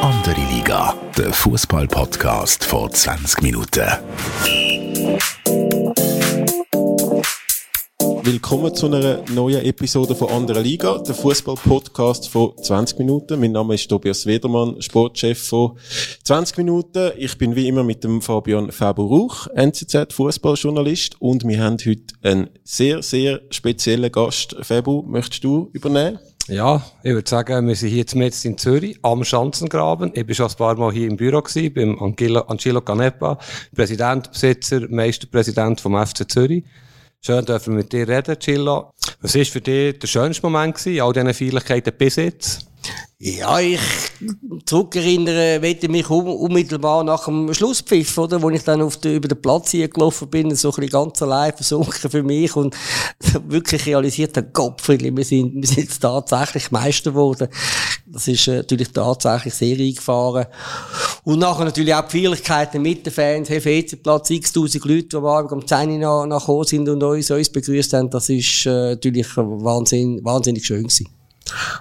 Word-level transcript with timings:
Andere 0.00 0.40
Liga, 0.50 0.94
der 1.18 1.34
Fußball-Podcast 1.34 2.64
vor 2.64 2.90
20 2.90 3.42
Minuten. 3.42 3.84
Willkommen 8.22 8.74
zu 8.74 8.86
einer 8.86 9.22
neuen 9.30 9.62
Episode 9.66 10.14
von 10.14 10.30
Andere 10.30 10.62
Liga, 10.62 10.96
der 10.96 11.14
Fußball-Podcast 11.14 12.30
von 12.30 12.56
20 12.56 13.00
Minuten. 13.00 13.38
Mein 13.38 13.52
Name 13.52 13.74
ist 13.74 13.88
Tobias 13.88 14.24
Wedermann, 14.24 14.80
Sportchef 14.80 15.46
von 15.46 15.76
20 16.24 16.56
Minuten. 16.56 17.12
Ich 17.18 17.36
bin 17.36 17.54
wie 17.54 17.68
immer 17.68 17.84
mit 17.84 18.02
dem 18.02 18.22
Fabian 18.22 18.72
Fabu 18.72 19.02
Rauch, 19.02 19.46
NZZ 19.48 20.14
Fußballjournalist, 20.14 21.20
und 21.20 21.46
wir 21.46 21.62
haben 21.62 21.76
heute 21.84 22.14
einen 22.22 22.48
sehr, 22.64 23.02
sehr 23.02 23.42
speziellen 23.50 24.10
Gast. 24.10 24.56
Fabu, 24.62 25.02
möchtest 25.02 25.44
du 25.44 25.68
übernehmen? 25.74 26.18
Ja, 26.50 26.82
ich 27.04 27.12
würde 27.12 27.30
sagen, 27.30 27.68
wir 27.68 27.76
sind 27.76 27.90
hier 27.90 27.98
jetzt 27.98 28.44
in 28.44 28.58
Zürich 28.58 28.98
am 29.02 29.22
Schanzengraben. 29.22 30.10
Ich 30.14 30.26
war 30.26 30.34
schon 30.34 30.48
ein 30.48 30.56
paar 30.56 30.74
Mal 30.74 30.92
hier 30.92 31.06
im 31.06 31.16
Büro 31.16 31.40
gewesen, 31.40 31.72
beim 31.72 31.96
Angelo, 32.02 32.40
Angelo 32.40 32.80
Canepa, 32.80 33.38
Präsident, 33.72 34.32
Besitzer, 34.32 34.80
Meisterpräsident 34.88 35.80
vom 35.80 35.94
FC 35.94 36.28
Zürich. 36.28 36.64
Schön 37.20 37.44
dürfen 37.44 37.74
wir 37.74 37.84
mit 37.84 37.92
dir 37.92 38.08
reden, 38.08 38.36
Chilla. 38.36 38.90
Was 39.20 39.36
war 39.36 39.44
für 39.44 39.60
dich 39.60 40.00
der 40.00 40.08
schönste 40.08 40.42
Moment 40.44 40.74
gewesen, 40.74 41.00
all 41.00 41.12
diesen 41.12 41.34
Feierlichkeiten 41.34 41.92
bis 41.96 42.16
jetzt? 42.16 42.69
Ja, 43.22 43.60
ich 43.60 43.78
zurückerinnere, 44.64 45.60
wette 45.60 45.90
mich 45.90 46.08
unmittelbar 46.08 47.04
nach 47.04 47.26
dem 47.26 47.52
Schlusspfiff, 47.52 48.16
oder, 48.16 48.40
wo 48.40 48.48
ich 48.48 48.64
dann 48.64 48.80
auf 48.80 48.96
der, 48.96 49.16
über 49.16 49.28
den 49.28 49.42
Platz 49.42 49.72
hier 49.72 49.88
gelaufen 49.88 50.30
bin, 50.30 50.56
so 50.56 50.70
ein 50.70 50.76
bisschen 50.76 50.88
ganz 50.88 51.20
allein 51.20 51.52
versunken 51.52 52.10
für 52.10 52.22
mich 52.22 52.56
und 52.56 52.74
wirklich 53.46 53.84
realisiert 53.84 54.38
habe, 54.38 54.48
Gottfried, 54.54 55.14
wir 55.14 55.22
sind, 55.22 55.54
wir 55.54 55.66
sind 55.66 55.80
jetzt 55.80 55.98
tatsächlich 55.98 56.70
Meister 56.70 57.10
geworden. 57.10 57.48
Das 58.06 58.26
ist 58.26 58.48
äh, 58.48 58.56
natürlich 58.56 58.90
tatsächlich 58.90 59.52
sehr 59.52 59.76
eingefahren. 59.76 60.46
Und 61.24 61.40
nachher 61.40 61.66
natürlich 61.66 61.94
auch 61.94 62.08
die 62.08 62.20
Feierlichkeiten 62.20 62.80
mit 62.80 63.04
den 63.04 63.12
Fans, 63.12 63.50
HFC-Platz, 63.50 64.30
x-tausend 64.30 64.82
Leute, 64.86 65.08
die 65.08 65.16
am 65.16 65.26
Abend 65.26 65.52
um 65.52 65.66
10 65.66 65.90
Uhr 66.02 66.26
nach, 66.26 66.48
nach 66.48 66.64
sind 66.64 66.88
und 66.88 67.02
uns, 67.02 67.30
uns 67.30 67.50
begrüßt 67.50 67.92
haben, 67.92 68.08
das 68.08 68.30
ist 68.30 68.64
äh, 68.64 68.92
natürlich 68.92 69.26
wahnsinnig, 69.36 70.24
wahnsinnig 70.24 70.64
schön 70.64 70.84
gewesen. 70.84 71.19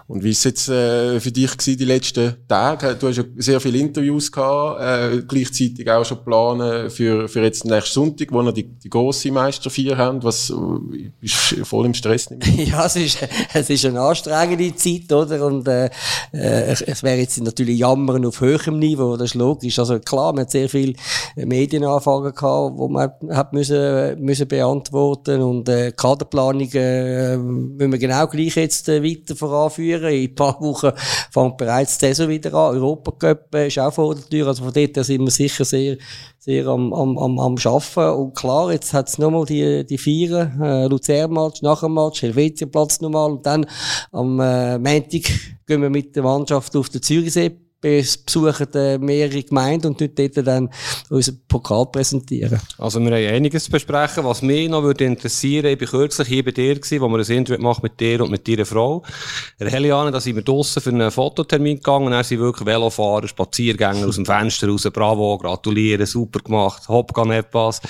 Und 0.07 0.23
wie 0.23 0.31
ist 0.31 0.39
es 0.39 0.43
jetzt 0.45 0.69
äh, 0.69 1.19
für 1.19 1.31
dich 1.31 1.51
gewesen, 1.51 1.77
die 1.77 1.85
letzten 1.85 2.35
Tage? 2.47 2.95
Du 2.95 3.07
hast 3.07 3.17
ja 3.17 3.23
sehr 3.37 3.59
viele 3.59 3.77
Interviews 3.77 4.31
gehabt, 4.31 4.81
äh, 4.81 5.21
gleichzeitig 5.27 5.89
auch 5.89 6.05
schon 6.05 6.23
planen 6.23 6.89
für, 6.89 7.27
für 7.27 7.41
jetzt 7.41 7.65
nächsten 7.65 7.93
Sonntag, 7.93 8.31
wo 8.31 8.41
wir 8.41 8.51
die, 8.51 8.63
die 8.63 8.89
grosse 8.89 9.31
Meisterfeier 9.31 9.97
haben. 9.97 10.23
Was, 10.23 10.49
äh, 10.49 11.11
bist 11.19 11.55
voll 11.63 11.85
im 11.85 11.93
Stress? 11.93 12.29
ja, 12.57 12.85
es 12.85 12.95
ist, 12.95 13.19
es 13.53 13.69
ist 13.69 13.85
eine 13.85 14.01
anstrengende 14.01 14.75
Zeit, 14.75 15.11
oder? 15.11 15.45
Und, 15.45 15.67
äh, 15.67 15.89
äh, 16.31 16.75
es 16.85 17.03
wäre 17.03 17.17
jetzt 17.17 17.41
natürlich 17.41 17.79
Jammern 17.79 18.25
auf 18.25 18.41
höherem 18.41 18.79
Niveau, 18.79 19.17
das 19.17 19.31
ist 19.31 19.35
logisch. 19.35 19.79
Also 19.79 19.99
klar, 19.99 20.33
man 20.33 20.41
hat 20.41 20.51
sehr 20.51 20.69
viele 20.69 20.93
Medienanfragen 21.35 22.33
gehabt, 22.33 22.75
die 22.79 22.87
man 22.87 23.11
hat 23.31 23.53
müssen, 23.53 24.19
müssen 24.23 24.47
beantworten 24.47 25.41
und 25.41 25.69
äh, 25.69 25.91
Kaderplanung 25.91 26.69
äh, 26.73 27.37
müssen 27.37 27.91
wir 27.91 27.99
genau 27.99 28.27
gleich 28.27 28.55
jetzt 28.55 28.89
äh, 28.89 29.03
weiter 29.03 29.35
voran 29.35 29.58
anführen. 29.65 30.11
In 30.11 30.29
ein 30.29 30.35
paar 30.35 30.59
Wochen 30.61 30.91
fängt 31.31 31.57
bereits 31.57 31.97
die 31.97 32.05
Saison 32.07 32.29
wieder 32.29 32.53
an. 32.53 32.75
Europacup 32.75 33.55
ist 33.55 33.79
auch 33.79 33.93
vor 33.93 34.15
der 34.15 34.25
Tür. 34.25 34.47
Also 34.47 34.63
von 34.63 34.73
dort 34.73 35.05
sind 35.05 35.21
wir 35.21 35.31
sicher 35.31 35.65
sehr, 35.65 35.97
sehr 36.37 36.67
am, 36.67 36.93
am, 36.93 37.17
am, 37.17 37.39
am 37.39 37.55
Arbeiten. 37.57 38.19
Und 38.19 38.35
klar, 38.35 38.71
jetzt 38.71 38.93
hat 38.93 39.09
es 39.09 39.17
nochmal 39.17 39.45
die, 39.45 39.85
die 39.85 39.97
Vieren, 39.97 40.61
äh, 40.61 40.87
Luzern-Match, 40.87 41.61
nach 41.61 41.81
dem 41.81 41.93
Match, 41.93 42.21
Helvetien-Platz 42.21 43.01
nochmal. 43.01 43.31
Und 43.31 43.45
dann 43.45 43.65
am 44.11 44.39
äh, 44.39 44.77
Montag 44.77 45.23
gehen 45.67 45.81
wir 45.81 45.89
mit 45.89 46.15
der 46.15 46.23
Mannschaft 46.23 46.75
auf 46.75 46.89
den 46.89 47.01
Zürichsee 47.01 47.68
besuchen 47.81 48.99
mehrere 48.99 49.43
Gemeinden 49.43 49.87
und 49.87 50.01
dort 50.01 50.47
dann 50.47 50.69
unseren 51.09 51.39
Pokal 51.47 51.85
präsentieren. 51.85 52.59
Also 52.77 52.99
wir 52.99 53.07
haben 53.07 53.35
einiges 53.35 53.65
zu 53.65 53.71
besprechen. 53.71 54.23
Was 54.25 54.41
mich 54.41 54.69
noch 54.69 54.83
würde 54.83 55.05
interessieren, 55.05 55.65
ich 55.65 55.79
war 55.79 55.87
kürzlich 55.87 56.27
hier 56.27 56.43
bei 56.43 56.51
dir 56.51 56.75
gewesen, 56.75 57.01
wo 57.01 57.07
wir 57.07 57.19
ein 57.19 57.37
Interview 57.37 57.61
machen 57.61 57.81
mit 57.83 57.99
dir 57.99 58.21
und 58.21 58.31
mit 58.31 58.47
deiner 58.47 58.65
Frau. 58.65 59.03
Heliane, 59.59 60.11
da 60.11 60.19
sind 60.19 60.35
wir 60.35 60.43
draussen 60.43 60.81
für 60.81 60.89
einen 60.89 61.11
Fototermin 61.11 61.77
gegangen 61.77 62.07
und 62.07 62.11
dann 62.11 62.23
sind 62.23 62.39
wirklich 62.39 62.65
Velofahrer, 62.65 63.27
Spaziergänger 63.27 64.07
aus 64.07 64.15
dem 64.15 64.25
Fenster 64.25 64.67
raus. 64.67 64.87
Bravo, 64.91 65.37
gratulieren, 65.37 66.05
super 66.05 66.39
gemacht, 66.39 66.87
hopp, 66.89 67.13
gar 67.13 67.25
nicht 67.25 67.47
was. 67.51 67.81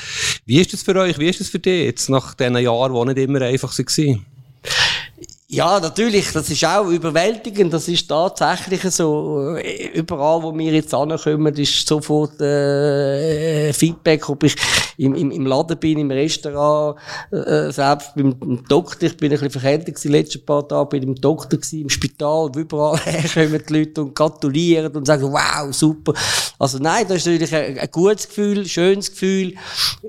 Wie 0.45 0.59
ist 0.59 0.73
das 0.73 0.83
für 0.83 0.95
euch? 0.95 1.17
Wie 1.17 1.29
ist 1.29 1.39
das 1.39 1.49
für 1.49 1.59
dich 1.59 1.85
jetzt 1.85 2.09
nach 2.09 2.35
diesen 2.35 2.57
Jahren, 2.57 2.93
die 2.93 3.13
nicht 3.13 3.27
immer 3.27 3.41
einfach 3.41 3.77
waren? 3.77 4.25
Ja, 5.51 5.79
natürlich, 5.79 6.31
das 6.31 6.47
ist 6.51 6.63
auch 6.63 6.85
überwältigend, 6.89 7.73
das 7.73 7.87
ist 7.87 8.07
tatsächlich 8.07 8.83
so. 8.93 9.57
Überall, 9.95 10.43
wo 10.43 10.55
wir 10.55 10.71
jetzt 10.71 10.93
ankommen, 10.93 11.55
ist 11.55 11.87
sofort 11.87 12.39
äh, 12.39 13.73
Feedback, 13.73 14.29
ob 14.29 14.43
ich 14.43 14.55
im, 14.97 15.15
im, 15.15 15.31
im 15.31 15.47
Laden 15.47 15.79
bin, 15.79 15.97
im 15.97 16.11
Restaurant, 16.11 16.99
äh, 17.31 17.71
selbst 17.71 18.13
beim 18.15 18.63
Doktor, 18.67 19.07
ich 19.07 19.17
bin 19.17 19.31
ein 19.31 19.39
bisschen 19.39 19.49
verkältet 19.49 20.03
die 20.03 20.07
letzten 20.09 20.45
paar 20.45 20.67
Tage, 20.67 20.89
bin 20.89 21.01
im 21.01 21.15
Doktor 21.15 21.57
gewesen, 21.57 21.81
im 21.81 21.89
Spital, 21.89 22.51
überall 22.55 22.99
herkommen 23.03 23.63
die 23.67 23.73
Leute 23.73 24.03
und 24.03 24.13
gratulieren 24.13 24.95
und 24.95 25.07
sagen, 25.07 25.31
wow, 25.31 25.73
super. 25.73 26.13
Also 26.59 26.77
nein, 26.77 27.05
das 27.07 27.17
ist 27.17 27.25
natürlich 27.25 27.55
ein, 27.55 27.79
ein 27.79 27.89
gutes 27.91 28.27
Gefühl, 28.27 28.67
schönes 28.67 29.09
Gefühl. 29.09 29.55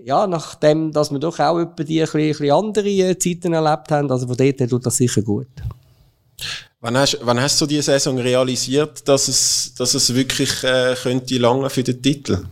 Ja, 0.05 0.27
nachdem, 0.27 0.93
dass 0.93 1.11
wir 1.11 1.19
doch 1.19 1.39
auch 1.39 1.61
etwa 1.61 1.83
die 1.83 2.03
ein 2.03 2.05
bisschen, 2.05 2.21
ein 2.21 2.29
bisschen 2.29 2.51
andere 2.51 3.19
Zeiten 3.19 3.55
erlebt 3.55 3.91
haben, 3.91 4.11
also 4.11 4.27
von 4.27 4.37
dort 4.37 4.69
tut 4.69 4.85
das 4.85 4.97
sicher 4.99 5.23
gut 5.23 5.30
gut. 5.31 5.49
Wann 6.81 6.97
hast, 6.97 7.19
wann 7.23 7.41
hast 7.41 7.61
du 7.61 7.67
diese 7.67 7.93
Saison 7.93 8.19
realisiert, 8.19 9.07
dass 9.07 9.29
es, 9.29 9.75
dass 9.77 9.95
es 9.95 10.15
wirklich 10.15 10.65
äh, 10.65 10.97
könnte 11.03 11.37
lange 11.39 11.69
für 11.69 11.83
den 11.83 12.01
Titel? 12.03 12.45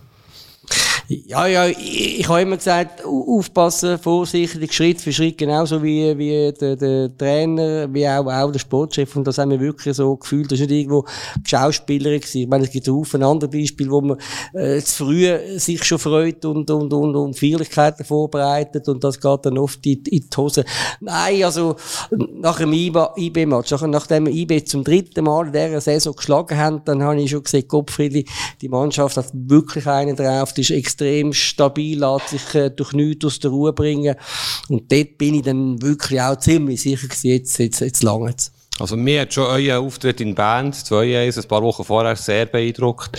Ja, 1.11 1.47
ja, 1.47 1.67
ich, 1.67 2.21
ich 2.21 2.29
habe 2.29 2.43
immer 2.43 2.59
gesagt, 2.59 3.03
aufpassen, 3.03 3.99
vorsichtig, 3.99 4.75
Schritt 4.75 5.01
für 5.01 5.11
Schritt, 5.11 5.39
genauso 5.39 5.83
wie, 5.83 6.19
wie 6.19 6.53
der, 6.53 6.77
der 6.77 7.17
Trainer, 7.17 7.89
wie 7.91 8.07
auch, 8.07 8.27
auch 8.27 8.53
der 8.53 8.59
Sportchef. 8.59 9.17
Und 9.17 9.27
das 9.27 9.39
haben 9.39 9.51
wir 9.51 9.59
wirklich 9.59 9.97
so 9.97 10.15
gefühlt. 10.17 10.53
Das 10.53 10.61
ist 10.61 10.69
nicht 10.69 10.81
irgendwo 10.81 11.07
Schauspieler 11.47 12.11
gewesen. 12.11 12.43
Ich 12.43 12.47
meine, 12.47 12.65
es 12.65 12.71
gibt 12.71 12.91
auch 12.91 13.15
andere 13.15 13.49
Beispiele, 13.49 13.91
wo 13.91 14.03
man 14.03 14.19
äh, 14.53 14.81
zu 14.81 15.07
früh 15.07 15.59
sich 15.59 15.83
schon 15.83 15.99
freut 15.99 16.45
und, 16.45 16.71
und, 16.71 16.93
und, 16.93 17.17
und 17.17 17.39
Feierlichkeiten 17.39 18.05
vorbereitet 18.05 18.87
und 18.89 19.03
das 19.03 19.19
geht 19.19 19.47
dann 19.47 19.57
oft 19.57 19.87
in, 19.87 20.03
in 20.11 20.29
die 20.29 20.37
Hose. 20.37 20.67
Nein, 21.01 21.43
also 21.43 21.77
nach 22.11 22.59
dem 22.59 22.75
IB-Match, 22.75 23.71
nach, 23.71 23.87
nachdem 23.87 24.27
wir 24.27 24.35
IB 24.35 24.63
zum 24.67 24.85
dritten 24.85 25.25
Mal 25.25 25.47
in 25.47 25.53
dieser 25.53 25.81
Saison 25.81 26.15
geschlagen 26.15 26.59
haben, 26.59 26.83
dann 26.85 27.03
habe 27.03 27.19
ich 27.19 27.31
schon 27.31 27.43
gesehen, 27.43 27.67
Gottfriedi, 27.67 28.27
die 28.61 28.69
Mannschaft 28.69 29.17
hat 29.17 29.31
wirklich 29.33 29.87
einen 29.87 30.15
drauf, 30.15 30.53
die 30.53 30.61
ist 30.61 30.71
extrem 30.71 30.98
stabil, 31.33 31.99
lässt 31.99 32.29
sich 32.29 32.55
äh, 32.55 32.71
durch 32.71 32.93
nichts 32.93 33.25
aus 33.25 33.39
der 33.39 33.51
Ruhe 33.51 33.73
bringen. 33.73 34.17
Und 34.69 34.91
dort 34.91 35.19
bin 35.19 35.35
ich 35.35 35.43
dann 35.43 35.81
wirklich 35.83 36.21
auch 36.21 36.37
ziemlich 36.39 36.83
sicher 36.83 37.09
gewesen, 37.09 37.29
jetzt, 37.29 37.59
jetzt, 37.59 37.81
jetzt 37.81 38.03
lange 38.03 38.35
also 38.79 38.97
mir 38.97 39.23
hat 39.23 39.35
schon 39.35 39.47
euer 39.47 39.81
Auftritt 39.81 40.21
in 40.21 40.35
Band, 40.35 40.75
2-1, 40.75 41.43
ein 41.43 41.49
paar 41.49 41.63
Wochen 41.63 41.85
vorher, 41.85 42.17
sehr 42.17 42.47
beeindruckt. 42.47 43.19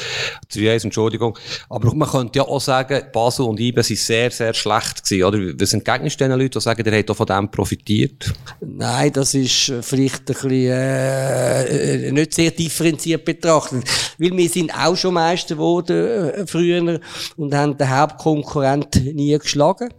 3-1, 0.53 0.86
Entschuldigung. 0.86 1.38
Aber 1.70 1.94
man 1.94 2.09
könnte 2.09 2.40
ja 2.40 2.44
auch 2.44 2.62
sagen, 2.62 3.02
Basel 3.12 3.46
und 3.46 3.59
Ibe 3.59 3.84
sind 3.84 4.00
sehr, 4.00 4.31
sehr 4.31 4.53
schlecht 4.53 5.03
gewesen, 5.03 5.24
oder? 5.24 5.38
Was 5.59 5.74
entgegnest 5.74 6.20
du 6.20 6.28
den 6.28 6.38
Leuten, 6.40 6.52
die 6.52 6.62
sagen, 6.62 6.86
ihr 6.86 6.97
habt 6.97 7.12
auch 7.12 7.16
von 7.16 7.25
dem 7.25 7.52
profitiert? 7.52 8.34
Nein, 8.62 9.12
das 9.14 9.34
ist 9.34 9.74
vielleicht 9.81 10.22
ein 10.22 10.25
bisschen, 10.25 10.52
äh, 10.52 12.12
nicht 12.12 12.34
sehr 12.34 12.52
differenziert 12.52 13.26
betrachtet. 13.26 13.84
Weil 14.18 14.36
wir 14.36 14.50
sind 14.50 14.74
auch 14.74 14.96
schon 14.96 15.14
Meister 15.14 15.56
geworden, 15.56 16.08
äh, 16.08 16.47
früher, 16.47 17.00
und 17.38 17.53
haben 17.53 17.78
den 17.78 17.90
Hauptkonkurrent 17.90 19.14
nie 19.14 19.38
geschlagen 19.38 19.90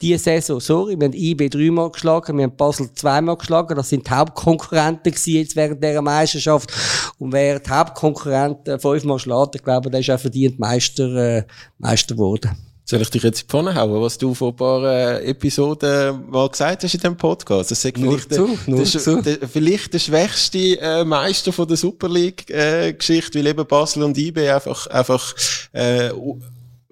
diese 0.00 0.18
Saison, 0.18 0.60
sorry, 0.60 0.98
wir 0.98 1.06
haben 1.06 1.14
IB 1.14 1.48
dreimal 1.48 1.90
geschlagen, 1.90 2.36
wir 2.36 2.44
haben 2.44 2.56
Basel 2.56 2.92
zweimal 2.94 3.36
geschlagen, 3.36 3.74
das 3.74 3.88
sind 3.88 4.06
die 4.06 4.10
Hauptkonkurrenten 4.10 5.12
gewesen 5.12 5.34
jetzt 5.34 5.56
während 5.56 5.82
dieser 5.82 6.02
Meisterschaft. 6.02 6.72
Und 7.18 7.32
wer 7.32 7.58
die 7.58 7.70
Hauptkonkurrenten 7.70 8.78
fünfmal 8.78 9.18
schlägt, 9.18 9.56
ich 9.56 9.62
glaube, 9.62 9.90
der 9.90 10.00
ist 10.00 10.10
auch 10.10 10.20
verdient 10.20 10.58
Meister, 10.58 11.38
äh, 11.38 11.44
Meister 11.78 12.14
geworden. 12.14 12.56
Soll 12.84 13.02
ich 13.02 13.10
dich 13.10 13.22
jetzt 13.22 13.42
in 13.42 13.46
die 13.46 13.50
Pfanne 13.50 13.74
hauen, 13.74 14.00
was 14.00 14.16
du 14.16 14.32
vor 14.32 14.48
ein 14.50 14.56
paar 14.56 14.82
äh, 14.82 15.28
Episoden 15.28 16.30
mal 16.30 16.48
gesagt 16.48 16.84
hast 16.84 16.94
in 16.94 17.00
diesem 17.00 17.18
Podcast? 17.18 17.70
Das 17.70 17.84
ist 17.84 17.98
nur 17.98 18.18
zu, 18.18 18.58
nur 18.66 18.78
der, 18.78 18.86
zu. 18.86 19.20
Der, 19.20 19.46
vielleicht 19.46 19.92
der 19.92 19.98
schwächste 19.98 20.80
äh, 20.80 21.04
Meister 21.04 21.52
von 21.52 21.68
der 21.68 21.76
Super 21.76 22.08
League-Geschichte, 22.08 23.38
äh, 23.38 23.44
weil 23.44 23.50
eben 23.50 23.66
Basel 23.66 24.04
und 24.04 24.16
IB 24.16 24.48
einfach, 24.48 24.86
einfach 24.86 25.34
äh, 25.72 26.08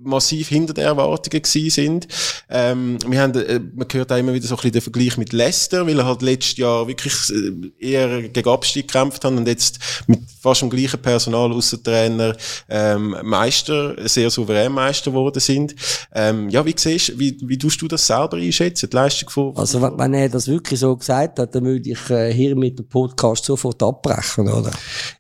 massiv 0.07 0.49
hinter 0.49 0.73
den 0.73 0.85
Erwartungen 0.85 1.43
gewesen 1.43 1.71
sind. 1.71 2.09
Ähm, 2.49 2.99
wir 3.07 3.21
haben, 3.21 3.35
äh, 3.35 3.61
man 3.75 3.87
hört 3.93 4.13
auch 4.13 4.17
immer 4.17 4.33
wieder 4.33 4.47
so 4.47 4.55
ein 4.55 4.57
bisschen 4.57 4.73
den 4.73 4.83
Vergleich 4.83 5.17
mit 5.19 5.33
Leicester, 5.33 5.87
weil 5.87 5.99
er 5.99 6.07
halt 6.07 6.23
letztes 6.23 6.57
Jahr 6.57 6.87
wirklich 6.87 7.15
äh, 7.31 7.91
eher 7.91 8.23
gegen 8.23 8.49
Abstieg 8.49 8.89
gekämpft 8.89 9.25
hat 9.25 9.33
und 9.33 9.47
jetzt 9.47 9.79
mit 10.07 10.21
fast 10.41 10.63
dem 10.63 10.71
gleichen 10.71 11.03
Personal 11.03 11.53
außer 11.53 11.83
Trainer 11.83 12.37
ähm, 12.69 13.17
Meister, 13.23 13.97
sehr 14.09 14.31
souverän 14.31 14.73
Meister 14.73 15.11
geworden 15.11 15.41
sind. 15.41 15.75
Ähm, 16.15 16.49
ja, 16.49 16.65
wie 16.65 16.75
siehst, 16.77 17.19
wie, 17.19 17.37
wie 17.43 17.59
tust 17.59 17.83
du 17.83 17.89
das 17.89 18.07
selber 18.07 18.37
einschätzen, 18.37 18.89
die 18.89 18.97
Leistung 18.97 19.31
von... 19.31 19.57
Also 19.57 19.83
wenn 19.83 20.15
er 20.15 20.29
das 20.29 20.47
wirklich 20.47 20.79
so 20.81 20.97
gesagt 20.97 21.39
hat, 21.39 21.55
dann 21.55 21.65
würde 21.65 21.91
ich 21.91 22.11
äh, 22.11 22.33
hier 22.33 22.55
mit 22.55 22.79
dem 22.79 22.89
Podcast 22.89 23.45
sofort 23.45 23.83
abbrechen, 23.83 24.49
oder? 24.49 24.71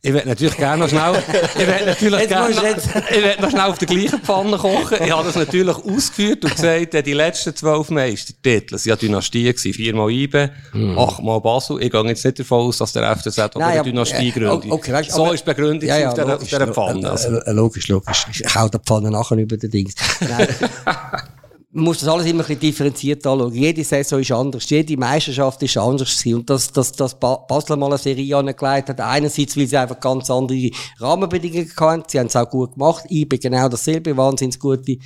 Ich 0.02 0.12
werde 0.12 0.28
natürlich 0.28 0.56
gerne 0.56 0.82
noch 0.82 0.88
schnell, 0.88 1.22
ich 1.58 1.66
werde 1.66 1.86
natürlich 1.86 2.28
gerne, 2.28 2.50
ich 2.50 3.22
werde 3.22 3.42
noch 3.42 3.50
schnell 3.50 3.62
auf 3.62 3.78
der 3.78 3.88
gleichen 3.88 4.20
Pfanne 4.20 4.56
kochen. 4.82 4.98
Ich 5.04 5.10
habe 5.10 5.24
das 5.24 5.36
natürlich 5.36 5.76
ausgeführt 5.76 6.44
und 6.44 6.54
gesagt, 6.54 7.06
die 7.06 7.12
letzten 7.12 7.54
zwölf 7.54 7.90
Meistertitel, 7.90 8.78
sie 8.78 8.90
ja 8.90 8.96
Dynastie 8.96 9.44
gewesen, 9.44 9.72
viermal 9.72 10.10
IBE, 10.10 10.50
hm. 10.72 10.98
achtmal 10.98 11.40
Basel. 11.40 11.82
Ich 11.82 11.90
gehe 11.90 12.04
jetzt 12.04 12.24
nicht 12.24 12.38
davon 12.38 12.66
aus, 12.66 12.78
dass 12.78 12.92
der 12.92 13.16
FCZ 13.16 13.56
eine 13.56 13.82
Dynastie 13.82 14.32
gründet. 14.32 14.70
Okay, 14.70 14.92
weißt, 14.92 15.12
so 15.12 15.26
aber, 15.26 15.34
ist 15.34 15.44
begründet 15.44 15.88
ja, 15.88 15.98
ja, 15.98 16.08
auf 16.10 16.42
dieser, 16.42 16.66
Pfanne. 16.68 17.10
Also. 17.10 17.40
Logisch, 17.46 17.88
logisch. 17.88 18.26
Ich 18.30 18.54
hau 18.54 18.68
der 18.68 18.80
Pfanne 18.80 19.10
nachher 19.10 19.36
über 19.36 19.56
den 19.56 19.70
Dings. 19.70 19.94
man 21.76 21.84
muss 21.84 21.98
das 21.98 22.08
alles 22.08 22.24
immer 22.24 22.42
ein 22.42 22.46
bisschen 22.46 22.60
differenziert 22.60 23.26
anschauen. 23.26 23.52
Jede 23.52 23.84
Saison 23.84 24.18
ist 24.18 24.32
anders. 24.32 24.68
Jede 24.70 24.96
Meisterschaft 24.96 25.62
ist 25.62 25.76
anders 25.76 26.18
gewesen. 26.18 26.38
Und 26.38 26.48
dass, 26.48 26.72
dass, 26.72 26.90
dass 26.90 27.14
Basel 27.14 27.76
mal 27.76 27.88
eine 27.88 27.98
Serie 27.98 28.34
angelegt 28.34 28.88
hat, 28.88 28.98
einerseits, 28.98 29.58
weil 29.58 29.66
sie 29.66 29.76
einfach 29.76 30.00
ganz 30.00 30.30
andere 30.30 30.70
Rahmenbedingungen 30.98 31.70
hatten. 31.78 32.04
Sie 32.08 32.18
haben 32.18 32.28
es 32.28 32.36
auch 32.36 32.48
gut 32.48 32.72
gemacht. 32.72 33.04
IB 33.10 33.36
genau 33.36 33.68
dasselbe. 33.68 34.16
Wahnsinnig 34.16 34.58
gute 34.58 34.96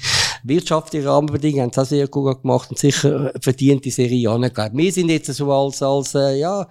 wirtschaftliche 0.45 1.09
Rahmenbedingungen 1.09 1.65
haben 1.65 1.73
sie 1.73 1.81
auch 1.81 1.87
sehr 1.87 2.09
gut 2.09 2.43
gemacht 2.43 2.71
und 2.71 2.79
sicher 2.79 3.33
verdient 3.41 3.85
die 3.85 3.91
Serie 3.91 4.31
angelegt. 4.31 4.71
Wir 4.73 4.93
sind 4.93 5.11
jetzt 5.11 5.33
so 5.33 5.53
als, 5.53 5.83
als, 5.83 6.15
äh, 6.15 6.39
ja, 6.39 6.67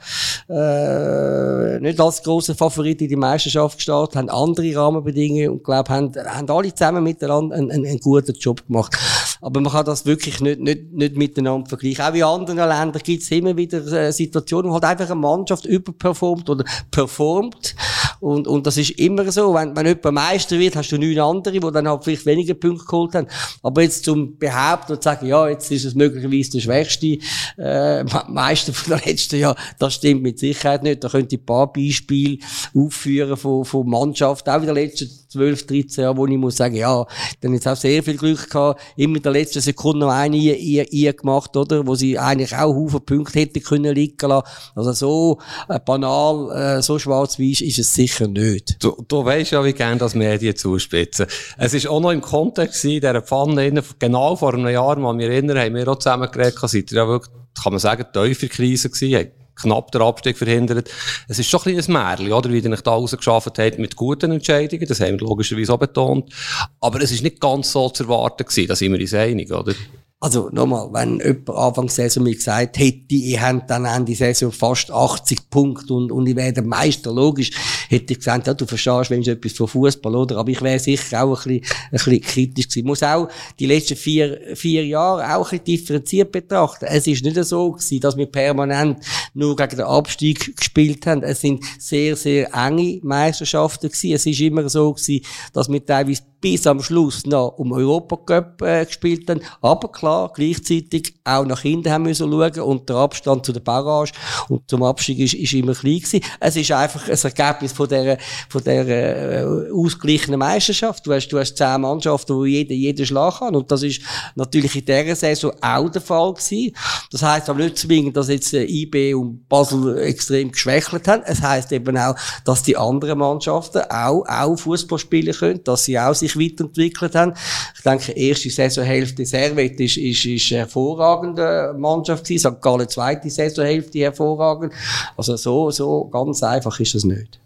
äh, 0.50 1.80
nicht 1.80 2.00
als 2.00 2.24
grosser 2.24 2.56
Favorit 2.56 3.02
in 3.02 3.10
die 3.10 3.16
Meisterschaft 3.16 3.78
gestartet, 3.78 4.16
haben 4.16 4.30
andere 4.30 4.76
Rahmenbedingungen 4.76 5.50
und 5.50 5.64
glaube, 5.64 5.90
haben, 5.90 6.12
haben 6.16 6.50
alle 6.50 6.74
zusammen 6.74 7.04
miteinander 7.04 7.56
einen, 7.56 7.72
einen, 7.72 7.86
einen 7.86 8.00
guten 8.00 8.34
Job 8.34 8.66
gemacht. 8.66 8.98
Aber 9.42 9.62
man 9.62 9.72
kann 9.72 9.86
das 9.86 10.06
wirklich 10.06 10.40
nicht, 10.42 10.60
nicht, 10.60 10.92
nicht 10.92 11.16
miteinander 11.16 11.68
vergleichen. 11.70 12.04
Auch 12.04 12.14
in 12.14 12.24
anderen 12.24 12.58
Ländern 12.58 13.02
gibt 13.04 13.24
es 13.24 13.32
immer 13.32 13.56
wieder 13.56 13.86
äh, 13.92 14.12
Situationen, 14.12 14.70
wo 14.70 14.76
halt 14.76 14.84
einfach 14.86 15.10
eine 15.10 15.16
Mannschaft 15.16 15.66
überperformt 15.66 16.50
oder 16.50 16.66
performt. 16.92 17.76
Und, 18.20 18.48
und 18.48 18.68
das 18.68 18.78
ist 18.78 18.92
immer 18.92 19.32
so. 19.32 19.54
Wenn, 19.54 19.76
wenn 19.76 19.86
jemand 19.86 20.14
Meister 20.14 20.60
wird, 20.60 20.76
hast 20.76 20.92
du 20.92 20.98
neun 20.98 21.20
andere, 21.20 21.60
die 21.60 21.72
dann 21.72 21.88
halt 21.88 22.04
vielleicht 22.04 22.26
weniger 22.26 22.54
Punkte 22.54 22.86
geholt 22.86 23.16
haben. 23.16 23.28
Aber 23.64 23.82
jetzt 23.82 24.04
zum 24.04 24.38
Behaupten 24.38 24.94
und 24.94 25.04
zu 25.04 25.10
sagen, 25.10 25.28
ja, 25.28 25.48
jetzt 25.48 25.72
ist 25.72 25.86
es 25.86 25.96
möglicherweise 25.96 26.52
der 26.52 26.60
schwächste 26.60 27.18
äh, 27.58 28.04
Meister 28.28 28.74
von 28.74 28.98
der 28.98 29.06
letzten 29.06 29.40
Jahr, 29.40 29.56
das 29.78 29.96
stimmt 29.96 30.24
mit 30.24 30.40
Sicherheit 30.40 30.84
nicht. 30.84 31.04
Da 31.04 31.10
könnte 31.10 31.36
ich 31.36 31.42
ein 31.42 31.46
paar 31.46 31.72
Beispiele 31.72 32.40
aufführen 32.76 33.38
von, 33.38 33.64
von 33.64 33.90
Mannschaften, 33.90 34.50
auch 34.50 34.60
in 34.60 34.66
den 34.66 34.76
letzten 34.76 35.10
12, 35.30 35.68
13 35.68 36.04
Jahren, 36.04 36.18
wo 36.18 36.26
ich 36.26 36.38
muss 36.38 36.58
sagen, 36.58 36.76
ja, 36.76 37.06
dann 37.42 37.54
jetzt 37.54 37.68
auch 37.68 37.76
sehr 37.76 38.02
viel 38.02 38.18
Glück 38.18 38.50
gehabt, 38.50 38.82
immer 38.96 39.18
in 39.18 39.24
der 39.24 39.32
letzten 39.32 39.62
Sekunde 39.62 40.00
noch 40.00 40.12
eine 40.14 40.38
ihr, 40.38 40.92
ihr 40.92 41.14
gemacht, 41.14 41.56
oder? 41.56 41.86
Wo 41.86 41.96
sie 41.96 42.18
eigentlich 42.18 42.56
auch 42.56 42.74
Haufen 42.74 43.02
Punkte 43.06 43.40
hätte 43.40 43.60
können 43.60 43.94
liegen 43.94 44.18
lassen. 44.28 44.48
Also 44.76 44.92
so 44.94 45.40
äh, 45.68 45.80
banal, 45.80 46.80
äh, 46.80 46.82
so 46.82 46.98
schwarz-weiß 46.98 47.62
ist 47.62 47.80
es 47.80 47.94
sicher 47.94 48.28
nicht. 48.28 48.84
Du, 48.84 48.98
du 49.08 49.24
weißt 49.24 49.52
ja, 49.52 49.64
wie 49.64 49.74
gerne 49.74 49.98
das 49.98 50.16
Medien 50.16 50.56
zuspitzen. 50.56 51.28
Es 51.58 51.74
ist 51.74 51.88
auch 51.88 52.00
noch 52.00 52.12
im 52.12 52.22
Kontext 52.22 52.84
in 52.86 53.02
dieser 53.02 53.22
Pfanne, 53.22 53.84
genau 54.00 54.36
vor 54.36 54.54
einem 54.54 54.68
Jahr, 54.68 54.98
mal 54.98 55.14
mich 55.14 55.28
erinnern, 55.28 55.60
haben 55.60 55.76
wir 55.76 55.88
auch 55.88 56.00
zusammen 56.00 56.30
geredet, 56.32 56.58
seid 56.60 56.92
ihr 56.92 56.98
ja 56.98 57.08
wirklich, 57.08 57.34
kann 57.62 57.74
man 57.74 57.80
sagen, 57.80 58.06
tiefer 58.12 58.48
Krise 58.48 58.90
gewesen, 58.90 59.32
knapp 59.62 59.92
den 59.92 60.02
Abstieg 60.02 60.38
verhindert. 60.38 60.90
Es 61.28 61.40
ist 61.40 61.50
schon 61.50 61.60
ein 61.62 61.64
kleines 61.64 61.88
Märchen, 61.88 62.32
oder? 62.32 62.52
Wie 62.52 62.60
ihr 62.60 62.70
nicht 62.70 62.86
da 62.86 62.92
rausgeschafft 62.92 63.60
habt 63.60 63.80
mit 63.80 63.96
guten 63.96 64.32
Entscheidungen. 64.32 64.88
Das 64.88 65.00
haben 65.00 65.20
wir 65.20 65.28
logischerweise 65.28 65.74
auch 65.74 65.80
betont. 65.80 66.34
Aber 66.80 67.02
es 67.02 67.12
ist 67.12 67.24
nicht 67.24 67.40
ganz 67.40 67.72
so 67.72 67.90
zu 67.90 68.04
erwarten 68.04 68.46
gewesen. 68.46 68.68
Da 68.68 68.76
sind 68.76 68.94
wir 68.94 69.00
uns 69.00 69.14
einig, 69.14 69.52
oder? 69.52 69.74
Also 70.22 70.50
nochmal, 70.52 70.90
wenn 70.92 71.20
jemand 71.20 71.50
Anfang 71.50 71.88
Saison 71.88 72.24
mir 72.24 72.36
gesagt 72.36 72.78
hätte, 72.78 73.16
ich 73.16 73.40
hätte 73.40 73.64
dann 73.70 73.86
Ende 73.86 74.14
Saison 74.14 74.52
fast 74.52 74.92
80 74.92 75.50
Punkte 75.50 75.94
und, 75.94 76.12
und 76.12 76.28
ich 76.28 76.36
wäre 76.36 76.52
der 76.52 76.64
Meister, 76.64 77.14
logisch, 77.14 77.52
hätte 77.88 78.12
ich 78.12 78.20
gesagt, 78.20 78.48
ja, 78.48 78.54
du 78.54 78.66
verstehst 78.66 79.12
wenn 79.12 79.24
etwas 79.24 79.54
von 79.54 79.70
Fußball, 79.70 80.14
oder? 80.14 80.36
Aber 80.36 80.50
ich 80.50 80.62
wäre 80.62 80.78
sicher 80.78 81.24
auch 81.24 81.46
ein 81.46 81.62
bisschen, 81.62 81.76
ein 81.86 81.92
bisschen 81.92 82.22
kritisch 82.22 82.66
gewesen. 82.68 82.80
Ich 82.80 82.86
muss 82.86 83.02
auch 83.02 83.30
die 83.60 83.66
letzten 83.66 83.96
vier, 83.96 84.42
vier 84.56 84.86
Jahre 84.86 85.38
auch 85.38 85.54
ein 85.54 85.60
bisschen 85.60 85.64
differenziert 85.64 86.34
betrachten. 86.34 86.86
Es 86.90 87.08
ist 87.08 87.24
nicht 87.24 87.42
so 87.46 87.72
gewesen, 87.72 88.02
dass 88.02 88.18
wir 88.18 88.26
permanent 88.26 89.00
nur 89.34 89.56
gegen 89.56 89.78
den 89.78 89.86
Abstieg 89.86 90.54
gespielt 90.58 91.08
haben. 91.08 91.24
Es 91.24 91.40
sind 91.40 91.64
sehr, 91.80 92.18
sehr 92.18 92.54
enge 92.54 93.00
Meisterschaften 93.04 93.88
gewesen. 93.88 94.16
Es 94.16 94.26
ist 94.26 94.42
immer 94.42 94.68
so 94.68 94.92
gewesen, 94.92 95.24
dass 95.54 95.70
wir 95.70 95.86
teilweise 95.86 96.24
bis 96.42 96.66
am 96.68 96.82
Schluss 96.82 97.26
noch 97.26 97.58
um 97.58 97.72
Europacup 97.72 98.62
äh, 98.62 98.86
gespielt 98.86 99.30
haben. 99.30 99.42
Aber 99.62 99.92
klar, 99.92 100.32
gleichzeitig 100.34 101.16
auch 101.24 101.46
nach 101.46 101.62
hinten 101.62 101.92
haben 101.92 102.04
müssen 102.04 102.32
schauen 102.32 102.60
und 102.62 102.90
der 102.90 102.96
Abstand 102.98 103.46
zu 103.46 103.52
der 103.52 103.60
Barrage 103.60 104.12
und 104.48 104.70
zum 104.70 104.84
Abstieg 104.84 105.20
ist, 105.20 105.34
ist 105.34 105.54
immer 105.54 105.74
klein 105.74 106.00
gewesen. 106.00 106.22
Es 106.40 106.56
ist 106.56 106.72
einfach 106.72 107.08
ein 107.08 107.18
Ergebnis 107.18 107.74
von 107.74 107.90
der, 107.90 108.18
von 108.48 108.64
der 108.64 108.88
äh, 108.88 109.72
ausgeglichenen 109.72 110.40
Meisterschaft. 110.40 111.06
Du 111.06 111.14
hast, 111.14 111.28
du 111.30 111.40
hast 111.40 111.58
zehn 111.58 111.82
Mannschaften, 111.82 112.36
wo 112.36 112.46
jeder 112.46 112.74
jeden 112.74 113.06
Schlag 113.06 113.40
kann 113.40 113.56
und 113.56 113.72
das 113.72 113.84
ist 113.84 114.02
natürlich 114.36 114.76
in 114.76 114.86
dieser 114.86 115.16
Saison 115.16 115.52
auch 115.62 115.90
der 115.90 116.02
Fall 116.02 116.34
gewesen. 116.34 116.74
Das 117.12 117.22
heisst 117.22 117.50
aber 117.50 117.60
nicht 117.60 117.78
zwingend, 117.78 118.16
dass 118.16 118.30
jetzt 118.30 118.54
äh, 118.54 118.64
IB 118.64 119.14
und 119.14 119.48
Basel 119.50 119.98
extrem 120.00 120.52
geschwächelt 120.52 121.08
haben. 121.08 121.24
Es 121.26 121.42
heisst 121.42 121.72
eben 121.72 121.98
auch, 121.98 122.16
dass 122.46 122.64
die 122.64 122.78
anderen 122.78 123.20
Mannschaften 123.20 123.82
auch, 123.90 124.24
auch 124.28 124.56
Fußball 124.56 125.00
spielen 125.00 125.34
können, 125.34 125.64
dass 125.64 125.86
sie 125.86 126.00
auch 126.00 126.14
sich 126.14 126.29
sich 126.30 126.52
weiterentwickelt 126.52 127.16
haben. 127.16 127.34
Ich 127.76 127.82
denke, 127.82 128.12
erste 128.12 128.50
Saisonhälfte 128.50 129.26
Servet 129.26 129.80
ist, 129.80 129.98
ist, 129.98 130.26
ist 130.26 130.52
eine 130.52 130.60
hervorragende 130.62 131.74
Mannschaft 131.78 132.26
gewesen. 132.26 132.54
St. 132.54 132.62
Gallen 132.62 132.90
zweite 132.90 133.30
Saisonhälfte 133.30 134.00
hervorragend. 134.00 134.74
Also 135.18 135.36
so, 135.36 135.72
so 135.72 136.06
ganz 136.06 136.44
einfach 136.44 136.80
ist 136.80 136.96
das 136.96 137.04
nicht. 137.04 137.40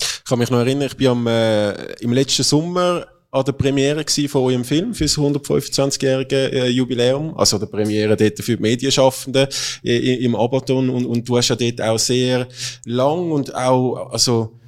Ich 0.00 0.24
kann 0.24 0.38
mich 0.38 0.50
noch 0.50 0.58
erinnern, 0.58 0.88
ich 0.88 0.96
bin 0.96 1.08
am, 1.08 1.26
äh, 1.26 1.72
im 2.00 2.12
letzten 2.12 2.42
Sommer 2.42 3.06
an 3.30 3.44
der 3.44 3.52
Premiere 3.52 4.04
von 4.28 4.42
eurem 4.42 4.64
Film 4.64 4.94
für 4.94 5.04
das 5.04 5.18
125-jährige 5.18 6.52
äh, 6.52 6.68
Jubiläum, 6.68 7.36
also 7.36 7.58
der 7.58 7.66
Premiere 7.66 8.16
dort 8.16 8.38
für 8.38 8.56
die 8.56 8.62
Medienschaffenden 8.62 9.48
äh, 9.84 10.24
im 10.24 10.34
Abaton 10.34 10.88
und, 10.88 11.04
und 11.04 11.28
du 11.28 11.36
hast 11.36 11.48
ja 11.48 11.56
dort 11.56 11.80
auch 11.82 11.98
sehr 11.98 12.48
lang 12.84 13.30
und 13.30 13.54
auch, 13.54 14.10
also 14.10 14.58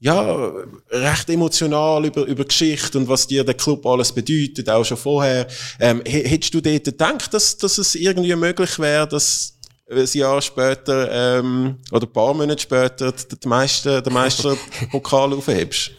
ja, 0.00 0.52
recht 0.90 1.30
emotional 1.30 2.04
über, 2.04 2.24
über 2.24 2.44
Geschichte 2.44 2.98
und 2.98 3.08
was 3.08 3.26
dir 3.26 3.44
der 3.44 3.54
Club 3.54 3.86
alles 3.86 4.12
bedeutet, 4.12 4.68
auch 4.68 4.84
schon 4.84 4.96
vorher. 4.96 5.46
Ähm, 5.80 6.02
hättest 6.04 6.52
du 6.54 6.60
dort 6.60 6.84
gedacht, 6.84 7.32
dass, 7.32 7.56
dass 7.56 7.78
es 7.78 7.94
irgendwie 7.94 8.34
möglich 8.36 8.78
wäre, 8.78 9.08
dass 9.08 9.54
ein 9.90 10.06
Jahr 10.12 10.40
später 10.42 11.38
ähm, 11.38 11.76
oder 11.90 12.06
ein 12.06 12.12
paar 12.12 12.34
Monate 12.34 12.62
später 12.62 13.12
den 13.12 13.48
Meister, 13.48 14.02
den 14.02 14.12
Meisterpokal 14.12 15.32
aufhebst? 15.34 15.92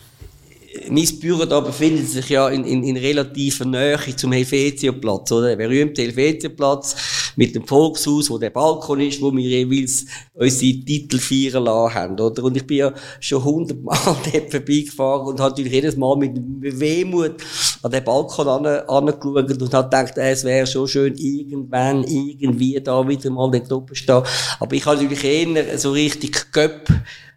mein 0.89 1.19
Büro 1.19 1.45
da 1.45 1.59
befindet 1.59 2.09
sich 2.09 2.29
ja 2.29 2.49
in, 2.49 2.63
in, 2.65 2.83
in 2.83 2.97
relativer 2.97 3.65
Nähe 3.65 3.97
zum 4.15 4.31
Helvetiaplatz, 4.31 5.31
oder? 5.31 5.49
Der 5.49 5.55
berühmte 5.55 6.01
Helvetiaplatz 6.01 6.95
mit 7.35 7.55
dem 7.55 7.65
Volkshaus, 7.65 8.29
wo 8.29 8.37
der 8.37 8.49
Balkon 8.49 9.01
ist, 9.01 9.21
wo 9.21 9.31
wir 9.31 9.47
jeweils 9.47 10.05
unsere 10.33 10.79
Titel 10.79 11.19
feiern 11.19 11.63
lassen 11.63 11.93
haben, 11.93 12.19
oder? 12.19 12.43
Und 12.43 12.57
ich 12.57 12.65
bin 12.65 12.77
ja 12.77 12.93
schon 13.19 13.43
hundertmal 13.43 13.97
dort 14.31 14.51
vorbeigefahren 14.51 15.27
und 15.27 15.39
habe 15.39 15.51
natürlich 15.51 15.73
jedes 15.73 15.97
Mal 15.97 16.15
mit 16.17 16.33
Wehmut 16.79 17.35
an 17.81 17.91
den 17.91 18.03
Balkon 18.03 18.47
angeschaut 18.47 19.61
und 19.61 19.73
habe 19.73 19.89
gedacht, 19.89 20.13
es 20.17 20.43
wäre 20.43 20.67
schon 20.67 20.87
schön, 20.87 21.15
irgendwann, 21.15 22.03
irgendwie 22.03 22.79
da 22.81 23.07
wieder 23.07 23.29
mal 23.29 23.51
den 23.51 23.63
Truppe 23.63 23.95
stehen. 23.95 24.23
Aber 24.59 24.75
ich 24.75 24.85
habe 24.85 24.97
natürlich 24.97 25.23
eher 25.23 25.77
so 25.77 25.91
richtig 25.91 26.51
Göpp 26.51 26.87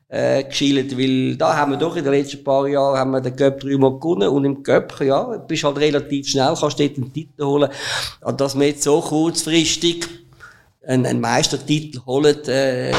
äh, 0.09 0.45
geschielt, 0.45 0.97
weil 0.97 1.37
da 1.37 1.57
haben 1.57 1.73
wir 1.73 1.79
doch 1.79 1.97
in 1.97 2.05
den 2.05 2.13
letzten 2.13 2.43
paar 2.43 2.67
Jahren 2.67 2.99
haben 2.99 3.11
wir 3.11 3.21
den 3.21 3.37
Cup 3.37 3.61
dreimal 3.61 3.99
gewonnen 3.99 4.29
und 4.29 4.45
im 4.45 4.63
Cup, 4.63 5.01
ja, 5.01 5.37
bist 5.39 5.65
halt 5.65 5.79
relativ 5.79 6.29
schnell, 6.29 6.55
kannst 6.59 6.81
dort 6.81 6.97
einen 6.97 7.13
Titel 7.13 7.45
holen. 7.45 7.71
Und 8.23 8.41
dass 8.41 8.59
wir 8.59 8.69
jetzt 8.69 8.83
so 8.83 9.01
kurzfristig 9.01 10.07
einen, 10.89 11.05
einen 11.05 11.21
Meistertitel 11.21 12.01
holen, 12.07 12.37
äh, 12.47 12.93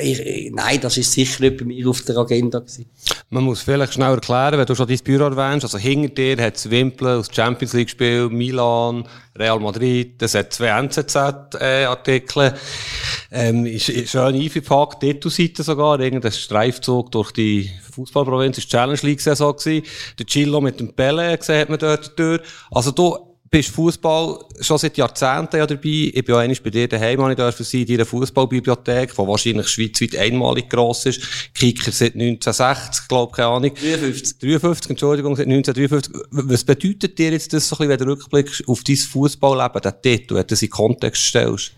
ich, 0.00 0.50
nein, 0.52 0.80
das 0.80 0.96
ist 0.96 1.12
sicher 1.12 1.42
nicht 1.42 1.58
bei 1.58 1.64
mir 1.64 1.88
auf 1.88 2.02
der 2.02 2.16
Agenda 2.16 2.60
gewesen. 2.60 2.86
Man 3.28 3.44
muss 3.44 3.60
vielleicht 3.60 3.92
schnell 3.92 4.12
erklären, 4.12 4.58
wenn 4.58 4.66
du 4.66 4.74
schon 4.74 4.88
dein 4.88 4.98
Büro 4.98 5.24
erwähnst, 5.24 5.64
also 5.64 5.76
hinter 5.76 6.14
dir 6.14 6.42
hat 6.42 6.56
es 6.56 6.70
Wimpel 6.70 7.08
aus 7.08 7.28
Champions 7.30 7.74
League 7.74 7.90
Spiel, 7.90 8.30
Milan, 8.30 9.06
Real 9.36 9.60
Madrid, 9.60 10.22
das 10.22 10.34
hat 10.34 10.52
zwei 10.54 10.68
NZZ-Artikel, 10.68 12.54
ähm, 13.32 13.66
ist, 13.66 13.90
ist 13.90 14.12
schön 14.12 14.34
eingepackt, 14.34 15.00
Titelseite 15.00 15.62
sogar, 15.62 16.00
irgendein 16.00 16.32
Streifzug 16.32 17.12
durch 17.12 17.32
die 17.32 17.70
Fußballprovinz, 17.92 18.56
ist 18.56 18.70
Challenge 18.70 18.98
League-Saison 19.02 19.54
gewesen, 19.56 19.86
der 20.18 20.26
Chillo 20.26 20.62
mit 20.62 20.80
dem 20.80 20.94
Pelle, 20.94 21.36
sieht 21.42 21.68
man 21.68 21.78
dort 21.78 22.18
durch. 22.18 22.40
Also 22.70 22.92
du, 22.92 23.27
bist 23.50 23.70
Fußball 23.70 24.44
schon 24.60 24.78
seit 24.78 24.96
Jahrzehnten 24.96 25.56
ja 25.56 25.66
dabei. 25.66 26.10
Ich 26.12 26.24
bin 26.24 26.34
auch 26.34 26.38
einmal 26.38 26.58
bei 26.62 26.70
dir 26.70 26.88
daheim, 26.88 27.20
habe 27.20 27.32
ich 27.32 27.36
dürfen 27.36 27.64
sein, 27.64 27.80
in 27.80 27.86
deiner 27.86 28.06
Fußballbibliothek, 28.06 29.12
die 29.12 29.18
wahrscheinlich 29.18 29.68
schweizweit 29.68 30.16
einmalig 30.16 30.68
gross 30.68 31.06
ist. 31.06 31.20
Kicker 31.54 31.90
seit 31.92 32.14
1960, 32.14 33.08
glaube 33.08 33.32
keine 33.32 33.48
Ahnung. 33.48 33.74
53. 33.74 34.38
53, 34.38 34.90
Entschuldigung, 34.90 35.36
seit 35.36 35.46
1953. 35.46 36.14
Was 36.30 36.64
bedeutet 36.64 37.18
dir 37.18 37.32
jetzt 37.32 37.52
das 37.52 37.68
so 37.68 37.76
ein 37.76 37.88
bisschen, 37.88 37.90
wenn 37.90 38.06
du 38.06 38.12
rückblickst 38.12 38.68
auf 38.68 38.82
dein 38.84 38.96
Fußballleben, 38.96 39.82
den 39.82 40.02
Titel, 40.02 40.34
wenn 40.34 40.42
du 40.42 40.48
das 40.48 40.62
in 40.62 40.70
Kontext 40.70 41.22
stellst? 41.22 41.72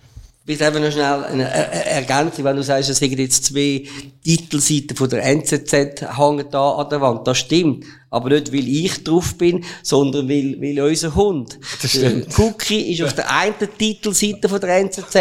Vielleicht 0.47 0.63
einfach 0.63 0.81
noch 0.81 0.91
schnell 0.91 1.25
eine 1.25 1.45
Ergänzung, 1.45 2.45
wenn 2.45 2.57
du 2.57 2.63
sagst, 2.63 2.89
es 2.89 2.99
sind 2.99 3.17
jetzt 3.17 3.45
zwei 3.45 3.85
Titelseiten 4.25 4.97
von 4.97 5.09
der 5.09 5.23
NZZ 5.23 5.73
hängen 6.17 6.47
da 6.51 6.73
an 6.73 6.89
der 6.89 7.01
Wand. 7.01 7.27
Das 7.29 7.39
stimmt. 7.39 7.85
Aber 8.11 8.31
nicht, 8.31 8.53
weil 8.53 8.67
ich 8.67 9.05
drauf 9.05 9.39
bin, 9.39 9.65
sondern 9.83 10.29
weil, 10.29 10.61
weil 10.61 10.81
unser 10.81 11.15
Hund. 11.15 11.59
Das 11.81 11.93
stimmt. 11.93 12.37
Cookie 12.39 12.93
ist 12.93 13.03
auf 13.03 13.15
der 13.15 13.31
einen 13.31 13.55
Titelseite 13.79 14.49
von 14.49 14.61
der 14.61 14.79
NZZ 14.79 15.17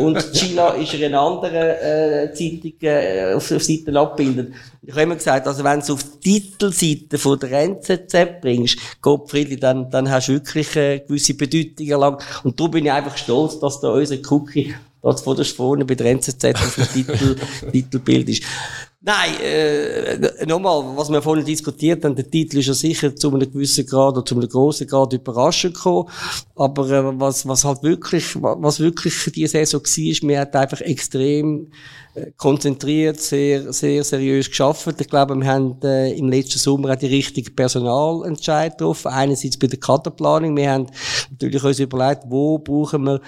und 0.00 0.32
Chila 0.32 0.70
ist 0.74 0.94
in 0.94 1.04
einer 1.04 1.20
anderen 1.20 1.54
äh, 1.54 2.32
Zeitung 2.32 2.72
äh, 2.82 3.34
auf 3.34 3.48
der 3.48 3.60
Seite 3.60 3.98
abgebildet. 3.98 4.52
Ich 4.82 4.92
habe 4.92 5.02
immer 5.02 5.16
gesagt, 5.16 5.46
also 5.46 5.64
wenn 5.64 5.80
du 5.80 5.84
es 5.84 5.90
auf 5.90 6.04
die 6.24 6.40
Titelseite 6.40 7.18
von 7.18 7.38
der 7.40 7.52
NZZ 7.52 8.40
bringst, 8.40 8.78
Gottfriedli, 9.02 9.56
dann, 9.56 9.90
dann 9.90 10.08
hast 10.08 10.28
du 10.28 10.34
wirklich 10.34 10.76
eine 10.78 11.00
gewisse 11.00 11.34
Bedeutung 11.34 11.86
erlangt. 11.86 12.22
Und 12.44 12.58
darum 12.58 12.70
bin 12.70 12.86
ich 12.86 12.92
einfach 12.92 13.16
stolz, 13.16 13.58
dass 13.58 13.80
da 13.80 13.90
unser 13.90 14.16
Cookie 14.30 14.74
dort 15.02 15.20
vor 15.20 15.34
der 15.34 15.44
vorne 15.44 15.84
bei 15.84 15.94
der 15.94 16.06
NZZ 16.12 16.44
auf 16.44 16.74
dem 16.74 16.88
Titel, 16.92 17.36
Titelbild 17.72 18.28
ist. 18.28 18.42
Nein, 19.00 19.40
äh, 19.40 20.44
nochmal, 20.44 20.82
was 20.96 21.08
wir 21.08 21.22
vorhin 21.22 21.44
diskutiert 21.44 22.04
haben, 22.04 22.16
der 22.16 22.28
Titel 22.28 22.58
ist 22.58 22.66
ja 22.66 22.74
sicher 22.74 23.14
zu 23.14 23.32
einem 23.32 23.50
gewissen 23.50 23.86
Grad 23.86 24.16
oder 24.16 24.24
zu 24.24 24.34
einem 24.34 24.48
grossen 24.48 24.88
Grad 24.88 25.12
überraschend 25.12 25.74
gekommen. 25.74 26.10
Aber 26.56 26.90
äh, 26.90 27.20
was, 27.20 27.46
was 27.46 27.64
halt 27.64 27.84
wirklich, 27.84 28.34
was 28.42 28.80
wirklich 28.80 29.14
diese 29.32 29.64
Saison 29.64 29.82
war, 29.82 30.28
wir 30.28 30.40
hat 30.40 30.56
einfach 30.56 30.80
extrem 30.80 31.70
äh, 32.16 32.32
konzentriert, 32.36 33.20
sehr, 33.20 33.72
sehr 33.72 34.02
seriös 34.02 34.48
geschafft. 34.48 35.00
Ich 35.00 35.08
glaube, 35.08 35.36
wir 35.36 35.46
haben 35.46 35.76
äh, 35.84 36.18
im 36.18 36.28
letzten 36.28 36.58
Sommer 36.58 36.90
auch 36.90 36.96
die 36.96 37.06
richtige 37.06 37.52
Personalentscheid 37.52 38.76
getroffen. 38.76 39.12
Einerseits 39.12 39.56
bei 39.58 39.68
der 39.68 39.78
Kaderplanung. 39.78 40.56
Wir 40.56 40.72
haben 40.72 40.86
natürlich 41.30 41.62
uns 41.62 41.78
überlegt, 41.78 42.24
wo 42.26 42.58
brauchen 42.58 43.04
wir 43.04 43.20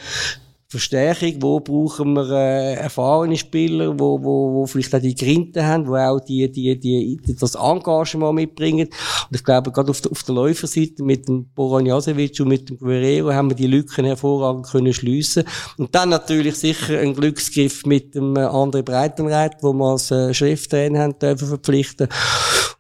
Verstärkung, 0.71 1.35
wo 1.41 1.59
brauchen 1.59 2.13
wir 2.13 2.31
äh, 2.31 2.75
erfahrene 2.75 3.37
Spieler, 3.37 3.99
wo, 3.99 4.23
wo, 4.23 4.55
wo 4.55 4.67
vielleicht 4.67 4.95
auch 4.95 5.01
die 5.01 5.17
Grinte 5.17 5.67
haben, 5.67 5.89
wo 5.89 5.97
auch 5.97 6.21
die, 6.21 6.49
die, 6.49 6.79
die, 6.79 7.21
das 7.41 7.57
Engagement 7.57 8.37
mitbringen. 8.37 8.87
Und 8.87 9.37
ich 9.37 9.43
glaube, 9.43 9.73
gerade 9.73 9.91
auf 9.91 10.01
der, 10.01 10.13
auf 10.13 10.23
der 10.23 10.37
Läuferseite 10.37 11.03
mit 11.03 11.27
dem 11.27 11.49
Boran 11.57 11.87
Jasevic 11.87 12.39
und 12.39 12.49
mit 12.49 12.69
dem 12.69 12.79
Guerrero 12.79 13.33
haben 13.33 13.51
wir 13.51 13.57
die 13.57 13.67
Lücken 13.67 14.05
hervorragend 14.05 14.69
können 14.69 14.95
schliessen. 14.95 15.43
Und 15.77 15.93
dann 15.93 16.11
natürlich 16.11 16.55
sicher 16.55 17.01
ein 17.01 17.15
Glücksgriff 17.15 17.85
mit 17.85 18.15
dem 18.15 18.37
äh, 18.37 18.41
André 18.41 18.83
Breitenreit, 18.83 19.57
wo 19.63 19.73
wir 19.73 19.91
als 19.91 20.13
äh, 20.13 20.33
Cheftrainer 20.33 21.01
haben 21.01 21.19
dürfen 21.19 21.49
verpflichten. 21.49 22.07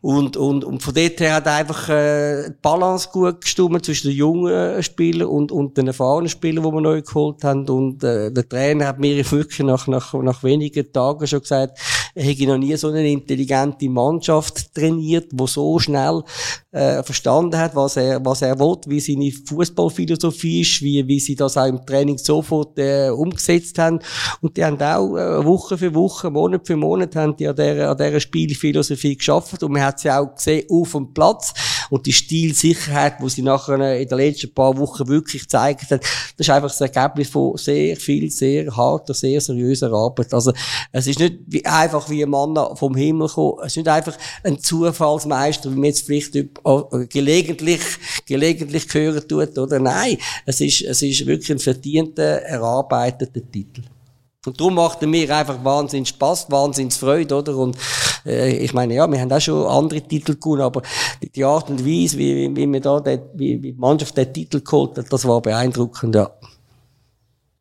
Und, 0.03 0.39
und, 0.39 0.65
und 0.65 0.83
von 0.83 0.95
dort 0.95 1.21
her 1.21 1.35
hat 1.35 1.47
einfach 1.47 1.91
äh, 1.91 2.49
die 2.49 2.55
Balance 2.63 3.11
gut 3.13 3.43
gestimmt 3.43 3.85
zwischen 3.85 4.09
den 4.09 4.17
jungen 4.17 4.83
Spielern 4.83 5.29
und, 5.29 5.53
und 5.53 5.77
den 5.77 5.89
erfahrenen 5.89 6.31
Spielern, 6.31 6.65
die 6.65 6.73
wir 6.73 6.81
neu 6.81 7.03
geholt 7.03 7.45
haben. 7.45 7.69
Und 7.69 8.03
äh, 8.03 8.33
der 8.33 8.49
Trainer 8.49 8.87
hat 8.87 8.99
mir 8.99 9.31
wirklich 9.31 9.59
nach, 9.59 9.87
nach, 9.89 10.15
nach 10.15 10.43
wenigen 10.43 10.91
Tagen 10.91 11.27
schon 11.27 11.41
gesagt, 11.41 11.79
er 12.15 12.25
hätte 12.25 12.47
noch 12.47 12.59
nie 12.59 12.77
so 12.77 12.89
eine 12.89 13.09
intelligente 13.09 13.89
Mannschaft 13.89 14.75
trainiert, 14.75 15.31
wo 15.33 15.47
so 15.47 15.79
schnell 15.79 16.23
äh, 16.73 17.03
verstanden 17.03 17.59
hat, 17.59 17.75
was 17.75 17.97
er, 17.97 18.25
was 18.25 18.43
er 18.43 18.59
will, 18.59 18.77
wie 18.87 19.01
seine 19.01 19.33
Fußballphilosophie 19.33 20.61
ist, 20.61 20.83
wie, 20.83 21.07
wie 21.07 21.21
sie 21.21 21.35
das 21.35 21.57
auch 21.57 21.67
im 21.67 21.85
Training 21.85 22.19
sofort 22.19 22.79
äh, 22.79 23.11
umgesetzt 23.11 23.79
haben. 23.79 24.01
Und 24.41 24.57
die 24.57 24.65
haben 24.65 24.81
auch 24.81 25.17
äh, 25.17 25.45
Woche 25.45 25.79
für 25.79 25.95
Woche, 25.95 26.31
Monat 26.31 26.67
für 26.67 26.77
Monat 26.77 27.17
haben 27.17 27.37
die 27.37 27.49
an 27.49 27.57
dieser, 27.57 27.91
an 27.91 27.97
dieser 27.97 28.21
Spielphilosophie 28.21 29.17
geschafft. 29.17 29.63
Und 29.63 29.73
man 29.73 29.83
hat 29.83 30.01
sie 30.01 30.11
auch 30.11 30.35
gesehen 30.35 30.67
auf 30.71 30.93
dem 30.93 31.13
Platz. 31.13 31.53
Und 31.91 32.07
die 32.07 32.13
Stilsicherheit, 32.13 33.17
die 33.21 33.29
sie 33.29 33.43
nachher 33.43 33.99
in 33.99 34.09
den 34.09 34.19
letzten 34.19 34.55
paar 34.55 34.77
Wochen 34.79 35.07
wirklich 35.09 35.43
gezeigt 35.43 35.91
hat, 35.91 36.01
das 36.01 36.47
ist 36.47 36.51
einfach 36.51 36.71
das 36.71 36.81
Ergebnis 36.81 37.29
von 37.29 37.57
sehr 37.57 37.97
viel, 37.97 38.31
sehr 38.31 38.75
harter, 38.75 39.13
sehr 39.13 39.41
seriöser 39.41 39.93
Arbeit. 39.93 40.33
Also, 40.33 40.53
es 40.93 41.07
ist 41.07 41.19
nicht 41.19 41.39
wie, 41.47 41.65
einfach 41.65 42.09
wie 42.09 42.23
ein 42.23 42.31
Mann 42.31 42.57
vom 42.77 42.95
Himmel 42.95 43.29
kommen. 43.29 43.59
Es 43.61 43.73
ist 43.73 43.77
nicht 43.77 43.89
einfach 43.89 44.17
ein 44.45 44.59
Zufallsmeister, 44.59 45.71
wie 45.71 45.77
man 45.77 45.85
jetzt 45.85 46.07
vielleicht 46.07 46.33
gelegentlich, 47.11 47.83
gelegentlich 48.27 48.87
hören 48.93 49.27
tut, 49.27 49.59
oder? 49.59 49.79
Nein. 49.79 50.17
Es 50.47 50.61
ist, 50.61 50.83
es 50.83 51.03
ist 51.03 51.27
wirklich 51.27 51.51
ein 51.51 51.59
verdienter, 51.59 52.43
erarbeiteter 52.43 53.41
Titel. 53.51 53.83
Und 54.47 54.59
darum 54.59 54.75
macht 54.75 55.03
mir 55.03 55.37
einfach 55.37 55.63
wahnsinnig 55.63 56.09
Spaß, 56.09 56.51
wahnsinnig 56.51 56.95
Freude, 56.95 57.35
oder? 57.37 57.57
Und 57.57 57.77
äh, 58.25 58.57
ich 58.57 58.73
meine, 58.73 58.95
ja, 58.95 59.07
wir 59.07 59.21
haben 59.21 59.31
auch 59.31 59.41
schon 59.41 59.67
andere 59.67 60.01
Titel 60.01 60.35
gewonnen, 60.35 60.63
aber 60.63 60.81
die, 61.23 61.31
die 61.31 61.45
Art 61.45 61.69
und 61.69 61.85
Weise, 61.85 62.17
wie, 62.17 62.35
wie, 62.37 62.57
wie, 62.57 62.73
wir 62.73 62.81
da 62.81 63.01
den, 63.01 63.21
wie, 63.35 63.63
wie 63.63 63.73
die 63.73 63.79
Mannschaft 63.79 64.17
den 64.17 64.33
Titel 64.33 64.63
geholt 64.63 64.97
hat, 64.97 65.13
das 65.13 65.27
war 65.27 65.43
beeindruckend, 65.43 66.15
ja. 66.15 66.31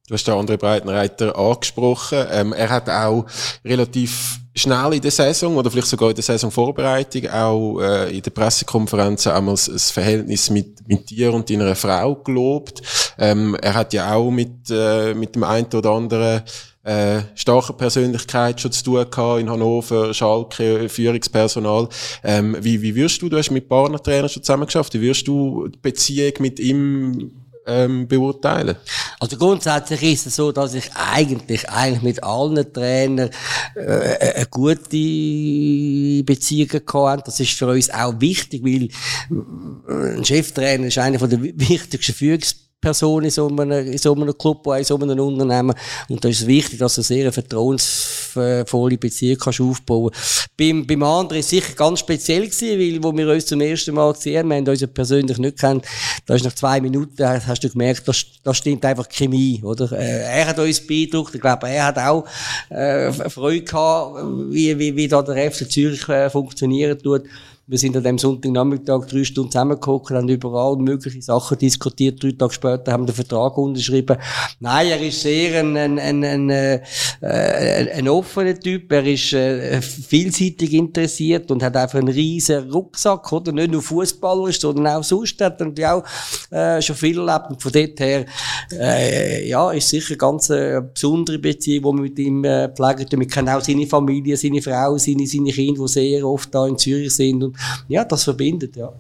Du 0.08 0.14
hast 0.16 0.26
den 0.26 0.34
André 0.34 0.58
Breitenreiter 0.58 1.38
angesprochen. 1.38 2.26
Ähm, 2.32 2.52
er 2.54 2.70
hat 2.70 2.90
auch 2.90 3.26
relativ 3.64 4.40
schnell 4.60 4.94
in 4.94 5.01
der 5.01 5.12
Saison 5.12 5.56
oder 5.58 5.72
vielleicht 5.72 5.88
sogar 5.88 6.10
in 6.10 6.16
der 6.16 6.24
Saisonvorbereitung 6.24 7.28
auch 7.30 7.80
äh, 7.80 8.16
in 8.16 8.22
der 8.22 8.32
Pressekonferenz 8.32 9.28
einmal 9.28 9.56
das 9.56 9.92
Verhältnis 9.92 10.50
mit, 10.50 10.88
mit 10.88 11.10
dir 11.10 11.34
und 11.34 11.50
deiner 11.50 11.75
Frau 11.75 12.16
gelobt. 12.16 12.82
Ähm, 13.18 13.56
er 13.62 13.74
hat 13.74 13.94
ja 13.94 14.13
auch 14.13 14.30
mit, 14.30 14.70
äh, 14.70 15.13
mit 15.13 15.36
dem 15.36 15.44
einen 15.44 15.68
oder 15.74 15.92
anderen 15.92 16.44
äh, 16.84 17.22
starke 17.36 17.74
Persönlichkeit 17.74 18.60
schon 18.62 18.72
zu 18.72 18.84
tun 18.84 19.06
gehabt 19.10 19.42
in 19.42 19.50
Hannover, 19.50 20.13
Schalke, 20.13 20.89
Führungspersonal. 20.89 21.88
Ähm, 22.24 22.58
wie, 22.60 22.82
wie 22.82 22.96
wirst 22.96 23.22
du, 23.22 23.30
du 23.30 23.38
hast 23.38 23.51
mit 23.51 23.70
Partnertrainern 23.70 24.30
schon 24.30 24.44
zusammengeschafft, 24.44 24.94
wie 24.94 25.01
wirst 25.01 25.28
du 25.28 25.68
die 25.68 25.78
Beziehung 25.78 26.34
mit 26.39 26.60
ihm 26.60 27.32
ähm, 27.70 28.08
beurteilen? 28.08 28.76
Also 29.20 29.38
grundsätzlich 29.38 30.02
ist 30.04 30.28
es 30.28 30.36
so, 30.36 30.52
dass 30.52 30.74
ich 30.74 30.90
eigentlich, 30.96 31.70
eigentlich 31.70 32.02
mit 32.02 32.24
allen 32.24 32.74
Trainern 32.74 33.30
äh, 33.76 34.36
eine 34.36 34.46
gute 34.50 36.24
Beziehung 36.24 36.70
hatte. 36.72 37.24
Das 37.26 37.40
ist 37.40 37.52
für 37.52 37.68
uns 37.68 37.90
auch 37.90 38.20
wichtig, 38.20 38.64
weil 38.64 38.90
äh, 38.90 40.18
ein 40.18 40.26
Cheftrainer 40.26 40.88
ist 40.88 40.98
einer 40.98 41.18
der 41.28 41.42
wichtigsten 41.42 42.14
Führungspersonen 42.14 42.69
Person 42.82 43.24
in 43.24 43.32
so 43.32 43.48
einem, 43.48 43.72
in 43.72 43.98
so 43.98 44.14
einem 44.14 44.38
Club, 44.38 44.66
in 44.78 44.84
so 44.84 44.96
einem 44.96 45.20
Unternehmen. 45.20 45.74
Und 46.08 46.24
da 46.24 46.30
ist 46.30 46.42
es 46.42 46.48
wichtig, 46.48 46.80
dass 46.80 46.96
du 46.96 47.02
sehr 47.02 47.24
eine 47.24 47.32
vertrauensvolle 47.32 48.98
Beziehung 48.98 49.38
kannst 49.38 49.62
aufbauen 49.62 50.12
beim, 50.60 50.86
beim 50.86 51.04
anderen 51.04 51.40
ist 51.40 51.46
es 51.46 51.50
sicher 51.52 51.74
ganz 51.74 52.00
speziell 52.02 52.48
gewesen, 52.48 52.80
weil, 52.80 53.04
wo 53.04 53.16
wir 53.16 53.30
uns 53.30 53.46
zum 53.46 53.62
ersten 53.62 53.96
Mal 53.96 54.12
gesehen 54.14 54.40
haben, 54.40 54.50
wir 54.50 54.58
haben 54.58 54.68
uns 54.68 54.82
ja 54.82 54.88
persönlich 54.88 55.38
nicht 55.38 55.58
kennt, 55.58 55.86
da 56.26 56.36
ist 56.36 56.44
nach 56.44 56.54
zwei 56.54 56.82
Minuten, 56.82 57.26
hast 57.26 57.64
du 57.64 57.70
gemerkt, 57.70 58.08
da, 58.08 58.12
da 58.44 58.54
stimmt 58.54 58.84
einfach 58.84 59.08
Chemie, 59.08 59.62
oder? 59.64 59.92
Äh, 59.94 60.40
er 60.40 60.48
hat 60.48 60.60
uns 60.60 60.86
beeindruckt, 60.86 61.34
ich 61.34 61.42
glaube, 61.42 61.70
er 61.70 61.86
hat 61.86 61.98
auch, 61.98 62.26
äh, 62.70 63.12
Freude 63.30 63.62
gehabt, 63.62 64.18
wie, 64.50 64.78
wie, 64.78 64.96
wie 64.96 65.08
da 65.08 65.22
der 65.22 65.50
FC 65.50 65.70
Zürich 65.72 66.08
äh, 66.10 66.30
funktionieren 66.30 67.00
tut. 67.00 67.24
Wir 67.70 67.78
sind 67.78 67.96
an 67.96 68.02
dem 68.02 68.18
Sonntagnachmittag 68.18 69.06
drei 69.06 69.24
Stunden 69.24 69.52
zusammengekommen, 69.52 70.04
haben 70.10 70.28
überall 70.28 70.76
mögliche 70.78 71.22
Sachen 71.22 71.56
diskutiert. 71.56 72.24
Drei 72.24 72.32
Tage 72.32 72.52
später 72.52 72.92
haben 72.92 73.04
wir 73.04 73.14
den 73.14 73.16
Vertrag 73.16 73.56
unterschrieben. 73.60 74.18
Nein, 74.60 74.88
er 74.88 75.00
ist 75.00 75.22
sehr 75.22 75.60
ein, 75.60 75.78
ein, 75.78 76.00
ein, 76.00 76.24
ein, 76.24 76.50
äh, 76.50 76.82
ein 77.22 78.10
offener 78.10 78.60
Typ. 78.60 78.92
Er 78.92 79.06
ist 79.06 79.34
äh, 79.34 79.80
vielseitig 79.84 80.74
interessiert 80.74 81.52
und 81.52 81.62
hat 81.62 81.76
einfach 81.78 82.00
einen 82.00 82.08
riesen 82.08 82.72
Rucksack, 82.72 83.32
oder? 83.32 83.52
Nicht 83.52 83.70
nur 83.70 83.84
Fußballer 83.84 84.52
sondern 84.52 84.88
auch 84.88 85.04
sonst. 85.04 85.40
Hat 85.40 85.62
er 85.62 85.96
auch 85.96 86.04
äh, 86.50 86.82
schon 86.82 86.96
viel 86.96 87.20
erlebt. 87.20 87.52
Und 87.52 87.62
von 87.62 87.72
dort 87.72 88.00
her, 88.00 88.26
äh, 88.72 89.48
ja, 89.48 89.70
ist 89.74 89.90
sicher 89.90 90.14
eine 90.14 90.18
ganz 90.18 90.48
besondere 90.48 91.38
Beziehung, 91.38 91.98
die 91.98 91.98
wir 92.00 92.10
mit 92.10 92.18
ihm 92.18 92.44
äh, 92.44 92.68
pflegen. 92.70 93.20
Wir 93.20 93.28
kennen 93.28 93.50
auch 93.50 93.62
seine 93.62 93.86
Familie, 93.86 94.36
seine 94.38 94.60
Frau, 94.60 94.98
seine, 94.98 95.28
seine 95.28 95.52
Kinder, 95.52 95.84
die 95.84 95.88
sehr 95.88 96.26
oft 96.26 96.52
da 96.56 96.66
in 96.66 96.76
Zürich 96.76 97.14
sind. 97.14 97.44
Und 97.44 97.59
ja, 97.88 98.06
das 98.06 98.24
verbindet, 98.24 98.75
ja. 98.75 98.92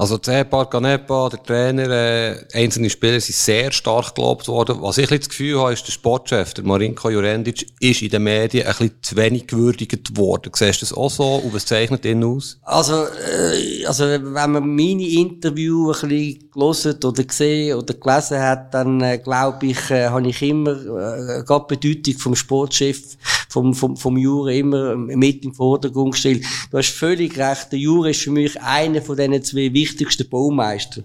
Also 0.00 0.16
Zepar, 0.16 0.70
Canepa, 0.70 1.28
der 1.28 1.42
Trainer, 1.42 1.90
äh, 1.90 2.36
einzelne 2.54 2.88
Spieler 2.88 3.20
sind 3.20 3.36
sehr 3.36 3.70
stark 3.70 4.14
gelobt 4.14 4.48
worden. 4.48 4.78
Was 4.80 4.96
ich 4.96 5.10
das 5.10 5.28
Gefühl 5.28 5.60
habe, 5.60 5.74
ist, 5.74 5.86
der 5.86 5.92
Sportchef, 5.92 6.54
der 6.54 6.64
Marinko 6.64 7.10
Jurendic, 7.10 7.66
ist 7.80 8.00
in 8.00 8.08
den 8.08 8.22
Medien 8.22 8.66
ein 8.66 8.72
bisschen 8.72 8.94
zu 9.02 9.16
wenig 9.16 9.46
gewürdigt 9.46 10.16
worden. 10.16 10.52
Siehst 10.56 10.80
du 10.80 10.86
das 10.86 10.96
auch 10.96 11.10
so 11.10 11.34
und 11.34 11.52
was 11.52 11.66
zeichnet 11.66 12.06
ihn 12.06 12.24
aus? 12.24 12.58
Also, 12.62 12.94
äh, 12.94 13.84
also 13.84 14.06
wenn 14.06 14.32
man 14.52 14.74
meine 14.74 15.06
Interview 15.06 15.92
ein 15.92 16.08
bisschen 16.08 16.50
gelesen 16.50 17.04
oder 17.04 17.24
gesehen 17.24 17.76
oder 17.76 17.92
gelesen 17.92 18.40
hat, 18.40 18.72
dann 18.72 19.02
äh, 19.02 19.18
glaube 19.18 19.66
ich, 19.66 19.90
äh, 19.90 20.08
habe 20.08 20.26
ich 20.26 20.40
immer 20.40 20.72
äh, 20.72 21.42
gerade 21.44 21.76
die 21.76 21.76
Bedeutung 21.76 22.18
vom 22.18 22.34
Sportchef, 22.34 23.18
vom, 23.50 23.74
vom, 23.74 23.96
vom 23.96 24.16
Jure 24.16 24.56
immer 24.56 24.96
mit 24.96 25.44
im 25.44 25.52
Vordergrund 25.52 26.12
gestellt. 26.12 26.44
Du 26.70 26.78
hast 26.78 26.90
völlig 26.90 27.36
recht, 27.36 27.72
der 27.72 27.78
Jure 27.78 28.10
ist 28.10 28.22
für 28.22 28.30
mich 28.30 28.60
einer 28.62 29.02
von 29.02 29.16
diesen 29.16 29.42
zwei 29.42 29.72
wichtigsten 29.90 30.28
Baumeister. 30.28 31.02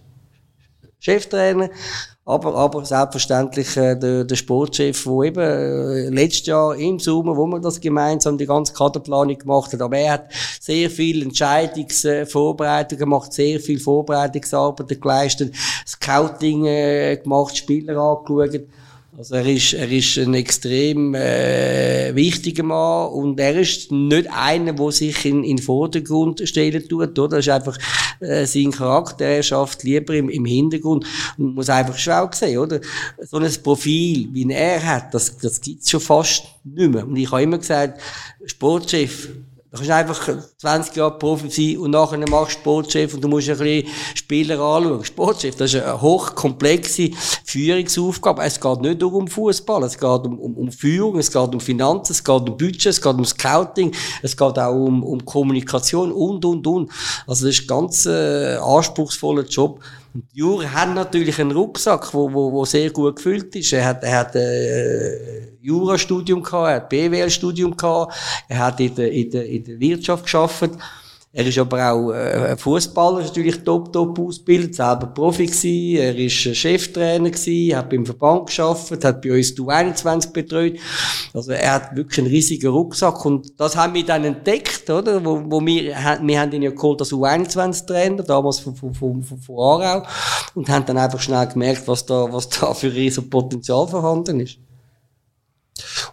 Cheftrainer, 0.99 1.69
aber, 2.25 2.55
aber 2.55 2.83
selbstverständlich 2.83 3.77
äh, 3.77 3.95
der, 3.95 4.23
der 4.23 4.35
Sportchef, 4.35 5.03
der 5.03 5.21
eben 5.21 5.39
äh, 5.39 6.09
letztes 6.09 6.47
Jahr 6.47 6.75
im 6.75 6.97
Sommer, 6.99 7.37
wo 7.37 7.45
man 7.45 7.61
das 7.61 7.79
gemeinsam 7.79 8.37
die 8.37 8.47
ganze 8.47 8.73
Kaderplanung 8.73 9.37
gemacht 9.37 9.71
hat, 9.71 9.81
aber 9.81 9.97
er 9.97 10.13
hat 10.13 10.31
sehr 10.59 10.89
viel 10.89 11.21
Entscheidungsvorbereitungen 11.21 12.99
gemacht, 12.99 13.33
sehr 13.33 13.59
viel 13.59 13.79
Vorbereitungsarbeit 13.79 14.99
geleistet, 14.99 15.53
Scouting 15.85 16.65
äh, 16.65 17.17
gemacht, 17.17 17.55
Spieler 17.55 17.97
angeschaut. 17.97 18.67
Also 19.17 19.35
er 19.35 19.45
ist, 19.45 19.73
er 19.73 19.89
ist 19.89 20.17
ein 20.17 20.33
extrem 20.33 21.15
äh, 21.15 22.13
wichtiger 22.15 22.63
Mann 22.63 23.13
und 23.13 23.39
er 23.39 23.55
ist 23.57 23.89
nicht 23.89 24.29
einer, 24.29 24.73
der 24.73 24.91
sich 24.91 25.25
in, 25.25 25.45
in 25.45 25.55
den 25.55 25.63
Vordergrund 25.63 26.41
stellen 26.45 26.85
tut. 26.89 27.17
Oder? 27.17 27.37
Das 27.37 27.47
ist 27.47 27.49
einfach 27.49 27.77
äh, 28.19 28.45
sein 28.45 28.71
Charakter. 28.71 29.23
Er 29.23 29.43
schafft 29.43 29.83
lieber 29.83 30.13
im, 30.15 30.27
im 30.27 30.43
Hintergrund 30.43 31.05
und 31.37 31.55
muss 31.55 31.69
einfach 31.69 31.95
auch 32.21 32.33
sehen, 32.33 32.57
oder? 32.57 32.81
So 33.21 33.37
ein 33.37 33.49
Profil, 33.63 34.27
wie 34.33 34.51
er 34.51 34.85
hat, 34.85 35.13
das, 35.13 35.37
das 35.37 35.61
gibt's 35.61 35.89
schon 35.89 36.01
fast 36.01 36.43
nicht 36.65 36.91
mehr. 36.91 37.07
Und 37.07 37.15
ich 37.15 37.31
habe 37.31 37.43
immer 37.43 37.57
gesagt, 37.57 38.01
Sportchef, 38.45 39.29
Du 39.75 39.85
kannst 39.85 39.91
einfach 39.91 40.37
20 40.57 40.95
Jahre 40.95 41.17
Profi 41.17 41.49
sein 41.49 41.77
und 41.79 41.91
nachher 41.91 42.17
machst 42.29 42.55
du 42.55 42.59
Sportchef 42.61 43.13
und 43.13 43.21
du 43.21 43.27
musst 43.27 43.49
ein 43.49 43.57
bisschen 43.57 43.89
Spieler 44.13 44.57
anschauen. 44.57 45.03
Sportchef, 45.03 45.55
das 45.57 45.73
ist 45.73 45.83
eine 45.83 46.01
hochkomplexe 46.01 47.11
Führungsaufgabe. 47.43 48.43
Es 48.43 48.57
geht 48.57 48.81
nicht 48.81 49.01
nur 49.01 49.13
um 49.13 49.27
Fußball, 49.27 49.83
es 49.83 49.97
geht 49.97 50.25
um, 50.25 50.39
um, 50.39 50.53
um 50.55 50.71
Führung, 50.71 51.17
es 51.17 51.29
geht 51.29 51.53
um 51.53 51.59
Finanzen, 51.59 52.13
es 52.13 52.23
geht 52.23 52.49
um 52.49 52.57
Budget, 52.57 52.85
es 52.85 53.01
geht 53.01 53.15
um 53.15 53.25
Scouting, 53.25 53.93
es 54.21 54.37
geht 54.37 54.57
auch 54.57 54.73
um, 54.73 55.03
um 55.03 55.25
Kommunikation 55.25 56.13
und, 56.13 56.45
und, 56.45 56.65
und. 56.65 56.91
Also 57.27 57.45
das 57.45 57.55
ist 57.55 57.63
ein 57.63 57.67
ganz 57.67 58.05
äh, 58.05 58.55
anspruchsvoller 58.55 59.43
Job. 59.43 59.81
Und 60.15 60.23
Jure 60.31 60.71
hat 60.71 60.95
natürlich 60.95 61.41
einen 61.41 61.51
Rucksack, 61.51 62.13
wo, 62.13 62.31
wo, 62.31 62.49
wo 62.49 62.63
sehr 62.63 62.89
gut 62.89 63.17
gefüllt 63.17 63.53
ist. 63.57 63.73
Er 63.73 63.83
hat, 63.83 64.01
er 64.01 64.19
hat 64.19 64.33
äh, 64.35 65.57
Jurastudium 65.61 66.41
gehabt, 66.41 66.69
er 66.69 66.75
hat 66.75 66.89
BWL-Studium 66.89 67.75
gehabt, 67.75 68.15
er 68.47 68.59
hat 68.59 68.79
in 68.79 68.95
der, 68.95 69.11
in 69.11 69.29
der, 69.29 69.45
in 69.45 69.63
der 69.65 69.77
Wirtschaft 69.77 70.23
geschafft. 70.23 70.69
Er 71.37 71.45
ist 71.45 71.57
aber 71.57 71.91
auch 71.91 72.11
äh, 72.13 72.55
Fußballer, 72.55 73.21
natürlich 73.23 73.61
top, 73.61 73.91
top 73.91 74.17
ausgebildet, 74.17 74.73
selber 74.73 75.07
Profi 75.07 75.47
gewesen. 75.47 75.97
Er 75.97 76.15
ist 76.17 76.31
Cheftrainer 76.31 77.29
gewesen, 77.29 77.75
hat 77.75 77.89
beim 77.89 78.05
Verband 78.05 78.45
geschafft, 78.45 79.03
hat 79.03 79.21
bei 79.21 79.33
uns 79.35 79.53
die 79.53 79.61
U21 79.61 80.31
betreut. 80.31 80.79
Also 81.33 81.51
er 81.51 81.73
hat 81.73 81.93
wirklich 81.93 82.19
einen 82.19 82.27
riesigen 82.29 82.69
Rucksack 82.69 83.25
und 83.25 83.59
das 83.59 83.75
haben 83.75 83.93
wir 83.95 84.05
dann 84.05 84.23
entdeckt, 84.23 84.89
oder? 84.89 85.25
Wo, 85.25 85.43
wo 85.45 85.59
wir, 85.65 85.93
wir 86.21 86.39
haben 86.39 86.53
ihn 86.53 86.61
ja 86.61 86.71
geholt 86.71 87.01
als 87.01 87.11
U21-Trainer, 87.11 88.23
damals 88.23 88.59
von, 88.59 88.73
von, 88.73 88.93
von, 88.93 89.21
von, 89.21 89.55
Aarau 89.59 90.07
und 90.53 90.69
haben 90.69 90.85
dann 90.85 90.97
einfach 90.97 91.19
schnell 91.19 91.47
gemerkt, 91.47 91.85
was 91.85 92.05
da, 92.05 92.31
was 92.31 92.47
da 92.47 92.73
für 92.73 92.87
ein 92.87 93.29
Potenzial 93.29 93.85
vorhanden 93.89 94.39
ist. 94.39 94.57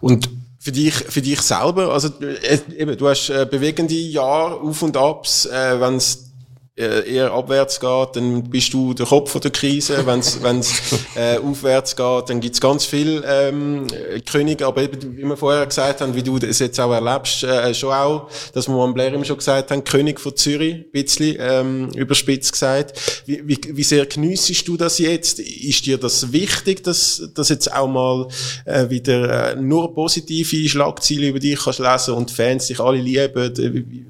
Und 0.01 0.27
für 0.63 0.71
dich, 0.71 0.93
für 0.93 1.21
dich 1.21 1.41
selber, 1.41 1.91
also 1.91 2.07
äh, 2.21 2.57
eben, 2.77 2.95
du 2.97 3.09
hast 3.09 3.29
äh, 3.29 3.45
bewegende 3.45 3.95
Jahre, 3.95 4.61
Auf 4.61 4.81
und 4.81 4.95
Abs, 4.95 5.45
äh, 5.45 5.81
wenn 5.81 5.97
es 5.97 6.31
eher 6.75 7.31
abwärts 7.31 7.79
geht, 7.79 8.15
dann 8.15 8.49
bist 8.49 8.73
du 8.73 8.95
der 8.95 9.05
Kopf 9.05 9.39
der 9.39 9.51
Krise. 9.51 10.07
Wenn 10.07 10.19
es 10.19 10.39
äh, 11.15 11.37
aufwärts 11.37 11.95
geht, 11.95 12.29
dann 12.29 12.39
gibt's 12.39 12.59
ganz 12.59 12.83
viel 12.85 13.23
ähm, 13.27 13.85
Könige. 14.25 14.65
Aber 14.65 14.81
eben, 14.81 15.15
wie 15.15 15.23
wir 15.23 15.37
vorher 15.37 15.67
gesagt 15.67 16.01
haben, 16.01 16.15
wie 16.15 16.23
du 16.23 16.39
das 16.39 16.57
jetzt 16.57 16.79
auch 16.79 16.91
erlebst, 16.91 17.43
äh, 17.43 17.73
schon 17.75 17.93
auch, 17.93 18.27
dass 18.53 18.67
wir 18.67 18.75
am 18.75 18.95
Blair 18.95 19.13
immer 19.13 19.23
schon 19.23 19.37
gesagt 19.37 19.69
haben, 19.69 19.83
König 19.83 20.19
von 20.19 20.35
Zürich, 20.35 20.73
ein 20.73 20.91
bisschen 20.91 21.35
ähm, 21.39 21.89
überspitzt 21.89 22.53
gesagt. 22.53 23.23
Wie, 23.27 23.47
wie, 23.47 23.59
wie 23.69 23.83
sehr 23.83 24.07
geniessest 24.07 24.67
du 24.67 24.75
das 24.75 24.97
jetzt? 24.97 25.39
Ist 25.39 25.85
dir 25.85 25.99
das 25.99 26.31
wichtig, 26.31 26.83
dass, 26.83 27.29
dass 27.35 27.49
jetzt 27.49 27.71
auch 27.71 27.87
mal 27.87 28.27
äh, 28.65 28.89
wieder 28.89 29.51
äh, 29.51 29.55
nur 29.55 29.93
positive 29.93 30.67
Schlagziele 30.67 31.27
über 31.27 31.39
dich 31.39 31.59
kannst 31.63 31.79
lesen 31.79 32.15
und 32.15 32.31
Fans 32.31 32.65
dich 32.65 32.79
alle 32.79 32.97
lieben? 32.97 34.07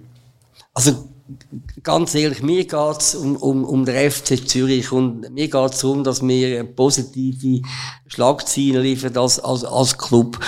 Also 0.73 1.12
ganz 1.83 2.15
ehrlich, 2.15 2.41
mir 2.41 2.65
geht's 2.65 3.15
um, 3.15 3.35
um, 3.35 3.63
um 3.63 3.85
den 3.85 4.11
FC 4.11 4.47
Zürich 4.47 4.91
und 4.91 5.33
mir 5.33 5.47
geht's 5.47 5.79
darum, 5.79 6.03
dass 6.03 6.25
wir 6.25 6.63
positive 6.63 7.61
Schlagzeilen 8.07 8.81
liefern 8.81 9.15
als, 9.17 9.39
als, 9.39 9.63
als 9.63 9.97
Club. 9.97 10.39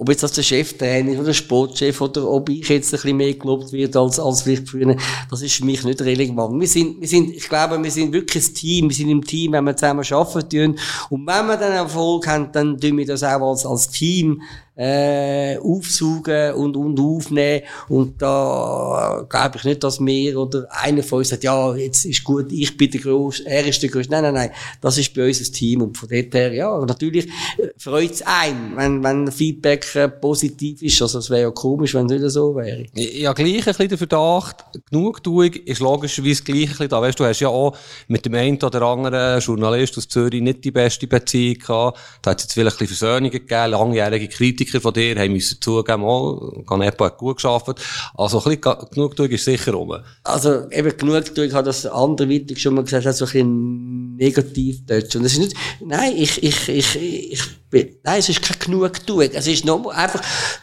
Ob 0.00 0.08
jetzt 0.10 0.22
das 0.22 0.30
der 0.30 0.44
Cheftrainer 0.44 1.14
oder 1.14 1.24
der 1.24 1.32
Sportchef 1.32 2.00
oder 2.00 2.30
ob 2.30 2.48
ich 2.50 2.68
jetzt 2.68 2.94
ein 2.94 3.00
bisschen 3.00 3.16
mehr 3.16 3.34
gelobt 3.34 3.72
wird 3.72 3.96
als, 3.96 4.20
als 4.20 4.42
vielleicht 4.42 4.68
früher, 4.68 4.96
das 5.28 5.42
ist 5.42 5.56
für 5.56 5.64
mich 5.64 5.82
nicht 5.82 6.00
relevant. 6.00 6.60
Wir 6.60 6.68
sind, 6.68 7.00
wir 7.00 7.08
sind, 7.08 7.34
ich 7.34 7.48
glaube, 7.48 7.82
wir 7.82 7.90
sind 7.90 8.12
wirklich 8.12 8.48
ein 8.48 8.54
Team. 8.54 8.88
Wir 8.88 8.96
sind 8.96 9.08
im 9.08 9.24
Team, 9.24 9.52
wenn 9.52 9.64
wir 9.64 9.76
zusammen 9.76 10.06
arbeiten. 10.08 10.78
Und 11.10 11.26
wenn 11.26 11.46
wir 11.46 11.56
dann 11.56 11.72
Erfolg 11.72 12.28
haben, 12.28 12.52
dann 12.52 12.78
tun 12.78 12.96
wir 12.96 13.06
das 13.06 13.24
auch 13.24 13.50
als, 13.50 13.66
als 13.66 13.88
Team 13.90 14.40
äh, 14.78 15.58
aufsaugen 15.58 16.54
und, 16.54 16.76
und 16.76 17.00
aufnehmen. 17.00 17.62
Und 17.88 18.22
da 18.22 19.26
glaube 19.28 19.58
ich 19.58 19.64
nicht, 19.64 19.82
dass 19.82 19.98
wir 19.98 20.38
oder 20.38 20.68
einer 20.70 21.02
von 21.02 21.18
uns 21.18 21.30
sagt, 21.30 21.42
ja, 21.42 21.74
jetzt 21.74 22.04
ist 22.04 22.22
gut, 22.22 22.52
ich 22.52 22.76
bin 22.76 22.90
der 22.90 23.00
Groß, 23.00 23.40
er 23.40 23.66
ist 23.66 23.82
der 23.82 23.90
Groß. 23.90 24.08
Nein, 24.08 24.22
nein, 24.22 24.34
nein, 24.34 24.50
das 24.80 24.96
ist 24.96 25.12
bei 25.14 25.26
uns 25.26 25.40
ein 25.40 25.52
Team. 25.52 25.82
Und 25.82 25.98
von 25.98 26.08
dort 26.08 26.32
her, 26.32 26.52
ja, 26.52 26.78
natürlich 26.86 27.26
äh, 27.26 27.68
freut 27.76 28.12
es 28.12 28.22
einen, 28.22 28.76
wenn, 28.76 29.02
wenn 29.02 29.32
Feedback 29.32 29.92
äh, 29.96 30.08
positiv 30.08 30.80
ist. 30.80 31.02
Also 31.02 31.18
es 31.18 31.28
wäre 31.28 31.42
ja 31.42 31.50
komisch, 31.50 31.94
wenn 31.94 32.06
es 32.06 32.12
nicht 32.12 32.30
so 32.30 32.54
wäre. 32.54 32.86
Ja, 32.94 33.32
gleich 33.32 33.58
ein 33.58 33.64
bisschen 33.64 33.88
der 33.88 33.98
Verdacht, 33.98 34.64
Genugtuung 34.90 35.52
ist 35.52 35.80
logischerweise 35.80 36.44
gleich 36.44 36.62
ein 36.62 36.68
bisschen 36.68 36.88
da. 36.88 37.02
Weißt 37.02 37.18
du, 37.18 37.24
hast 37.24 37.40
ja 37.40 37.48
auch 37.48 37.76
mit 38.06 38.24
dem 38.24 38.34
einen 38.34 38.62
oder 38.62 38.82
anderen 38.82 39.40
Journalist 39.40 39.98
aus 39.98 40.06
Zürich 40.06 40.40
nicht 40.40 40.64
die 40.64 40.70
beste 40.70 41.08
Beziehung 41.08 41.58
gehabt. 41.58 41.98
Da 42.22 42.30
hat 42.30 42.38
es 42.38 42.44
jetzt 42.44 42.52
vielleicht 42.54 42.76
ein 42.76 42.86
bisschen 42.86 42.96
Versöhnungen 42.96 43.32
gegeben, 43.32 43.70
langjährige 43.72 44.28
Kritiker 44.28 44.67
Kritiker 44.68 44.80
von 44.80 44.92
dir 44.92 45.16
haben 45.16 45.32
müssen 45.32 45.60
zugeben, 45.60 46.02
oh, 46.04 46.62
Canepa 46.66 47.06
hat 47.06 47.18
gut 47.18 47.36
geschafft. 47.36 47.80
Also 48.14 48.42
ein 48.42 48.56
bisschen 48.56 48.88
Genugtuung 48.92 49.28
ist 49.28 49.44
sicher 49.44 49.72
rum. 49.72 49.94
Also 50.24 50.70
eben 50.70 50.96
Genugtuung 50.96 51.52
hat 51.52 51.66
das 51.66 51.86
andere 51.86 52.28
Wittig 52.28 52.60
schon 52.60 52.74
mal 52.74 52.84
gesagt, 52.84 53.06
hat 53.06 53.16
so 53.16 53.24
ein 53.24 53.32
bisschen 53.32 54.16
negativ 54.16 54.80
dort. 54.86 55.14
Und 55.16 55.24
es 55.24 55.32
ist 55.32 55.38
nicht, 55.38 55.54
nein, 55.84 56.12
ich, 56.16 56.42
ich, 56.42 56.68
ich, 56.68 56.96
ich 56.96 57.42
bin, 57.70 57.96
nein, 58.02 58.18
es 58.18 58.28
ist 58.28 58.42
kein 58.42 58.58
Genugtuung. 58.58 59.30
Es 59.32 59.46
ist 59.46 59.64
nur 59.64 59.94
einfach 59.94 60.22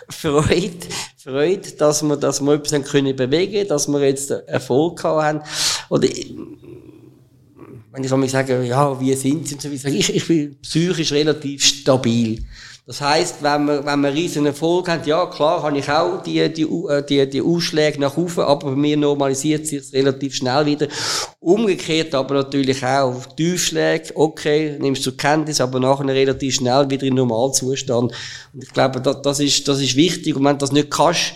Freude, 0.10 0.72
Freude, 1.18 1.72
dass 1.78 2.04
wir, 2.04 2.18
dass 2.18 2.42
wir 2.42 2.54
etwas 2.54 2.84
können 2.90 3.16
bewegen, 3.16 3.68
dass 3.68 3.88
wir 3.88 4.00
jetzt 4.02 4.32
Erfolg 4.32 5.04
haben. 5.04 5.42
Oder, 5.90 6.08
wenn 7.92 8.24
ich 8.24 8.32
sage, 8.32 8.64
ja, 8.64 9.00
wie 9.00 9.14
sind 9.14 9.48
sie 9.48 9.68
ich, 9.68 10.16
ich 10.16 10.28
bin 10.28 10.58
psychisch 10.62 11.14
relativ 11.14 11.64
stabil. 11.64 12.44
Das 12.88 13.02
heißt, 13.02 13.42
wenn 13.42 13.66
man, 13.66 13.84
wenn 13.84 14.00
man 14.00 14.14
riesen 14.14 14.46
Erfolg 14.46 14.88
hat, 14.90 15.08
ja, 15.08 15.26
klar, 15.26 15.64
habe 15.64 15.80
ich 15.80 15.90
auch 15.90 16.22
die, 16.22 16.54
die, 16.54 16.62
äh, 16.62 17.04
die, 17.04 17.28
die 17.28 17.42
Ausschläge 17.42 18.00
nach 18.00 18.16
oben, 18.16 18.42
aber 18.42 18.70
bei 18.70 18.76
mir 18.76 18.96
normalisiert 18.96 19.66
sich 19.66 19.92
relativ 19.92 20.36
schnell 20.36 20.68
wieder. 20.68 20.88
Umgekehrt 21.40 22.14
aber 22.14 22.36
natürlich 22.36 22.86
auch 22.86 23.26
Tiefschläge, 23.36 24.12
okay, 24.14 24.78
nimmst 24.80 25.04
du 25.04 25.10
zur 25.10 25.18
Kenntnis, 25.18 25.60
aber 25.62 25.80
nachher 25.80 26.06
relativ 26.06 26.54
schnell 26.56 26.88
wieder 26.88 27.08
in 27.08 27.16
Normalzustand. 27.16 28.14
Und 28.54 28.64
ich 28.64 28.72
glaube, 28.72 29.02
das, 29.02 29.20
das 29.24 29.40
ist, 29.40 29.68
das 29.68 29.82
ist 29.82 29.96
wichtig. 29.96 30.36
Und 30.36 30.44
wenn 30.46 30.54
du 30.54 30.60
das 30.60 30.72
nicht 30.72 30.92
kannst, 30.92 31.34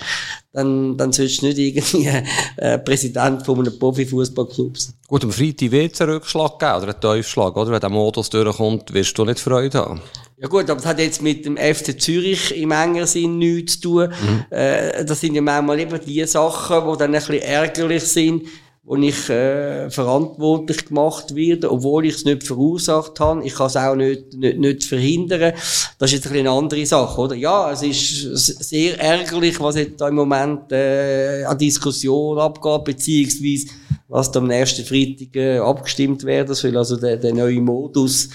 dann, 0.54 0.98
dann 0.98 1.12
sollst 1.12 1.42
du 1.42 1.48
nicht 1.48 1.58
irgendwie 1.58 2.12
äh, 2.58 2.78
Präsident 2.78 3.44
von 3.44 3.60
einem 3.60 3.78
Profifußballclub 3.78 4.78
sein. 4.78 4.94
Gut, 5.08 5.24
am 5.24 5.32
Freitag 5.32 5.72
wird 5.72 5.94
es 5.94 6.02
einen 6.02 6.12
Rückschlag 6.12 6.60
geben, 6.60 6.76
oder 6.76 6.84
einen 6.90 7.02
Teufschlag, 7.02 7.58
oder? 7.58 7.72
Wenn 7.72 7.80
der 7.80 7.90
Modus 7.90 8.30
durchkommt, 8.30 8.94
wirst 8.94 9.18
du 9.18 9.26
nicht 9.26 9.40
Freude 9.40 9.80
haben. 9.80 10.02
Ja 10.42 10.48
gut, 10.48 10.70
aber 10.70 10.76
das 10.76 10.86
hat 10.86 11.00
jetzt 11.00 11.22
mit 11.22 11.46
dem 11.46 11.58
FC 11.58 12.00
Zürich 12.00 12.56
im 12.56 12.72
engeren 12.72 13.08
Sinn 13.08 13.40
nichts 13.40 13.82
zu 13.82 13.82
tun. 13.82 14.08
Mhm. 14.08 14.46
Äh, 14.58 15.04
das 15.04 15.20
sind 15.20 15.36
ja 15.36 15.42
manchmal 15.42 15.82
eben 15.82 16.00
die 16.06 16.26
Sachen, 16.26 16.90
die 16.90 16.98
dann 16.98 17.14
ein 17.14 17.20
bisschen 17.20 17.42
ärgerlich 17.42 18.04
sind, 18.06 18.44
wo 18.84 18.96
ich 18.96 19.30
äh, 19.30 19.90
verantwortlich 19.90 20.86
gemacht 20.86 21.36
werde, 21.36 21.70
obwohl 21.70 22.06
ich 22.06 22.16
es 22.16 22.26
nicht 22.26 22.48
verursacht 22.48 23.20
habe. 23.20 23.44
Ich 23.44 23.54
kann 23.54 23.68
es 23.68 23.76
auch 23.76 23.96
nicht, 23.96 24.34
nicht, 24.34 24.60
nicht 24.60 24.84
verhindern. 24.86 25.54
Das 25.98 26.10
ist 26.10 26.14
jetzt 26.14 26.28
ein 26.28 26.32
bisschen 26.32 26.48
eine 26.48 26.58
andere 26.58 26.86
Sache, 26.86 27.20
oder? 27.20 27.36
Ja, 27.36 27.74
es 27.74 27.84
ist 27.84 28.64
sehr 28.64 28.98
ärgerlich, 28.98 29.60
was 29.60 29.76
jetzt 29.76 30.00
da 30.00 30.08
im 30.08 30.16
Moment 30.16 30.72
äh, 30.72 31.44
an 31.44 31.58
Diskussion 31.58 32.40
abgeht, 32.40 32.86
beziehungsweise 32.86 33.68
was 34.08 34.32
da 34.32 34.40
am 34.40 34.48
nächsten 34.48 34.86
Freitag 34.86 35.36
äh, 35.36 35.60
abgestimmt 35.60 36.24
werden 36.24 36.56
soll. 36.56 36.78
Also 36.78 36.96
der, 36.96 37.18
der 37.18 37.34
neue 37.34 37.60
Modus 37.60 38.30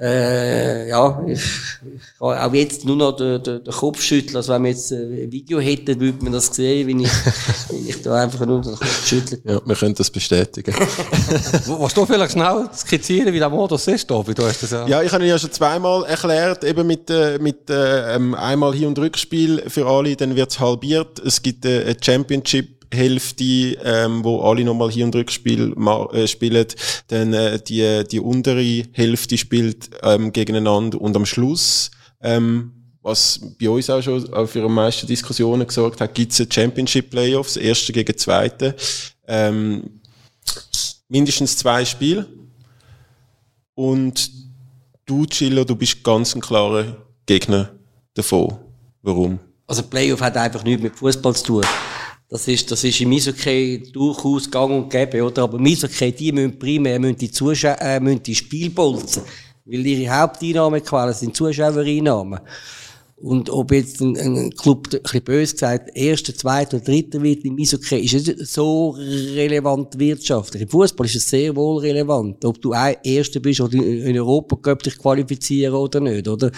äh, 0.00 0.88
ja, 0.88 1.22
ich, 1.26 1.40
ich 1.40 2.18
kann 2.18 2.38
auch 2.38 2.54
jetzt 2.54 2.84
nur 2.84 2.96
noch 2.96 3.12
den, 3.12 3.42
den, 3.42 3.62
den 3.62 3.72
Kopf 3.72 4.00
schütteln. 4.00 4.36
Also 4.36 4.52
wenn 4.54 4.62
wir 4.62 4.70
jetzt 4.70 4.90
ein 4.90 5.30
Video 5.30 5.60
hätten, 5.60 6.00
würde 6.00 6.24
man 6.24 6.32
das 6.32 6.46
sehen, 6.46 6.86
wie 6.88 7.04
ich, 7.04 7.10
wie 7.70 7.90
ich 7.90 8.02
da 8.02 8.22
einfach 8.22 8.46
nur 8.46 8.62
den 8.62 8.74
Kopf 8.74 9.06
schüttle. 9.06 9.38
Ja, 9.44 9.60
wir 9.64 9.76
können 9.76 9.94
das 9.94 10.10
bestätigen. 10.10 10.74
Was 11.66 11.92
du 11.92 12.06
vielleicht 12.06 12.32
schnell 12.32 12.68
skizzieren, 12.74 13.32
wie 13.32 13.38
der 13.38 13.50
Modus 13.50 13.86
ist, 13.86 14.08
Tobi? 14.08 14.34
Du 14.34 14.44
hast 14.44 14.62
das 14.62 14.70
ja. 14.70 14.86
Ja, 14.86 15.02
ich 15.02 15.12
habe 15.12 15.24
ihn 15.24 15.30
ja 15.30 15.38
schon 15.38 15.52
zweimal 15.52 16.04
erklärt, 16.04 16.64
eben 16.64 16.86
mit, 16.86 17.10
äh, 17.10 17.38
mit 17.38 17.68
äh, 17.68 18.16
ähm, 18.16 18.34
einmal 18.34 18.72
Hin- 18.74 18.88
und 18.88 18.98
Rückspiel 18.98 19.64
für 19.68 19.86
alle, 19.86 20.16
dann 20.16 20.36
wird's 20.36 20.58
halbiert. 20.58 21.18
Es 21.18 21.42
gibt 21.42 21.66
äh, 21.66 21.82
eine 21.82 21.96
Championship 22.00 22.81
Hälfte, 22.92 23.44
ähm, 23.84 24.24
wo 24.24 24.40
alle 24.42 24.64
nochmal 24.64 24.90
Hin- 24.90 25.06
und 25.06 25.14
Rückspiel 25.14 25.74
äh, 26.12 26.26
spielen, 26.26 26.66
dann 27.08 27.32
äh, 27.32 27.60
die, 27.60 28.04
die 28.10 28.20
untere 28.20 28.84
Hälfte 28.92 29.38
spielt 29.38 29.90
ähm, 30.02 30.32
gegeneinander 30.32 31.00
und 31.00 31.16
am 31.16 31.26
Schluss, 31.26 31.90
ähm, 32.20 32.72
was 33.02 33.40
bei 33.58 33.68
uns 33.68 33.90
auch 33.90 34.00
schon 34.00 34.46
für 34.46 34.62
am 34.62 34.74
meisten 34.74 35.06
Diskussionen 35.06 35.66
gesorgt 35.66 36.00
hat, 36.00 36.14
gibt's 36.14 36.40
eine 36.40 36.52
Championship 36.52 37.10
Playoffs, 37.10 37.56
erste 37.56 37.92
gegen 37.92 38.16
zweite, 38.16 38.76
ähm, 39.26 40.00
mindestens 41.08 41.56
zwei 41.56 41.84
Spiele 41.84 42.26
und 43.74 44.30
du, 45.04 45.26
Chilo, 45.26 45.64
du 45.64 45.74
bist 45.74 46.04
ganz 46.04 46.34
ein 46.34 46.40
klarer 46.40 46.96
Gegner 47.26 47.70
davon. 48.14 48.56
Warum? 49.02 49.38
Also 49.66 49.82
Playoff 49.82 50.20
hat 50.20 50.36
einfach 50.36 50.62
nichts 50.64 50.82
mit 50.82 50.96
Fußball 50.96 51.34
zu 51.34 51.44
tun. 51.44 51.64
Das 52.32 52.48
ist, 52.48 52.70
das 52.70 52.82
ist 52.82 52.98
im 53.02 53.12
Eishockey 53.12 53.90
durchaus 53.92 54.50
gang 54.50 54.70
und 54.70 54.88
gäbe, 54.88 55.22
oder? 55.22 55.42
Aber 55.42 55.58
im 55.58 55.66
Eishockey, 55.66 56.12
die 56.12 56.32
müssen 56.32 56.58
primär, 56.58 56.98
müssen 56.98 57.18
die 57.18 57.30
Zuschauer, 57.30 57.76
äh, 57.78 58.00
müssen 58.00 58.22
die 58.22 58.34
Spielbolzen. 58.34 59.22
Weil 59.66 59.86
ihre 59.86 60.18
Haupteinnahmequellen 60.18 61.12
sind 61.12 61.36
Zuschauereinnahmen. 61.36 62.40
Und 63.22 63.50
ob 63.50 63.70
jetzt 63.70 64.00
ein, 64.00 64.16
ein 64.16 64.50
Club, 64.50 64.88
ein 64.92 65.00
bisschen 65.00 65.22
böse 65.22 65.52
gesagt, 65.52 65.90
erster, 65.94 66.34
zweiter 66.34 66.78
oder 66.78 66.86
dritter 66.86 67.22
wird 67.22 67.44
im 67.44 67.56
Eishockey, 67.56 68.00
ist 68.00 68.14
nicht 68.14 68.46
so 68.48 68.90
relevant 68.90 69.96
wirtschaftlich. 69.96 70.62
Im 70.62 70.68
Fußball 70.68 71.06
ist 71.06 71.14
es 71.14 71.30
sehr 71.30 71.54
wohl 71.54 71.80
relevant. 71.80 72.44
Ob 72.44 72.60
du 72.60 72.72
ein 72.72 72.96
Erster 73.04 73.38
bist 73.38 73.60
oder 73.60 73.74
in 73.74 74.18
Europa 74.18 74.56
Cup 74.56 74.82
dich 74.82 74.98
qualifizieren 74.98 75.74
oder 75.74 76.00
nicht, 76.00 76.26
oder? 76.26 76.50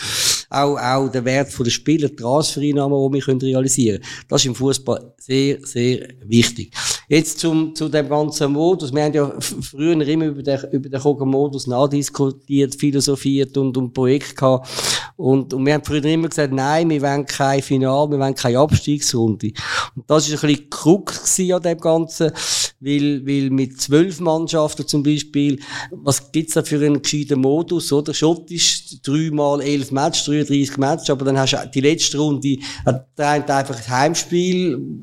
Auch, 0.49 0.79
auch 0.79 1.09
der 1.09 1.25
Wert 1.27 1.53
der 1.59 1.71
Spieler, 1.71 2.09
die 2.09 2.17
Transfereinnahmen, 2.17 3.13
die 3.13 3.27
wir 3.27 3.43
realisieren 3.43 4.01
können. 4.01 4.27
Das 4.29 4.41
ist 4.41 4.47
im 4.47 4.55
Fußball 4.55 5.15
sehr, 5.19 5.59
sehr 5.67 6.09
wichtig. 6.25 6.73
Jetzt 7.15 7.39
zum, 7.39 7.73
zu 7.77 7.89
dem 7.89 8.09
ganzen 8.09 8.51
Modus. 8.51 8.93
Wir 8.93 9.05
haben 9.05 9.15
ja 9.15 9.33
früher 9.39 10.01
immer 10.01 10.25
über 10.25 10.43
den, 10.43 10.59
über 10.73 10.89
den 10.89 11.01
Koga-Modus 11.01 11.69
nachdiskutiert, 11.69 12.75
philosophiert 12.75 13.57
und, 13.57 13.77
und 13.77 13.93
Projekt 13.93 14.35
gehabt. 14.35 14.69
Und, 15.17 15.55
und 15.55 15.65
wir 15.65 15.75
haben 15.75 15.85
früher 15.85 16.05
immer 16.07 16.29
gesagt, 16.29 16.53
nein, 16.53 16.91
wir 16.91 17.01
wollen 17.01 17.25
kein 17.25 17.63
Final, 17.63 18.11
wir 18.11 18.19
wollen 18.19 18.35
keine 18.35 18.59
Abstiegsrunde. 18.59 19.53
Und 19.95 20.11
das 20.11 20.29
ist 20.29 20.43
ein 20.43 20.49
bisschen 20.49 20.71
Krux 20.71 21.39
an 21.39 21.63
dem 21.63 21.79
Ganzen, 21.79 22.33
weil, 22.81 23.25
weil 23.25 23.51
mit 23.51 23.81
zwölf 23.81 24.19
Mannschaften 24.19 24.85
zum 24.85 25.05
Beispiel, 25.05 25.61
was 25.93 26.33
gibt's 26.33 26.55
da 26.55 26.65
für 26.65 26.85
einen 26.85 27.01
gescheiten 27.01 27.41
Modus, 27.41 27.93
oder? 27.93 28.13
Schottisch, 28.13 29.01
dreimal 29.05 29.61
elf 29.61 29.93
Matches, 29.93 30.25
33 30.25 30.79
Matches, 30.79 31.11
aber 31.11 31.27
dann 31.27 31.39
hast 31.39 31.53
du 31.53 31.71
die 31.73 31.81
letzte 31.81 32.19
Runde, 32.19 32.59
hat 32.85 33.07
der 33.17 33.31
einfach 33.31 33.77
ein 33.77 33.89
Heimspiel, 33.89 35.01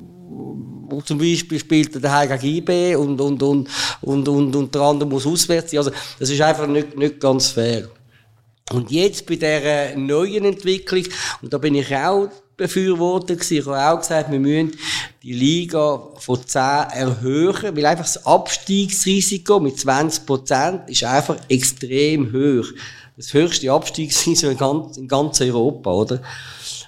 zum 1.06 1.18
Beispiel 1.18 1.60
spielt 1.60 1.96
er 1.96 2.02
daheim 2.02 2.40
gegen 2.40 2.96
und, 2.98 3.20
und, 3.22 3.42
und, 3.42 3.70
und, 4.02 4.28
und, 4.28 4.56
und 4.56 4.76
der 4.76 4.82
andere 4.82 5.10
muss 5.10 5.26
auswärts 5.26 5.72
sein. 5.72 5.80
Also, 5.80 5.92
das 6.20 6.30
ist 6.30 6.42
einfach 6.42 6.68
nicht, 6.68 6.98
nicht 6.98 7.20
ganz 7.20 7.48
fair. 7.48 7.90
Und 8.72 8.92
jetzt 8.92 9.26
bei 9.26 9.36
dieser 9.36 9.96
neuen 9.98 10.46
Entwicklung, 10.46 11.06
und 11.42 11.52
da 11.52 11.58
bin 11.58 11.76
ich 11.76 11.94
auch 11.96 12.30
Befürworter 12.56 13.36
gewesen, 13.36 13.58
ich 13.58 13.66
habe 13.66 13.92
auch 13.92 14.00
gesagt, 14.00 14.32
wir 14.32 14.40
müssen 14.40 14.78
die 15.24 15.34
Liga 15.34 16.02
von 16.20 16.46
10 16.46 16.62
erhöhen, 16.62 17.76
weil 17.76 17.86
einfach 17.86 18.06
das 18.06 18.26
Abstiegsrisiko 18.26 19.60
mit 19.60 19.80
20 19.80 20.26
Prozent 20.26 20.90
ist 20.90 21.04
einfach 21.04 21.38
extrem 21.50 22.32
hoch. 22.32 22.68
Das 23.18 23.34
höchste 23.34 23.72
Abstiegsrisiko 23.72 24.52
in 24.52 24.58
ganz, 24.58 24.98
in 24.98 25.08
ganz 25.08 25.42
Europa, 25.42 25.92
oder? 25.92 26.22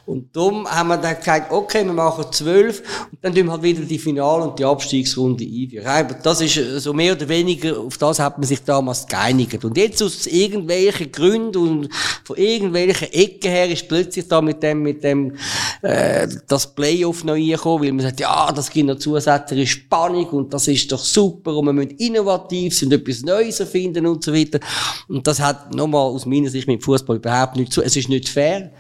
Und 0.05 0.35
darum 0.35 0.67
haben 0.67 0.89
wir 0.89 0.97
dann 0.97 1.15
gesagt, 1.15 1.49
okay, 1.49 1.85
wir 1.85 1.93
machen 1.93 2.25
zwölf 2.31 2.83
und 3.09 3.19
dann 3.21 3.33
tun 3.33 3.45
wir 3.45 3.51
halt 3.53 3.63
wieder 3.63 3.83
die 3.83 3.97
Final- 3.97 4.41
und 4.41 4.59
die 4.59 4.65
Abstiegsrunde 4.65 5.45
einführen. 5.45 6.17
Das 6.21 6.41
ist 6.41 6.83
so 6.83 6.91
mehr 6.91 7.13
oder 7.13 7.29
weniger, 7.29 7.79
auf 7.79 7.97
das 7.97 8.19
hat 8.19 8.37
man 8.37 8.45
sich 8.45 8.61
damals 8.63 9.07
geeinigt. 9.07 9.63
Und 9.63 9.77
jetzt 9.77 10.03
aus 10.03 10.27
irgendwelchen 10.27 11.09
Gründen 11.09 11.57
und 11.57 11.89
von 12.25 12.35
irgendwelchen 12.35 13.13
Ecken 13.13 13.49
her 13.49 13.69
ist 13.69 13.87
plötzlich 13.87 14.27
da 14.27 14.41
mit 14.41 14.61
dem, 14.61 14.81
mit 14.83 15.05
dem, 15.05 15.37
äh, 15.81 16.27
das 16.49 16.75
Playoff 16.75 17.23
noch 17.23 17.35
reingekommen, 17.35 17.85
weil 17.85 17.93
man 17.93 18.05
sagt, 18.05 18.19
ja, 18.19 18.51
das 18.51 18.69
gibt 18.69 18.87
noch 18.87 18.97
zusätzliche 18.97 19.67
Spannung 19.67 20.25
und 20.31 20.53
das 20.53 20.67
ist 20.67 20.91
doch 20.91 21.03
super 21.03 21.55
und 21.55 21.65
wir 21.67 21.73
müssen 21.73 21.91
innovativ 21.91 22.77
sein 22.77 22.87
und 22.87 22.95
etwas 22.95 23.21
Neues 23.21 23.61
erfinden 23.61 24.05
und 24.05 24.21
so 24.21 24.33
weiter. 24.33 24.59
Und 25.07 25.25
das 25.25 25.39
hat 25.39 25.73
nochmal 25.73 26.01
aus 26.01 26.25
meiner 26.25 26.49
Sicht 26.49 26.67
mit 26.67 26.83
Fußball 26.83 27.15
überhaupt 27.15 27.55
nicht 27.55 27.71
zu. 27.71 27.81
Es 27.81 27.95
ist 27.95 28.09
nicht 28.09 28.27
fair. 28.27 28.73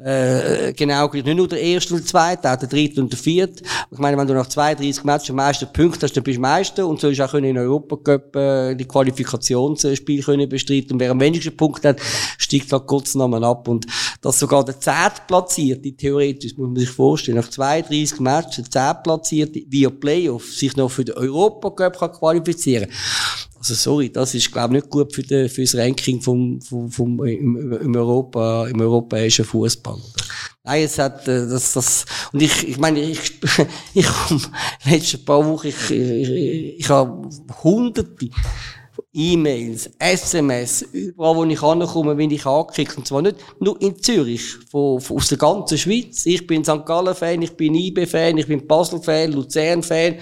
Äh, 0.00 0.72
genau, 0.72 1.06
nicht 1.12 1.26
nur 1.26 1.46
der 1.46 1.60
erste 1.60 1.92
und 1.92 2.00
der 2.00 2.06
zweite, 2.06 2.50
auch 2.50 2.56
der 2.56 2.68
dritte 2.68 3.02
und 3.02 3.12
der 3.12 3.18
vierte. 3.18 3.62
Ich 3.90 3.98
meine, 3.98 4.16
wenn 4.16 4.26
du 4.26 4.32
nach 4.32 4.46
32 4.46 5.04
Matches 5.04 5.30
am 5.30 5.36
meisten 5.36 5.70
Punkte 5.70 6.06
hast, 6.06 6.16
dann 6.16 6.24
bist 6.24 6.38
du 6.38 6.40
Meister 6.40 6.86
und 6.86 6.98
sollst 6.98 7.20
auch 7.20 7.34
in 7.34 7.58
Europa 7.58 7.96
Cup 7.96 8.34
äh, 8.34 8.74
die 8.74 8.86
Qualifikationsspiele 8.86 10.22
können 10.22 10.48
bestreiten. 10.48 10.94
Und 10.94 11.00
wer 11.00 11.10
am 11.10 11.20
wenigsten 11.20 11.54
Punkte 11.54 11.90
hat, 11.90 12.00
steigt 12.38 12.72
halt 12.72 12.86
kurz 12.86 13.14
nochmal 13.14 13.44
ab. 13.44 13.68
Und 13.68 13.86
dass 14.22 14.38
sogar 14.38 14.64
der 14.64 14.80
Zehnplatzierte, 14.80 15.94
theoretisch, 15.94 16.56
muss 16.56 16.68
man 16.68 16.76
sich 16.76 16.90
vorstellen, 16.90 17.36
nach 17.36 17.50
32 17.50 18.18
Matches, 18.18 18.70
der 18.70 18.70
Zehnplatzierte 18.70 19.60
via 19.68 19.90
Playoff 19.90 20.54
sich 20.54 20.74
noch 20.74 20.90
für 20.90 21.04
den 21.04 21.16
Europa 21.16 21.70
Cup 21.70 21.98
kann 21.98 22.12
qualifizieren 22.12 22.88
also 23.62 23.74
sorry, 23.74 24.10
das 24.10 24.34
ist 24.34 24.50
glaube 24.50 24.76
ich 24.76 24.82
nicht 24.82 24.90
gut 24.90 25.14
für, 25.14 25.22
den, 25.22 25.48
für 25.48 25.60
das 25.60 25.76
Ranking 25.76 26.20
vom, 26.20 26.60
vom, 26.60 26.90
vom 26.90 27.24
im, 27.24 27.72
im 27.72 27.94
Europa 27.94 28.66
im 28.66 28.80
europäischen 28.80 29.44
Fußball. 29.44 29.98
Nein, 30.64 30.82
es 30.82 30.98
hat 30.98 31.28
äh, 31.28 31.46
das 31.46 31.72
das 31.72 32.04
und 32.32 32.42
ich 32.42 32.66
ich 32.68 32.78
meine 32.78 33.00
ich 33.00 33.20
ich 33.94 34.08
letzte 34.84 35.18
paar 35.18 35.46
Wochen 35.46 35.68
ich 35.68 35.90
ich, 35.92 36.28
ich, 36.28 36.80
ich 36.80 36.88
habe 36.88 37.28
hunderte 37.62 38.30
E-Mails, 39.14 39.90
SMS, 39.98 40.82
überall 40.92 41.36
wo 41.36 41.44
ich 41.44 41.62
ankomme, 41.62 42.14
bin 42.14 42.30
ich 42.30 42.46
angekickt. 42.46 42.96
Und 42.96 43.06
zwar 43.06 43.20
nicht 43.20 43.36
nur 43.60 43.80
in 43.82 44.00
Zürich, 44.00 44.56
von, 44.70 45.02
von, 45.02 45.18
aus 45.18 45.28
der 45.28 45.36
ganzen 45.36 45.76
Schweiz. 45.76 46.24
Ich 46.24 46.46
bin 46.46 46.64
St. 46.64 46.86
Gallen-Fan, 46.86 47.42
ich 47.42 47.54
bin 47.54 47.74
IB-Fan, 47.74 48.38
ich 48.38 48.46
bin 48.46 48.66
Basel-Fan, 48.66 49.32
Luzern-Fan. 49.32 50.16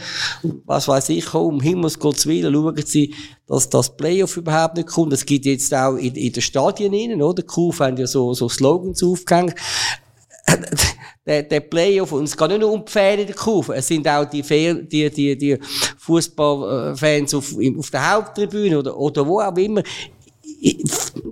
Was 0.67 0.89
weiß 0.89 1.11
ich, 1.11 1.33
um 1.35 1.61
Himmels 1.61 2.01
Gottes 2.01 2.27
Willen, 2.27 2.53
schauen 2.53 2.83
Sie, 2.85 3.15
dass 3.47 3.71
das 3.71 3.97
Playoff 3.97 4.37
überhaupt 4.37 4.77
nicht 4.77 4.89
kommt. 4.89 5.13
Es 5.13 5.25
gibt 5.25 5.47
jetzt 5.47 5.73
auch 5.73 5.95
in, 5.95 6.17
in 6.17 6.33
den 6.33 6.43
Stadien 6.43 6.93
innen, 6.93 7.23
oder? 7.23 7.43
Die 7.43 7.47
Kuh 7.47 7.73
haben 7.79 7.97
ja 7.97 8.09
so, 8.09 8.35
so 8.35 8.49
Slogans 8.49 9.05
aufgehängt 9.05 9.55
der, 11.27 11.43
der 11.43 11.61
Playoff, 11.61 12.13
und 12.13 12.25
es 12.25 12.37
geht 12.37 12.49
nicht 12.49 12.61
nur 12.61 12.73
um 12.73 12.85
die 12.85 13.21
in 13.21 13.27
der 13.27 13.37
Kurve, 13.37 13.75
es 13.75 13.87
sind 13.87 14.07
auch 14.09 14.25
die, 14.25 14.43
die, 14.43 15.11
die, 15.11 15.37
die 15.37 15.59
Fußballfans 15.99 17.35
auf, 17.35 17.55
auf 17.79 17.91
der 17.91 18.13
Haupttribüne 18.13 18.79
oder, 18.79 18.97
oder 18.97 19.27
wo 19.27 19.41
auch 19.41 19.57
immer. 19.57 19.83
Ich, 20.61 20.79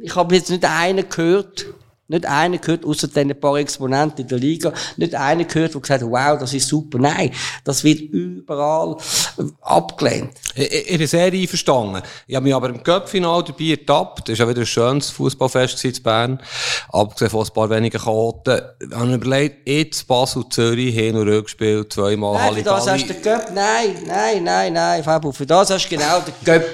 ich 0.03 0.15
habe 0.15 0.35
jetzt 0.35 0.51
nicht 0.51 0.65
einen 0.65 1.09
gehört, 1.09 1.67
nicht 2.09 2.27
einer 2.27 2.59
gehört, 2.59 2.85
außer 2.85 3.09
den 3.09 3.39
paar 3.39 3.57
Exponenten 3.57 4.23
in 4.23 4.29
der 4.29 4.39
Liga, 4.39 4.73
nicht 4.97 5.15
einer 5.15 5.45
gehört, 5.45 5.75
der 5.75 5.81
gesagt 5.81 6.03
hat, 6.03 6.11
wow, 6.11 6.39
das 6.39 6.55
ist 6.55 6.69
super. 6.69 6.99
Nein, 6.99 7.31
das 7.65 7.85
wird 7.85 8.01
überall 8.01 8.97
abgelehnt. 9.61 10.31
Ich, 10.55 10.91
ich 10.91 10.99
bin 10.99 11.07
sehr 11.07 11.33
einverstanden. 11.33 12.03
Ich 12.27 12.35
habe 12.35 12.45
mich 12.45 12.55
aber 12.55 12.71
im 12.71 12.83
Cup-Final 12.83 13.45
dabei 13.45 13.65
ertappt. 13.65 14.29
Das 14.29 14.39
war 14.39 14.47
ja 14.47 14.51
wieder 14.51 14.63
ein 14.63 14.67
schönes 14.67 15.11
Fußballfest 15.11 15.85
in 15.85 16.03
Bern. 16.03 16.41
Abgesehen 16.91 17.31
von 17.31 17.47
ein 17.47 17.53
paar 17.53 17.71
wenigen 17.71 18.01
Chaoten. 18.01 18.61
Ich 18.81 18.97
habe 18.97 19.15
überlegt, 19.15 19.69
jetzt 19.69 20.07
Basel, 20.09 20.45
Zürich, 20.49 20.95
hin 20.95 21.17
und 21.17 21.29
rückgespielt, 21.29 21.93
zweimal 21.93 22.35
Nein, 22.35 22.55
für 22.55 22.63
das 22.63 22.89
hast 22.89 23.09
du 23.09 23.13
den 23.13 23.23
Cup. 23.23 23.51
Nein, 23.55 23.97
nein, 24.07 24.43
nein, 24.43 24.73
nein, 24.73 25.05
Fabio. 25.05 25.31
Für 25.31 25.47
das 25.47 25.71
hast 25.71 25.85
du 25.87 25.97
genau 25.97 26.21
den 26.21 26.35
Cup. 26.45 26.65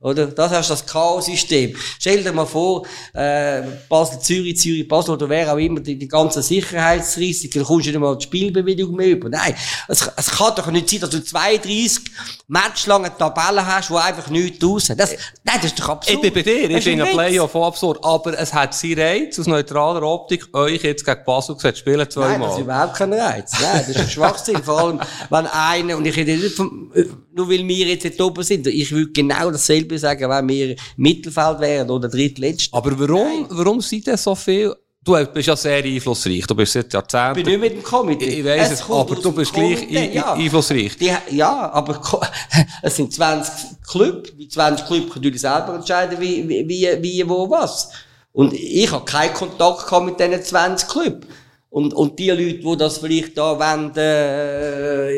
Oder? 0.00 0.26
Das 0.26 0.50
hast 0.50 0.68
du 0.68 0.74
das 0.74 0.86
Chaos-System. 0.86 1.76
Stell 1.98 2.22
dir 2.22 2.32
mal 2.32 2.46
vor, 2.46 2.86
äh, 3.12 3.62
Basel, 3.88 4.18
Zürich, 4.20 4.58
Zürich, 4.58 4.79
Zürich, 4.80 4.88
Basel 4.88 5.14
oder 5.14 5.28
wer 5.28 5.52
auch 5.52 5.58
immer, 5.58 5.80
die, 5.80 5.96
die 5.98 6.08
ganzen 6.08 6.42
Sicherheitsrisiken, 6.42 7.62
da 7.62 7.66
kommst 7.66 7.86
du 7.86 7.90
nicht 7.90 8.00
mal 8.00 8.16
die 8.16 8.24
Spielbewilligung 8.24 8.96
mehr 8.96 9.08
über. 9.08 9.28
Nein, 9.28 9.54
es, 9.88 10.10
es 10.16 10.30
kann 10.30 10.54
doch 10.56 10.70
nicht 10.70 10.90
sein, 10.90 11.00
dass 11.00 11.10
du 11.10 11.22
32 11.22 12.04
matchlange 12.48 13.16
Tabellen 13.16 13.66
hast, 13.66 13.90
wo 13.90 13.96
einfach 13.96 14.28
nichts 14.28 14.64
raus. 14.64 14.90
Das, 14.96 15.10
nein, 15.44 15.56
das 15.56 15.66
ist 15.66 15.80
doch 15.80 15.88
absurd. 15.88 16.16
Ich 16.16 16.20
bin 16.20 16.34
bei 16.34 16.42
dir, 16.42 16.70
ich 16.70 16.84
finde. 16.84 17.06
Playoff 17.06 17.54
absurd. 17.56 17.98
Aber 18.02 18.38
es 18.38 18.52
hat 18.52 18.74
seinen 18.74 18.98
Reiz 18.98 19.38
aus 19.38 19.46
neutraler 19.46 20.02
Optik, 20.02 20.54
euch 20.54 20.82
jetzt 20.82 21.04
gegen 21.04 21.24
Basel 21.24 21.54
gesagt, 21.54 21.78
spielen 21.78 21.98
Nein, 21.98 22.06
das 22.06 22.14
zweimal. 22.14 22.50
ist 22.50 22.58
überhaupt 22.58 22.94
kein 22.94 23.12
Reiz. 23.12 23.52
Nein, 23.60 23.84
das 23.86 23.96
ist 23.96 24.12
Schwachsinn. 24.12 24.62
Vor 24.62 24.78
allem, 24.78 25.00
wenn 25.28 25.46
einer, 25.46 25.96
und 25.96 26.06
ich 26.06 26.16
rede 26.16 26.36
nicht 26.36 26.56
vom, 26.56 26.92
nur 27.32 27.48
weil 27.48 27.66
wir 27.66 27.86
jetzt 27.86 28.04
nicht 28.04 28.20
oben 28.20 28.42
sind, 28.42 28.66
ich 28.66 28.90
würde 28.90 29.12
genau 29.12 29.50
dasselbe 29.50 29.98
sagen, 29.98 30.28
wenn 30.28 30.48
wir 30.48 30.76
Mittelfeld 30.96 31.60
wären 31.60 31.90
oder 31.90 32.08
drittletzt. 32.08 32.68
Aber 32.72 32.98
warum, 32.98 33.46
warum 33.50 33.80
sind 33.80 34.06
denn 34.06 34.16
so 34.16 34.34
viel? 34.34 34.69
Du 35.02 35.16
bist 35.32 35.48
ja 35.48 35.56
sehr 35.56 35.82
einflussreich. 35.82 36.46
Du 36.46 36.54
bist 36.54 36.74
seit 36.74 36.88
Ich 36.88 36.92
Jahrzehnten. 36.92 37.42
bin 37.42 37.46
nicht 37.46 37.60
mit 37.60 37.72
dem 37.72 37.82
Komitee. 37.82 38.26
Ich 38.26 38.44
weiss 38.44 38.70
es, 38.72 38.82
kommt 38.82 39.10
aber 39.10 39.20
du 39.20 39.32
bist 39.32 39.50
gleich 39.52 39.90
ja. 39.90 40.34
ein- 40.34 40.40
einflussreich. 40.42 40.94
Die, 40.98 41.10
ja, 41.36 41.70
aber 41.72 41.98
es 42.82 42.96
sind 42.96 43.10
20 43.10 43.52
Clubs. 43.88 44.30
Die 44.38 44.46
20 44.46 44.86
Clubs 44.86 45.10
können 45.14 45.38
selber 45.38 45.74
entscheiden, 45.76 46.20
wie, 46.20 46.46
wie, 46.46 46.88
wie, 47.00 47.26
wo, 47.26 47.48
was. 47.50 47.88
Und 48.32 48.52
ich 48.52 48.92
habe 48.92 49.04
keinen 49.06 49.32
Kontakt 49.32 49.86
gehabt 49.86 50.04
mit 50.04 50.20
diesen 50.20 50.42
20 50.42 50.88
Clubs. 50.88 51.26
Und, 51.70 51.94
und 51.94 52.18
die 52.18 52.28
Leute, 52.30 52.58
die 52.58 52.76
das 52.76 52.98
vielleicht 52.98 53.38
da 53.38 53.58
wollen, 53.58 53.92
äh, 53.96 55.08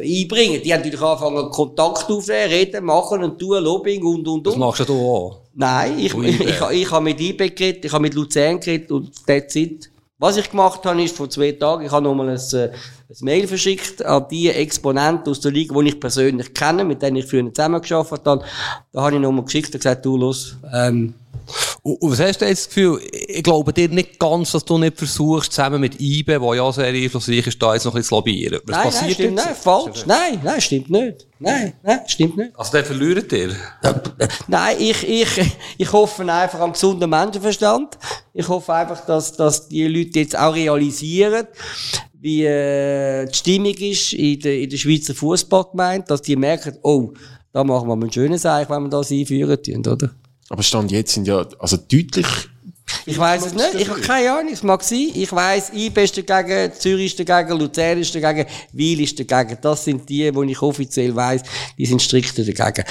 einbringen, 0.00 0.62
die 0.62 0.72
haben 0.72 0.80
natürlich 0.82 1.00
angefangen, 1.00 1.50
Kontakt 1.50 2.08
aufzunehmen, 2.10 2.50
reden, 2.50 2.84
machen 2.84 3.24
und 3.24 3.38
tun, 3.38 3.64
Lobbying 3.64 4.04
und, 4.04 4.28
und, 4.28 4.46
Das 4.46 4.54
und. 4.54 4.60
machst 4.60 4.78
ja 4.80 4.84
du 4.84 4.94
auch. 4.94 5.40
Nein, 5.54 5.98
ich, 5.98 6.14
ich, 6.18 6.40
ich, 6.40 6.60
ich 6.70 6.90
habe 6.90 7.04
mit 7.04 7.20
IBE 7.20 7.50
geredet, 7.50 7.84
ich 7.84 7.92
habe 7.92 8.02
mit 8.02 8.14
Luzern 8.14 8.60
geredet 8.60 8.90
und 8.90 9.26
that's 9.26 9.54
it. 9.56 9.90
Was 10.18 10.36
ich 10.36 10.48
gemacht 10.48 10.84
habe, 10.84 11.02
ist 11.02 11.16
vor 11.16 11.28
zwei 11.28 11.52
Tagen, 11.52 11.84
ich 11.84 11.90
habe 11.90 12.04
nochmal 12.04 12.30
ein, 12.30 12.36
äh, 12.36 12.70
ein 12.70 13.16
Mail 13.20 13.46
verschickt 13.46 14.04
an 14.04 14.26
die 14.30 14.48
Exponenten 14.48 15.30
aus 15.30 15.40
der 15.40 15.52
Liga, 15.52 15.78
die 15.80 15.88
ich 15.88 16.00
persönlich 16.00 16.54
kenne, 16.54 16.84
mit 16.84 17.02
denen 17.02 17.16
ich 17.16 17.26
früher 17.26 17.52
zusammengearbeitet 17.52 18.26
habe. 18.26 18.44
Da 18.92 19.02
habe 19.02 19.16
ich 19.16 19.20
nochmal 19.20 19.44
geschickt 19.44 19.74
und 19.74 19.80
gesagt, 19.80 20.04
du, 20.04 20.16
los, 20.16 20.56
ähm, 20.72 21.14
Und, 21.86 22.00
und 22.00 22.12
was 22.12 22.20
hast 22.20 22.40
du 22.40 22.46
jetzt 22.46 22.66
das 22.66 22.68
Gefühl? 22.74 22.98
Ich 23.12 23.42
glaube 23.42 23.70
dir 23.70 23.90
nicht 23.90 24.18
ganz, 24.18 24.52
dass 24.52 24.64
du 24.64 24.78
nicht 24.78 24.96
versuchst, 24.96 25.52
zusammen 25.52 25.82
mit 25.82 26.00
IBE, 26.00 26.40
der 26.40 26.54
ja 26.54 26.72
sehr 26.72 26.86
einflussreich 26.86 27.46
ist, 27.46 27.60
da 27.62 27.74
jetzt 27.74 27.84
noch 27.84 27.92
ein 27.92 27.96
bisschen 27.96 28.08
zu 28.08 28.14
lobbyieren. 28.14 28.60
Was 28.64 28.70
nein, 28.70 28.80
nein, 28.80 28.92
passiert 28.92 29.12
stimmt, 29.12 29.38
jetzt? 29.38 29.46
nein, 29.46 29.54
falsch, 29.54 30.06
nein, 30.06 30.40
nein, 30.42 30.60
stimmt 30.62 30.90
nicht. 30.90 31.26
Nein, 31.38 31.74
nein, 31.82 32.00
stimmt 32.06 32.38
nicht. 32.38 32.58
Also, 32.58 32.72
der 32.72 32.84
verliert 32.86 33.30
dir. 33.30 33.54
Nein, 34.48 34.76
ich, 34.80 35.06
ich, 35.06 35.56
ich 35.76 35.92
hoffe 35.92 36.22
einfach 36.22 36.60
am 36.60 36.72
gesunden 36.72 37.10
Menschenverstand. 37.10 37.98
Ich 38.32 38.48
hoffe 38.48 38.72
einfach, 38.72 39.04
dass, 39.04 39.34
dass 39.34 39.68
die 39.68 39.86
Leute 39.86 40.20
jetzt 40.20 40.38
auch 40.38 40.54
realisieren, 40.54 41.46
wie 42.18 42.46
äh, 42.46 43.26
die 43.26 43.34
Stimmung 43.34 43.74
ist 43.74 44.14
in 44.14 44.40
der, 44.40 44.58
in 44.58 44.70
der 44.70 44.78
Schweizer 44.78 45.14
Fußballgemeinde, 45.14 46.06
dass 46.08 46.22
die 46.22 46.34
merken, 46.34 46.78
oh, 46.82 47.12
da 47.52 47.62
machen 47.62 47.86
wir 47.86 47.94
mal 47.94 48.06
ein 48.06 48.12
schönes 48.12 48.46
Eich, 48.46 48.70
wenn 48.70 48.84
wir 48.84 48.88
das 48.88 49.10
einführen 49.10 49.58
oder? 49.86 50.10
Aber 50.48 50.62
Stand 50.62 50.90
jetzt 50.90 51.14
sind 51.14 51.26
ja, 51.26 51.46
also 51.58 51.76
deutlich, 51.76 52.26
Ich 53.06 53.18
weiß 53.18 53.46
es 53.46 53.54
nicht, 53.54 53.74
ich 53.74 53.88
habe 53.88 54.00
keine 54.00 54.32
Ahnung, 54.32 54.52
es 54.52 54.62
mag 54.62 54.82
sein. 54.82 55.10
Ich 55.14 55.32
weiss, 55.32 55.72
IB 55.74 56.04
ist 56.04 56.28
dagegen, 56.28 56.72
Zürich 56.74 57.18
ist 57.18 57.28
dagegen, 57.28 57.58
Luzern 57.58 57.98
ist 57.98 58.14
dagegen, 58.14 58.48
Wiel 58.72 59.00
ist 59.00 59.18
dagegen. 59.18 59.58
Das 59.60 59.84
sind 59.84 60.08
die, 60.08 60.30
die 60.30 60.50
ich 60.50 60.62
offiziell 60.62 61.14
weiss, 61.14 61.42
die 61.78 61.86
sind 61.86 62.02
strikt 62.02 62.38
dagegen. 62.38 62.84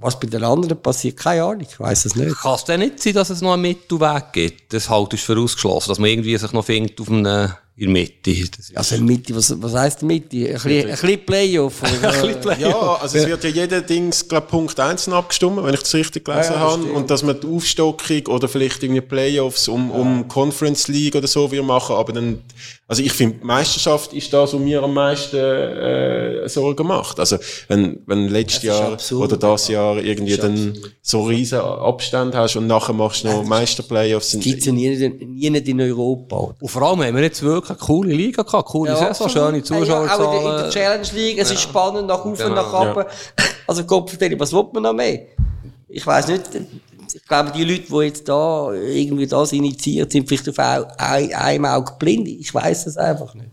Was 0.00 0.18
bei 0.18 0.26
den 0.28 0.44
anderen 0.44 0.80
passiert, 0.80 1.16
keine 1.16 1.42
Ahnung, 1.42 1.66
ich 1.68 1.78
weiss 1.78 2.04
es 2.04 2.14
nicht. 2.14 2.36
Kann 2.36 2.54
es 2.54 2.64
denn 2.64 2.80
nicht 2.80 3.02
sein, 3.02 3.14
dass 3.14 3.30
es 3.30 3.40
noch 3.40 3.54
einen 3.54 3.62
Mittelweg 3.62 4.32
gibt? 4.32 4.72
Das 4.72 4.88
halt 4.88 5.12
ist 5.12 5.24
vorausgeschlossen, 5.24 5.88
dass 5.88 5.98
man 5.98 6.10
irgendwie 6.10 6.36
sich 6.36 6.52
noch 6.52 6.64
findet 6.64 7.00
auf 7.00 7.08
einem, 7.08 7.52
in 7.76 7.92
der 7.92 8.02
Mitte. 8.04 8.32
Also 8.76 8.98
Mitte, 8.98 9.34
was, 9.34 9.60
was 9.60 9.74
heisst 9.74 10.02
Mitte? 10.02 10.36
Ein 10.36 10.52
bisschen, 10.52 10.82
ein 10.82 10.90
bisschen 10.90 11.26
Playoff. 11.26 11.82
ein 11.82 12.00
bisschen 12.00 12.40
Play- 12.40 12.60
ja, 12.60 12.94
also 13.00 13.18
es 13.18 13.26
wird 13.26 13.42
ja 13.42 13.50
jeder 13.50 13.80
Dings, 13.80 14.28
glaub, 14.28 14.46
Punkt 14.48 14.78
einzeln 14.78 15.12
abgestimmt, 15.12 15.56
wenn 15.62 15.74
ich 15.74 15.80
das 15.80 15.92
richtig 15.94 16.24
gelesen 16.24 16.52
Ja, 16.52 16.54
ja, 16.54 16.60
habe. 16.60 16.82
stimmt. 16.82 16.96
Und 16.96 17.10
dass 17.10 17.22
man 17.24 17.40
die 17.40 17.46
Aufstockung 17.48 18.26
oder 18.28 18.46
vielleicht 18.48 18.82
irgendwie 18.82 19.00
Playoffs 19.00 19.66
um, 19.68 19.90
um 19.90 20.28
Conference 20.28 20.86
League 20.88 21.16
oder 21.16 21.26
so 21.26 21.50
wir 21.50 21.62
machen, 21.64 21.96
aber 21.96 22.12
dann, 22.12 22.38
also 22.86 23.02
ich 23.02 23.12
finde, 23.12 23.38
die 23.40 23.46
Meisterschaft 23.46 24.12
ist 24.12 24.32
das, 24.32 24.52
was 24.52 24.60
mir 24.60 24.82
am 24.82 24.92
meisten 24.92 25.36
äh, 25.36 26.48
Sorgen 26.48 26.86
macht. 26.86 27.18
Also 27.18 27.38
wenn, 27.68 28.00
wenn 28.06 28.28
letztes 28.28 28.62
Jahr 28.62 28.92
absurd, 28.92 29.32
oder 29.32 29.36
das 29.38 29.68
Jahr 29.68 29.96
irgendwie 29.96 30.36
Das 30.36 30.44
dann 30.46 30.78
so 31.00 31.22
riesen 31.24 31.60
Abstand 31.60 32.34
hast 32.34 32.56
und 32.56 32.66
nachher 32.66 32.92
machst 32.92 33.24
du 33.24 33.28
noch 33.28 33.44
Meisterplayoffs. 33.44 34.32
sind- 34.32 34.42
Gibt's 34.44 34.66
ja 34.66 34.72
nie, 34.72 34.90
nie 34.98 35.50
nicht 35.50 35.68
in 35.68 35.80
Europa. 35.80 36.54
Und 36.60 36.68
vor 36.68 36.82
allem 36.82 37.02
haben 37.02 37.16
wir 37.16 37.22
jetzt 37.22 37.42
wirklich 37.42 37.70
eine 37.70 37.78
coole 37.78 38.12
Liga 38.12 38.42
gehabt, 38.42 38.68
coole 38.68 38.90
Saison, 38.94 39.08
absolut. 39.08 39.32
schöne 39.32 39.44
Ja, 39.46 39.54
auch 39.54 39.58
in 39.58 39.64
der, 39.64 39.78
in 39.78 39.84
Zuschauerzahlen. 39.86 40.62
der 40.62 40.70
Challenge 40.70 41.08
League, 41.14 41.38
es 41.38 41.50
ist 41.50 41.60
spannend, 41.62 42.06
nach 42.08 42.24
oben, 42.24 42.36
Genau. 42.36 42.54
nach 42.54 42.72
unten. 42.98 43.08
Also 43.66 43.82
Kopfverteidigung, 43.84 44.40
was 44.40 44.52
will 44.52 44.66
man 44.74 44.82
noch 44.82 44.92
mehr? 44.92 45.20
Ich 45.88 46.06
weiss 46.06 46.28
nicht, 46.28 46.42
ich 47.14 47.24
glaube, 47.26 47.52
die 47.52 47.64
Leute, 47.64 47.84
die 47.88 48.06
jetzt 48.06 48.28
da 48.28 48.72
irgendwie 48.72 49.26
das 49.26 49.52
initiiert, 49.52 50.10
sind 50.10 50.26
vielleicht 50.26 50.48
auf 50.48 50.58
ein, 50.58 50.84
ein, 50.98 51.32
einem 51.32 51.64
Auge 51.66 51.92
blind. 51.98 52.26
Ich 52.26 52.52
weiss 52.52 52.86
es 52.86 52.96
einfach 52.96 53.34
nicht. 53.34 53.50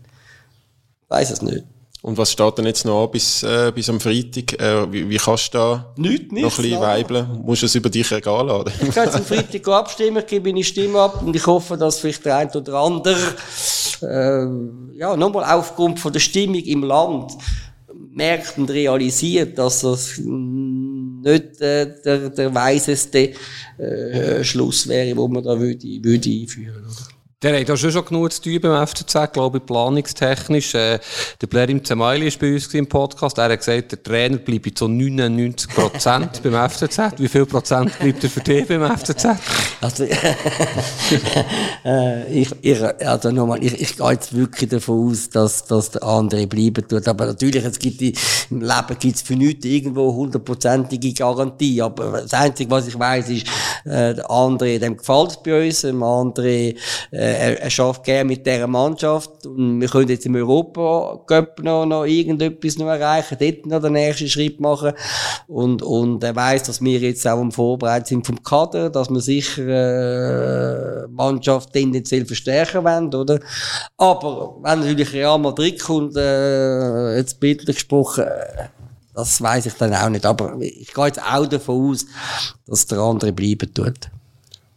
Ich 1.02 1.10
weiss 1.10 1.30
es 1.30 1.42
nicht. 1.42 1.64
Und 2.02 2.18
was 2.18 2.32
steht 2.32 2.58
denn 2.58 2.66
jetzt 2.66 2.84
noch 2.84 3.04
an 3.04 3.10
bis, 3.12 3.44
äh, 3.44 3.70
bis 3.72 3.88
am 3.88 4.00
Freitag? 4.00 4.60
Äh, 4.60 4.92
wie, 4.92 5.08
wie 5.08 5.16
kannst 5.16 5.54
du 5.54 5.58
da 5.58 5.94
Nichts, 5.96 6.32
noch 6.32 6.38
ein 6.38 6.42
bisschen 6.42 6.80
weibeln? 6.80 7.42
Musst 7.44 7.62
du 7.62 7.66
es 7.66 7.74
über 7.76 7.88
dich 7.88 8.10
ergehen 8.10 8.46
lassen? 8.48 8.72
Ich 8.82 8.92
gehe 8.92 9.04
jetzt 9.04 9.14
am 9.14 9.24
Freitag 9.24 9.68
abstimmen, 9.68 10.16
ich 10.16 10.26
gebe 10.26 10.50
meine 10.50 10.64
Stimme 10.64 10.98
ab 10.98 11.22
und 11.22 11.36
ich 11.36 11.46
hoffe, 11.46 11.76
dass 11.76 12.00
vielleicht 12.00 12.24
der 12.24 12.38
eine 12.38 12.50
oder 12.50 12.74
andere, 12.74 13.36
äh, 14.02 14.98
ja, 14.98 15.16
nochmal 15.16 15.44
aufgrund 15.44 16.00
von 16.00 16.12
der 16.12 16.18
Stimmung 16.18 16.56
im 16.56 16.82
Land 16.82 17.34
merkt 18.10 18.58
und 18.58 18.68
realisiert, 18.68 19.56
dass 19.56 19.82
das 19.82 20.18
nicht 21.22 21.60
äh, 21.60 21.94
der, 22.04 22.30
der 22.30 22.54
weiseste 22.54 23.32
äh, 23.78 24.44
Schluss 24.44 24.88
wäre, 24.88 25.16
wo 25.16 25.28
man 25.28 25.42
da 25.42 25.58
würde, 25.58 25.86
würde 26.02 26.30
einführen 26.30 26.84
würde. 26.84 27.11
Der 27.42 27.58
hat 27.58 27.68
ja 27.68 27.76
schon, 27.76 28.04
genug 28.04 28.32
zu 28.32 28.40
tun 28.40 28.60
beim 28.60 28.86
FCZ, 28.86 29.32
glaube 29.32 29.58
ich, 29.58 29.66
planungstechnisch. 29.66 30.74
Äh, 30.74 31.00
der 31.40 31.46
Blair 31.48 31.68
im 31.70 31.84
Zemaili 31.84 32.30
war 32.30 32.38
bei 32.38 32.54
uns 32.54 32.72
im 32.72 32.86
Podcast. 32.86 33.36
Er 33.38 33.50
hat 33.50 33.58
gesagt, 33.58 33.90
der 33.90 34.00
Trainer 34.00 34.36
bleibt 34.36 34.78
zu 34.78 34.86
99 34.86 35.68
Prozent 35.70 36.40
beim 36.44 36.70
FCZ. 36.70 37.18
Wie 37.18 37.26
viel 37.26 37.44
Prozent 37.44 37.98
bleibt 37.98 38.22
er 38.22 38.30
für 38.30 38.40
dich 38.40 38.68
beim 38.68 38.96
FCZ? 38.96 39.26
Also, 39.80 40.04
äh, 41.84 42.32
ich, 42.32 42.48
ich, 42.60 42.80
also 42.80 43.32
nochmal, 43.32 43.64
ich, 43.64 43.80
ich 43.80 43.96
gehe 43.96 44.12
jetzt 44.12 44.36
wirklich 44.36 44.70
davon 44.70 45.10
aus, 45.10 45.28
dass, 45.28 45.64
dass 45.64 45.90
der 45.90 46.04
andere 46.04 46.46
bleiben 46.46 46.86
tut. 46.86 47.08
Aber 47.08 47.26
natürlich, 47.26 47.64
es 47.64 47.80
gibt 47.80 48.00
im 48.02 48.60
Leben 48.60 48.98
gibt 49.00 49.16
es 49.16 49.22
für 49.22 49.34
nichts 49.34 49.64
irgendwo 49.64 50.14
hundertprozentige 50.14 51.12
Garantie. 51.12 51.82
Aber 51.82 52.22
das 52.22 52.34
Einzige, 52.34 52.70
was 52.70 52.86
ich 52.86 52.96
weiß, 52.96 53.30
ist, 53.30 53.48
äh, 53.84 54.14
der 54.14 54.30
andere, 54.30 54.78
dem 54.78 54.96
gefällt 54.96 55.30
es 55.30 55.42
bei 55.42 55.66
uns, 55.66 55.80
dem 55.80 56.04
andere, 56.04 56.74
äh, 57.10 57.31
er, 57.32 57.62
er 57.62 57.70
schafft 57.70 58.04
gerne 58.04 58.24
mit 58.24 58.46
dieser 58.46 58.66
Mannschaft. 58.66 59.46
Und 59.46 59.80
wir 59.80 59.88
können 59.88 60.08
jetzt 60.08 60.26
im 60.26 60.34
Europa-Cup 60.34 61.60
noch, 61.62 61.86
noch 61.86 62.04
irgendetwas 62.04 62.78
noch 62.78 62.86
erreichen, 62.86 63.36
dort 63.40 63.66
noch 63.66 63.80
den 63.80 63.94
nächsten 63.94 64.28
Schritt 64.28 64.60
machen. 64.60 64.92
Und, 65.46 65.82
und 65.82 66.22
er 66.24 66.34
weiß, 66.34 66.64
dass 66.64 66.80
wir 66.80 66.98
jetzt 66.98 67.26
auch 67.26 67.40
am 67.40 67.52
Vorbereiten 67.52 68.06
sind 68.06 68.26
vom 68.26 68.42
Kader, 68.42 68.90
dass 68.90 69.10
wir 69.10 69.20
sicher 69.20 71.04
äh, 71.04 71.08
Mannschaft 71.08 71.72
tendenziell 71.72 72.26
verstärken 72.26 72.84
wollen, 72.84 73.14
oder? 73.14 73.40
Aber 73.96 74.56
wenn 74.62 74.80
natürlich 74.80 75.12
Real 75.12 75.38
Madrid 75.38 75.80
kommt, 75.80 76.16
äh, 76.16 77.16
jetzt 77.16 77.40
bildlich 77.40 77.76
gesprochen, 77.76 78.24
äh, 78.24 78.68
das 79.14 79.40
weiß 79.40 79.66
ich 79.66 79.74
dann 79.74 79.94
auch 79.94 80.08
nicht. 80.08 80.24
Aber 80.24 80.56
ich 80.60 80.92
gehe 80.92 81.06
jetzt 81.06 81.20
auch 81.22 81.46
davon 81.46 81.90
aus, 81.90 82.06
dass 82.66 82.86
der 82.86 82.98
andere 82.98 83.32
bleiben 83.32 83.72
tut. 83.74 84.10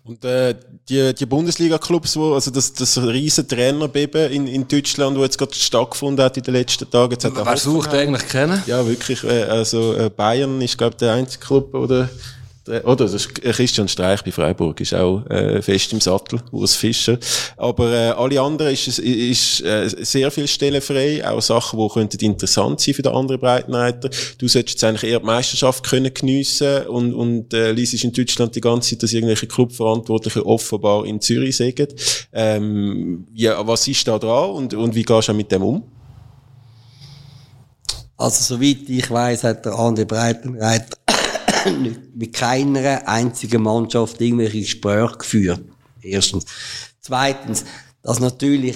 Und 0.03 0.23
äh, 0.23 0.55
die, 0.89 1.13
die 1.15 1.25
Bundesliga-Clubs, 1.25 2.15
wo, 2.15 2.33
also 2.33 2.51
das, 2.51 2.73
das 2.73 2.97
riesen 3.01 3.47
Trainerbeben 3.47 4.31
in, 4.31 4.47
in 4.47 4.67
Deutschland, 4.67 5.17
wo 5.17 5.23
jetzt 5.23 5.37
gerade 5.37 5.53
stattgefunden 5.53 6.23
hat 6.23 6.37
in 6.37 6.43
den 6.43 6.53
letzten 6.53 6.89
Tagen. 6.89 7.11
Jetzt 7.13 7.25
hat 7.25 7.33
Wer 7.35 7.57
sucht 7.57 7.89
eigentlich 7.93 8.27
kennen? 8.27 8.61
Ja, 8.67 8.85
wirklich. 8.85 9.23
Äh, 9.23 9.43
also 9.43 9.93
äh, 9.95 10.09
Bayern 10.09 10.61
ist, 10.61 10.77
glaube 10.77 10.91
ich, 10.93 10.97
der 10.97 11.13
einzige 11.13 11.43
Club, 11.43 11.73
oder 11.73 11.87
der- 12.03 12.09
oder 12.67 12.95
das 12.95 13.13
ist 13.13 13.35
Christian 13.35 13.87
Streich 13.87 14.23
bei 14.23 14.31
Freiburg 14.31 14.79
ist 14.81 14.93
auch 14.93 15.25
äh, 15.29 15.61
fest 15.61 15.93
im 15.93 16.01
Sattel, 16.01 16.41
Urs 16.51 16.75
Fischer. 16.75 17.17
Aber 17.57 17.91
äh, 17.91 18.09
alle 18.09 18.41
anderen 18.41 18.73
ist, 18.73 18.87
es- 18.87 18.99
ist 18.99 19.61
äh, 19.61 19.87
sehr 20.03 20.31
viel 20.31 20.47
Stellen 20.47 20.81
frei, 20.81 21.27
auch 21.27 21.41
Sachen, 21.41 21.79
die 21.79 21.87
könnten 21.93 22.25
interessant 22.25 22.79
sein 22.79 22.93
für 22.95 23.01
den 23.03 23.13
anderen 23.13 23.39
Breitenreiter. 23.39 24.09
Du 24.39 24.47
solltest 24.47 24.75
jetzt 24.77 24.83
eigentlich 24.83 25.11
eher 25.11 25.19
die 25.19 25.25
Meisterschaft 25.25 25.85
können 25.87 26.13
geniessen 26.13 26.87
und 26.87 27.13
und 27.13 27.53
äh, 27.53 27.71
liest 27.71 28.03
in 28.03 28.11
Deutschland 28.11 28.55
die 28.55 28.61
ganze 28.61 28.91
Zeit, 28.91 29.03
dass 29.03 29.13
irgendwelche 29.13 29.47
Clubverantwortliche 29.47 30.45
offenbar 30.45 31.05
in 31.05 31.21
Zürich 31.21 31.57
sägen. 31.57 31.87
Ähm, 32.33 33.27
ja, 33.33 33.65
was 33.67 33.87
ist 33.87 34.07
da 34.07 34.17
dran 34.17 34.49
und 34.49 34.73
und 34.73 34.95
wie 34.95 35.03
gehst 35.03 35.27
du 35.27 35.33
mit 35.33 35.51
dem 35.51 35.63
um? 35.63 35.83
Also, 38.17 38.55
soweit 38.55 38.87
ich 38.87 39.11
weiß, 39.11 39.43
hat 39.43 39.65
der 39.65 39.77
Andi 39.77 40.05
Breitenreiter 40.05 40.97
mit 42.13 42.33
keiner 42.33 43.07
einzigen 43.07 43.63
Mannschaft 43.63 44.21
irgendwelche 44.21 44.59
Gespräche 44.59 45.17
geführt. 45.17 45.61
Erstens. 46.01 46.45
Zweitens, 47.01 47.65
dass 48.05 48.19
natürlich 48.19 48.75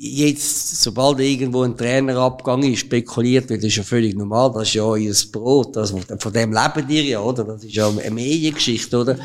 jetzt, 0.00 0.82
sobald 0.82 1.20
irgendwo 1.20 1.62
ein 1.62 1.76
Trainerabgang 1.76 2.64
ist, 2.64 2.80
spekuliert 2.80 3.48
wird, 3.48 3.60
das 3.60 3.68
ist 3.68 3.76
ja 3.76 3.82
völlig 3.84 4.16
normal, 4.16 4.50
das 4.52 4.64
ist 4.64 4.74
ja 4.74 4.82
euer 4.82 5.14
Brot, 5.30 5.76
das, 5.76 5.94
von 6.18 6.32
dem 6.32 6.52
leben 6.52 6.90
ihr 6.90 7.04
ja, 7.04 7.20
oder? 7.20 7.44
Das 7.44 7.62
ist 7.62 7.72
ja 7.72 7.88
eine 7.88 8.10
Mediengeschichte, 8.10 8.98
oder? 8.98 9.16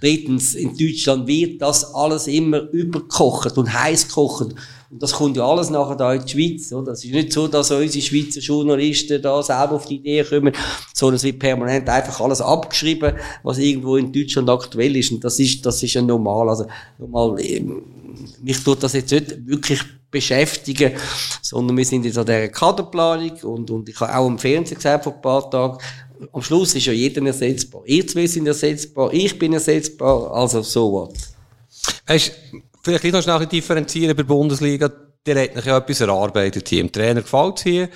Drittens, 0.00 0.54
in 0.54 0.76
Deutschland 0.76 1.28
wird 1.28 1.62
das 1.62 1.94
alles 1.94 2.26
immer 2.26 2.62
überkocht 2.72 3.56
und 3.58 3.72
heiß 3.72 4.08
gekocht. 4.08 4.56
Und 4.90 5.00
das 5.00 5.12
kommt 5.12 5.36
ja 5.36 5.46
alles 5.46 5.70
nachher 5.70 5.94
da 5.94 6.12
in 6.12 6.24
die 6.24 6.32
Schweiz, 6.32 6.72
oder? 6.72 6.90
Es 6.90 7.04
ist 7.04 7.14
nicht 7.14 7.32
so, 7.32 7.46
dass 7.46 7.70
unsere 7.70 8.04
Schweizer 8.04 8.40
Journalisten 8.40 9.22
da 9.22 9.40
selber 9.40 9.76
auf 9.76 9.86
die 9.86 9.98
Idee 9.98 10.24
kommen, 10.24 10.52
sondern 10.92 11.14
es 11.14 11.22
wird 11.22 11.38
permanent 11.38 11.88
einfach 11.88 12.20
alles 12.20 12.40
abgeschrieben, 12.40 13.12
was 13.44 13.58
irgendwo 13.58 13.96
in 13.98 14.12
Deutschland 14.12 14.50
aktuell 14.50 14.96
ist. 14.96 15.12
Und 15.12 15.22
das 15.22 15.38
ist, 15.38 15.64
das 15.64 15.80
ist 15.80 15.94
ja 15.94 16.02
normal. 16.02 16.48
Also, 16.48 16.66
normal, 16.98 17.36
ähm, 17.40 17.82
mich 18.42 18.62
tut 18.62 18.82
das 18.82 18.92
jetzt 18.92 19.10
nicht 19.10 19.46
wirklich 19.46 19.80
beschäftigen, 20.10 20.92
sondern 21.42 21.76
wir 21.76 21.84
sind 21.84 22.04
jetzt 22.04 22.18
an 22.18 22.26
dieser 22.26 22.48
Kaderplanung 22.48 23.32
und, 23.42 23.70
und 23.70 23.88
ich 23.88 23.98
habe 24.00 24.16
auch 24.16 24.26
im 24.26 24.38
Fernsehen 24.38 24.76
gesagt 24.76 25.04
vor 25.04 25.14
ein 25.14 25.22
paar 25.22 25.50
Tagen, 25.50 25.78
am 26.32 26.42
Schluss 26.42 26.74
ist 26.74 26.86
ja 26.86 26.92
jeder 26.92 27.24
ersetzbar. 27.24 27.82
Ihr 27.86 28.06
zwei 28.06 28.26
sind 28.26 28.46
ersetzbar, 28.46 29.12
ich 29.12 29.38
bin 29.38 29.52
ersetzbar, 29.52 30.30
also 30.32 30.62
so 30.62 30.92
what. 30.92 31.14
Weißt, 32.06 32.32
vielleicht 32.82 33.04
noch 33.04 33.22
schnell 33.22 33.46
differenzieren 33.46 34.16
bei 34.16 34.22
der 34.22 34.28
Bundesliga. 34.28 34.90
Der 35.26 35.42
hat 35.42 35.64
ja 35.66 35.76
etwas 35.76 36.00
erarbeitet 36.00 36.68
hier. 36.68 36.80
Im 36.80 36.90
Trainer 36.90 37.20
gefällt 37.20 37.58
es 37.58 37.62
hier. 37.62 37.88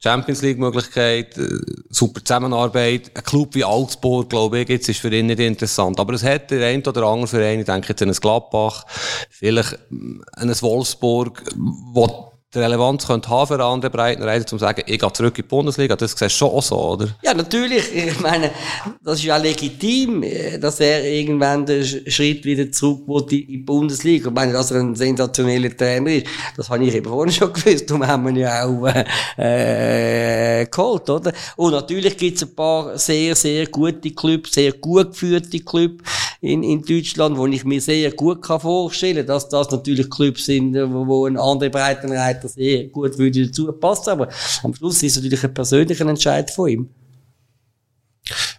Champions 0.00 0.42
League 0.42 0.58
Möglichkeit, 0.58 1.36
äh, 1.36 1.48
super 1.90 2.24
Zusammenarbeit. 2.24 3.10
Ein 3.16 3.24
Club 3.24 3.56
wie 3.56 3.64
Augsburg, 3.64 4.30
glaube 4.30 4.60
ich, 4.60 4.68
jetzt 4.68 4.88
ist 4.88 5.00
für 5.00 5.12
ihn 5.12 5.26
nicht 5.26 5.40
interessant. 5.40 5.98
Aber 5.98 6.14
es 6.14 6.22
hat 6.22 6.52
der 6.52 6.68
ein 6.68 6.86
oder 6.86 7.02
andere 7.02 7.26
Verein, 7.26 7.58
ich 7.58 7.66
denke 7.66 7.88
jetzt 7.88 8.02
an 8.02 8.10
ein 8.10 8.14
Gladbach, 8.14 8.84
vielleicht 9.28 9.76
an 9.90 10.48
ein 10.48 10.62
Wolfsburg, 10.62 11.42
wo 11.56 12.27
die 12.54 12.60
Relevanz 12.60 13.06
könnte 13.06 13.28
haben 13.28 13.46
für 13.46 13.62
andere 13.62 13.90
Breitenreiter, 13.90 14.40
um 14.40 14.46
zu 14.46 14.58
sagen, 14.58 14.82
ich 14.86 14.98
gehe 14.98 15.12
zurück 15.12 15.36
in 15.36 15.44
die 15.44 15.48
Bundesliga. 15.48 15.96
Das 15.96 16.12
siehst 16.12 16.22
du 16.22 16.30
schon 16.30 16.48
auch 16.48 16.62
so, 16.62 16.76
oder? 16.76 17.08
Ja, 17.22 17.34
natürlich. 17.34 17.94
Ich 17.94 18.20
meine, 18.20 18.50
das 19.02 19.18
ist 19.18 19.24
ja 19.24 19.36
legitim, 19.36 20.24
dass 20.58 20.80
er 20.80 21.04
irgendwann 21.04 21.66
den 21.66 21.84
Schritt 21.84 22.46
wieder 22.46 22.72
zurück 22.72 23.06
will 23.06 23.40
in 23.40 23.46
die 23.48 23.58
Bundesliga. 23.58 24.28
Ich 24.28 24.34
meine, 24.34 24.54
dass 24.54 24.70
er 24.70 24.80
ein 24.80 24.94
sensationeller 24.94 25.76
Trainer 25.76 26.10
ist, 26.10 26.26
das 26.56 26.70
habe 26.70 26.84
ich 26.84 26.94
eben 26.94 27.10
vorhin 27.10 27.32
schon 27.32 27.52
gewusst. 27.52 27.90
Darum 27.90 28.06
haben 28.06 28.24
wir 28.24 28.30
ihn 28.30 28.36
ja 28.36 28.64
auch 28.64 28.86
äh, 29.36 30.64
geholt, 30.64 31.10
oder? 31.10 31.32
Und 31.56 31.72
natürlich 31.72 32.16
gibt 32.16 32.38
es 32.38 32.44
ein 32.44 32.54
paar 32.54 32.96
sehr, 32.96 33.34
sehr 33.34 33.66
gute 33.66 34.10
Clubs, 34.12 34.54
sehr 34.54 34.72
gut 34.72 35.10
geführte 35.10 35.60
Clubs 35.60 36.02
in, 36.40 36.62
in 36.62 36.82
Deutschland, 36.82 37.36
wo 37.36 37.46
ich 37.46 37.64
mir 37.64 37.80
sehr 37.80 38.12
gut 38.12 38.42
kann 38.42 38.60
vorstellen 38.60 39.16
kann, 39.16 39.26
dass 39.26 39.48
das 39.48 39.70
natürlich 39.70 40.08
Clubs 40.08 40.44
sind, 40.44 40.74
wo, 40.74 41.06
wo 41.06 41.26
ein 41.26 41.36
anderer 41.36 41.70
Breitenreiter 41.70 42.48
eh 42.56 42.86
gut 42.88 43.18
würde 43.18 43.46
dazu 43.46 43.72
passen, 43.72 44.10
aber 44.10 44.28
am 44.62 44.74
Schluss 44.74 45.02
ist 45.02 45.12
es 45.12 45.16
natürlich 45.16 45.44
ein 45.44 45.54
persönlicher 45.54 46.06
Entscheid 46.06 46.50
von 46.50 46.68
ihm. 46.68 46.88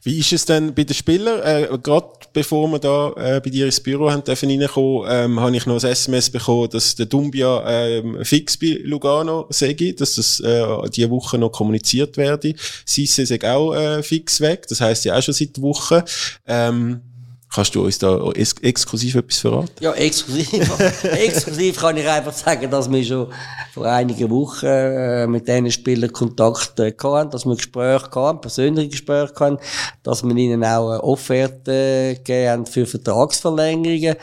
Wie 0.04 0.20
ist 0.20 0.34
es 0.34 0.46
denn 0.46 0.74
bei 0.74 0.84
den 0.84 0.96
Spielern? 0.96 1.42
Äh, 1.42 1.78
Gerade 1.84 2.08
bevor 2.34 2.68
wir 2.70 2.80
da 2.80 3.12
äh, 3.18 3.42
bei 3.42 3.50
dir 3.50 3.66
ins 3.66 3.80
Büro 3.80 4.10
haben 4.10 4.24
dürfen 4.24 4.50
reinkommen, 4.50 5.08
ähm, 5.10 5.40
habe 5.40 5.56
ich 5.56 5.66
noch 5.66 5.84
ein 5.84 5.92
SMS 5.92 6.30
bekommen, 6.30 6.70
dass 6.70 6.96
der 6.96 7.06
Dumbia 7.06 7.64
ähm, 7.70 8.18
fix 8.24 8.58
bei 8.58 8.80
Lugano 8.84 9.48
sei, 9.50 9.74
dass 9.98 10.16
das 10.16 10.40
äh, 10.40 10.66
diese 10.90 11.10
Woche 11.10 11.38
noch 11.38 11.52
kommuniziert 11.52 12.18
werde. 12.18 12.56
Sisse 12.86 13.26
sei 13.26 13.40
auch 13.44 13.74
äh, 13.74 14.02
fix 14.02 14.42
weg, 14.42 14.66
das 14.68 14.82
heißt 14.82 15.06
ja 15.06 15.18
auch 15.18 15.22
schon 15.22 15.34
seit 15.34 15.62
Wochen. 15.62 16.02
Ähm, 16.48 17.02
Kannst 17.52 17.74
du 17.74 17.84
uns 17.84 17.98
da 17.98 18.32
ex 18.32 18.54
exklusiv 18.62 19.16
etwas 19.16 19.40
verraten? 19.40 19.72
Ja, 19.80 19.94
exklusiv. 19.94 20.52
exklusiv 21.04 21.78
kann 21.78 21.98
ich 21.98 22.08
einfach 22.08 22.32
sagen, 22.32 22.70
dass 22.70 22.92
wir 22.92 23.04
schon 23.04 23.28
vor 23.74 23.88
einigen 23.88 24.30
Wochen 24.30 24.68
äh, 24.68 25.26
mit 25.26 25.48
diesen 25.48 25.72
Spielern 25.72 26.14
Kontakt 26.14 26.80
äh, 26.80 26.94
hatten, 27.02 27.32
dass 27.32 27.46
wir 27.46 27.56
Gespräche 27.56 28.08
hatten, 28.14 28.42
persönliche 28.42 28.90
Gespräche 28.90 29.34
hatten, 29.40 29.58
dass 30.04 30.24
wir 30.24 30.36
ihnen 30.36 30.64
auch 30.64 31.30
äh, 31.32 32.14
gegeben 32.14 32.50
haben 32.50 32.66
für 32.68 32.86
Vertragsverlängerungen. 32.86 34.16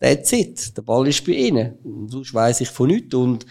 That's 0.00 0.32
it. 0.32 0.76
Der 0.76 0.82
Ball 0.82 1.06
ist 1.06 1.24
bei 1.24 1.32
ihnen. 1.32 1.78
Sonst 2.08 2.34
weiss 2.34 2.60
ich 2.60 2.68
von 2.68 2.88
nichts. 2.88 3.14
Und 3.14 3.46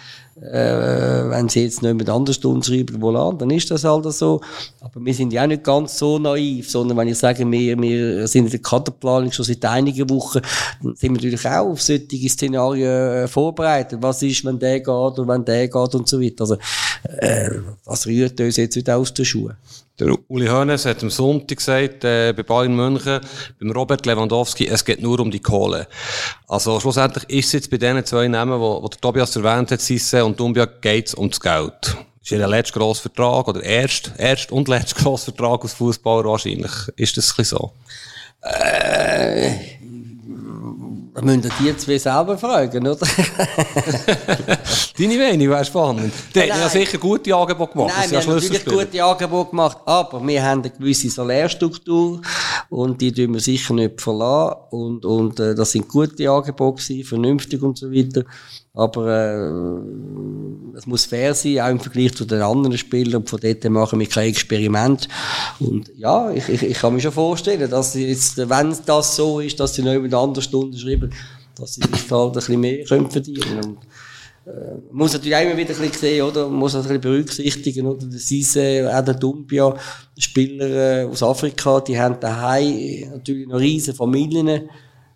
äh, 0.52 1.30
wenn 1.30 1.50
sie 1.50 1.64
jetzt 1.64 1.82
nicht 1.82 1.96
mit 1.96 2.10
anderen 2.10 2.34
Stunden 2.34 2.64
schreiben, 2.64 3.02
wo 3.02 3.12
lang, 3.12 3.38
dann 3.38 3.50
ist 3.50 3.72
das 3.72 3.84
halt 3.84 4.12
so. 4.14 4.42
Aber 4.82 5.04
wir 5.04 5.14
sind 5.14 5.32
ja 5.32 5.44
auch 5.44 5.48
nicht 5.48 5.64
ganz 5.64 5.98
so 5.98 6.20
naiv, 6.20 6.70
sondern 6.70 6.98
wenn 6.98 7.08
ich 7.08 7.18
sage, 7.18 7.50
wir, 7.50 7.82
wir 7.82 8.28
sind 8.28 8.46
in 8.46 8.52
der 8.52 8.60
Kaderplanung 8.60 9.32
schon 9.32 9.46
seit 9.46 9.64
einigen 9.66 10.10
Wochen, 10.10 10.42
dann 10.82 10.96
sind 10.96 11.02
wir 11.02 11.12
natürlich 11.12 11.46
auch 11.46 11.72
auf 11.72 11.82
solche 11.82 12.30
Szenarien 12.30 13.24
äh, 13.24 13.28
vorbereitet. 13.28 14.00
Was 14.02 14.22
ist, 14.22 14.44
wenn 14.46 14.60
der 14.60 14.80
geht 14.80 14.88
und 14.88 15.28
wenn 15.28 15.46
der 15.46 15.68
geht 15.68 15.96
und 15.96 16.08
so 16.08 16.22
weiter. 16.22 16.42
Also, 16.42 16.58
äh, 17.20 17.50
das 17.86 18.06
rührt 18.06 18.40
uns 18.40 18.58
jetzt 18.58 18.76
nicht 18.76 18.90
aus 18.90 19.14
den 19.14 19.26
Schuhen. 19.26 19.54
Der 20.00 20.16
Uli 20.28 20.48
Hoeneß 20.48 20.86
hat 20.86 21.04
am 21.04 21.12
Sonntag 21.12 21.58
gesagt, 21.58 22.04
äh, 22.04 22.34
bei 22.36 22.42
Bayern 22.42 22.76
München, 22.76 23.20
beim 23.60 23.72
Robert 23.72 24.08
Lewandowski, 24.08 24.68
es 24.68 24.84
geht 24.84 25.04
nur 25.04 25.20
um 25.20 25.30
die 25.30 25.40
Kohle. 25.40 25.88
Also 26.48 26.80
schlussendlich 26.80 27.30
ist 27.30 27.48
es 27.48 27.52
jetzt 27.52 27.70
bei 27.70 27.78
diesen 27.78 28.04
zwei 28.04 28.28
Namen, 28.28 28.60
wo, 28.60 28.82
wo 28.82 28.88
der 28.88 29.00
Tobias 29.00 29.36
erwähnt 29.36 29.70
hat, 29.70 29.82
Sisse 29.82 30.26
und 30.26 30.40
Dumbia, 30.40 30.66
geht 30.66 31.10
es 31.10 31.14
um 31.14 31.30
das 31.30 31.40
Geld. 31.40 31.96
Ist 32.24 32.32
ihr 32.32 32.48
letzter 32.48 32.80
grosser 32.80 33.04
Vertrag 33.04 33.48
oder 33.48 33.62
erst, 33.62 34.14
erst 34.18 34.52
und 34.52 34.68
letzter 34.68 35.00
grosser 35.00 35.32
Vertrag 35.32 35.62
als 35.62 35.74
Fußballer 35.74 36.26
wahrscheinlich? 36.26 36.72
Ist 36.96 37.16
das 37.16 37.30
ein 37.30 37.36
bisschen 37.38 37.58
so? 37.60 37.74
Äh, 38.42 39.73
da 41.14 41.22
müssen 41.22 41.52
die 41.60 41.78
zwei 41.78 41.98
selber 41.98 42.38
fragen, 42.38 42.88
oder? 42.88 43.06
Deine 44.98 45.18
Meinung 45.18 45.50
wäre 45.50 45.66
spannend. 45.66 46.12
Die 46.34 46.40
haben 46.42 46.48
ja 46.48 46.70
sicher 46.70 46.98
gute 46.98 47.36
Angebote 47.36 47.74
gemacht. 47.74 47.94
Nein, 47.96 48.12
wir 48.12 48.22
haben 48.22 48.34
natürlich 48.34 48.66
gute 48.66 49.04
Angebote 49.04 49.50
gemacht, 49.52 49.78
aber 49.86 50.26
wir 50.26 50.44
haben 50.44 50.62
eine 50.62 50.72
gewisse 50.72 51.10
Salärstruktur 51.10 52.22
und 52.70 53.00
die 53.00 53.12
tun 53.12 53.34
wir 53.34 53.40
sicher 53.40 53.74
nicht 53.76 54.02
verlassen 54.02 54.58
und, 54.72 55.06
und 55.06 55.40
äh, 55.40 55.54
das 55.54 55.72
sind 55.72 55.88
gute 55.88 56.30
Angebote 56.30 56.82
gewesen, 56.82 57.08
vernünftig 57.08 57.62
und 57.62 57.78
so 57.78 57.92
weiter. 57.92 58.24
Aber 58.76 59.08
äh, 59.08 60.78
es 60.78 60.88
muss 60.88 61.06
fair 61.06 61.36
sein, 61.36 61.60
auch 61.60 61.70
im 61.70 61.80
Vergleich 61.80 62.16
zu 62.16 62.26
den 62.26 62.42
anderen 62.42 62.78
Spielern. 62.78 63.22
Und 63.22 63.30
von 63.30 63.40
dort 63.40 63.64
machen 63.70 64.00
wir 64.00 64.08
kein 64.08 64.30
Experiment. 64.30 65.08
Und 65.60 65.92
ja, 65.96 66.32
ich, 66.32 66.50
ich, 66.50 66.64
ich 66.64 66.80
kann 66.80 66.96
mir 66.96 67.02
schon 67.02 67.12
vorstellen, 67.12 67.70
dass 67.70 67.94
jetzt, 67.94 68.38
wenn 68.38 68.76
das 68.86 69.16
so 69.16 69.40
ist, 69.40 69.60
dass 69.60 69.76
sie 69.76 69.84
noch 69.84 69.94
über 69.94 70.06
eine 70.06 70.18
andere 70.18 70.42
Stunde 70.42 70.78
schreiben, 70.78 71.14
dass 71.56 71.76
sie 71.76 71.82
sich 71.82 72.12
halt 72.12 72.30
ein 72.30 72.34
bisschen 72.34 72.60
mehr 72.60 72.84
können 72.86 73.12
verdienen 73.12 73.42
können. 73.42 73.78
Äh, 74.46 74.76
muss 74.92 75.14
natürlich 75.14 75.36
auch 75.36 75.42
immer 75.42 75.56
wieder 75.56 75.74
ein 75.74 75.80
bisschen 75.80 75.94
sehen, 75.94 76.26
oder? 76.26 76.50
Man 76.50 76.60
muss 76.60 76.76
ein 76.76 76.82
bisschen 76.82 77.00
berücksichtigen, 77.00 77.86
oder? 77.86 78.08
Der 78.08 78.20
Sise, 78.20 78.92
auch 78.92 79.06
der 79.06 79.14
Dumbia, 79.14 79.76
Spieler 80.18 81.04
äh, 81.04 81.06
aus 81.06 81.22
Afrika, 81.22 81.80
die 81.80 81.98
haben 81.98 82.20
daheim 82.20 83.12
natürlich 83.12 83.48
noch 83.48 83.60
riesen 83.60 83.94
Familien 83.94 84.68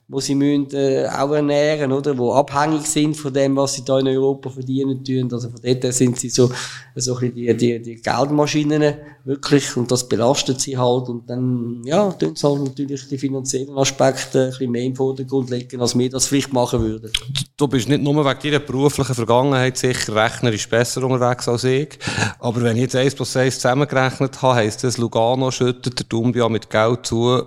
wo 0.09 0.21
sie 0.21 0.35
müssen, 0.35 0.69
äh, 0.71 1.05
auch 1.05 1.33
ernähren, 1.33 1.91
oder? 1.91 2.17
Wo 2.17 2.31
abhängig 2.31 2.85
sind 2.87 3.17
von 3.17 3.33
dem, 3.33 3.57
was 3.57 3.73
sie 3.73 3.83
da 3.83 3.99
in 3.99 4.07
Europa 4.07 4.49
verdienen 4.49 5.03
tun. 5.03 5.27
Also 5.33 5.49
von 5.49 5.59
dort 5.61 5.93
sind 5.93 6.17
sie 6.17 6.29
so, 6.29 6.49
so 6.95 7.15
ein 7.15 7.33
bisschen 7.33 7.35
die, 7.35 7.57
die, 7.57 7.81
die 7.81 7.95
Geldmaschinen 8.01 8.95
wirklich 9.25 9.75
und 9.75 9.91
das 9.91 10.07
belastet 10.07 10.61
sie 10.61 10.77
halt 10.77 11.09
und 11.09 11.29
dann, 11.29 11.81
ja, 11.83 12.09
tun 12.11 12.37
sie 12.37 12.47
halt 12.47 12.63
natürlich 12.63 13.09
die 13.09 13.17
finanziellen 13.17 13.77
Aspekte 13.77 14.43
ein 14.43 14.49
bisschen 14.51 14.71
mehr 14.71 14.83
im 14.83 14.95
Vordergrund 14.95 15.49
legen, 15.49 15.81
als 15.81 15.97
wir 15.97 16.09
das 16.09 16.27
vielleicht 16.27 16.53
machen 16.53 16.81
würden. 16.81 17.11
Du 17.57 17.67
bist 17.67 17.89
nicht 17.89 18.01
nur 18.01 18.23
wegen 18.23 18.39
deiner 18.41 18.59
beruflichen 18.59 19.13
Vergangenheit 19.13 19.77
sicher 19.77 20.15
rechnerisch 20.15 20.69
besser 20.69 21.03
unterwegs 21.03 21.49
als 21.49 21.65
ich, 21.65 21.99
aber 22.39 22.61
wenn 22.61 22.77
ich 22.77 22.83
jetzt 22.83 22.95
1 22.95 23.15
plus 23.15 23.35
1 23.35 23.55
zusammengerechnet 23.55 24.41
habe, 24.41 24.55
heisst 24.55 24.85
das, 24.85 24.97
Lugano 24.97 25.51
schüttet 25.51 25.99
der 25.99 26.05
Dumbia 26.05 26.47
mit 26.47 26.69
Geld 26.69 27.05
zu, 27.05 27.43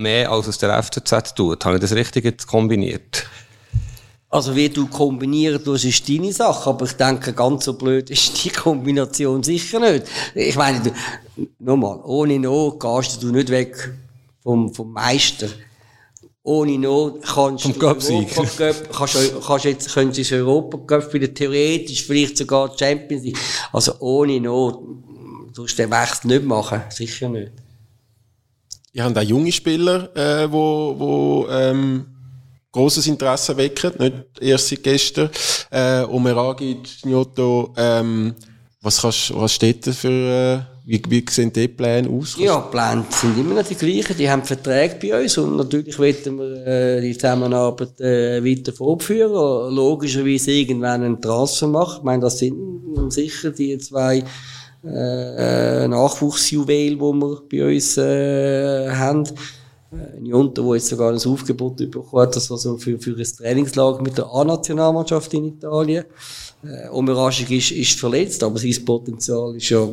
mehr 0.00 0.30
als 0.30 0.48
es 0.48 0.58
der 0.58 0.82
FCZ 0.82 1.34
tut. 1.34 1.64
Habe 1.64 1.76
ich 1.76 1.80
das 1.80 1.94
richtig 1.94 2.24
jetzt 2.24 2.46
kombiniert? 2.46 3.26
Also 4.32 4.54
wie 4.54 4.68
du 4.68 4.86
kombinieren 4.86 5.62
tust, 5.62 5.84
ist 5.84 6.08
deine 6.08 6.32
Sache, 6.32 6.70
aber 6.70 6.86
ich 6.86 6.92
denke, 6.92 7.32
ganz 7.32 7.64
so 7.64 7.72
blöd 7.72 8.10
ist 8.10 8.44
die 8.44 8.50
Kombination 8.50 9.42
sicher 9.42 9.80
nicht. 9.80 10.06
Ich 10.36 10.54
meine, 10.54 10.80
du, 10.80 10.92
nochmal, 11.58 11.98
ohne 12.04 12.38
Not 12.38 12.78
gehst 12.78 13.20
du 13.20 13.32
nicht 13.32 13.48
weg 13.48 13.92
vom, 14.40 14.72
vom 14.72 14.92
Meister. 14.92 15.48
Ohne 16.44 16.78
Not 16.78 17.22
kannst 17.22 17.64
Vom 17.64 17.72
du 17.72 17.86
Europa 17.86 18.72
kannst, 18.92 19.34
kannst 19.46 19.64
jetzt, 19.64 19.92
können 19.92 20.12
sie 20.12 20.34
Europa 20.34 20.78
Cup 20.78 21.02
spielen, 21.02 21.34
theoretisch 21.34 22.04
vielleicht 22.04 22.38
sogar 22.38 22.72
Champions 22.78 23.24
League. 23.24 23.38
Also 23.72 23.94
ohne 23.98 24.40
Not, 24.40 24.80
du 25.52 25.66
den 25.66 25.90
Wechsel 25.90 26.28
nicht 26.28 26.44
machen, 26.44 26.82
sicher 26.88 27.28
nicht. 27.28 27.50
Ihr 28.92 29.04
habt 29.04 29.16
auch 29.16 29.22
junge 29.22 29.52
Spieler, 29.52 30.14
äh, 30.16 30.50
wo, 30.50 30.94
wo 30.98 31.46
ähm, 31.50 32.06
großes 32.72 33.06
Interesse 33.06 33.56
wecken, 33.56 33.92
nicht 33.98 34.14
erst 34.40 34.68
seit 34.68 34.82
gestern. 34.82 35.30
Äh, 35.70 36.02
Omeragi, 36.04 36.78
Gnotto, 37.02 37.72
ähm, 37.76 38.34
was, 38.80 39.00
kannst, 39.00 39.34
was 39.34 39.52
steht 39.52 39.86
da 39.86 39.92
für, 39.92 40.08
äh, 40.08 40.80
Wie, 40.90 41.00
wie 41.08 41.24
sehen 41.30 41.52
die 41.52 41.68
Pläne 41.68 42.08
aus? 42.08 42.36
Ja, 42.36 42.60
die 42.60 42.70
Pläne 42.70 43.04
sind 43.10 43.38
immer 43.38 43.54
noch 43.54 43.68
die 43.68 43.76
gleichen. 43.76 44.16
Die 44.16 44.28
haben 44.28 44.42
Verträge 44.42 44.96
bei 45.00 45.22
uns 45.22 45.38
und 45.38 45.56
natürlich 45.56 45.96
wollen 46.00 46.38
wir 46.38 46.66
äh, 46.66 47.00
die 47.00 47.16
Zusammenarbeit 47.16 48.00
äh, 48.00 48.42
weiter 48.44 48.72
fortführen. 48.72 49.72
Logischerweise 49.72 50.50
irgendwann 50.50 51.04
einen 51.04 51.20
Transfer 51.20 51.68
machen. 51.68 51.98
Ich 51.98 52.02
meine, 52.02 52.22
das 52.22 52.38
sind 52.38 52.56
sicher 53.10 53.52
die 53.52 53.78
zwei 53.78 54.24
äh, 54.84 55.88
Nachwuchsjuwel, 55.88 56.96
die 56.96 57.00
wir 57.00 57.42
bei 57.50 57.74
uns 57.74 57.96
äh, 57.96 58.90
haben. 58.90 59.24
Ein 59.92 60.24
Junter, 60.24 60.62
der 60.62 60.74
jetzt 60.74 60.86
sogar 60.86 61.10
ein 61.12 61.18
Aufgebot 61.18 61.76
bekommen 61.76 62.22
hat, 62.22 62.36
also 62.36 62.78
für, 62.78 62.98
für 62.98 63.10
ein 63.10 63.24
Trainingslager 63.24 64.00
mit 64.00 64.16
der 64.16 64.26
A-Nationalmannschaft 64.26 65.34
in 65.34 65.46
Italien. 65.46 66.04
Äh, 66.62 66.88
Omerashik 66.90 67.50
ist, 67.50 67.72
ist 67.72 67.98
verletzt, 67.98 68.42
aber 68.42 68.58
sein 68.58 68.84
Potenzial 68.84 69.56
ist 69.56 69.68
ja 69.68 69.88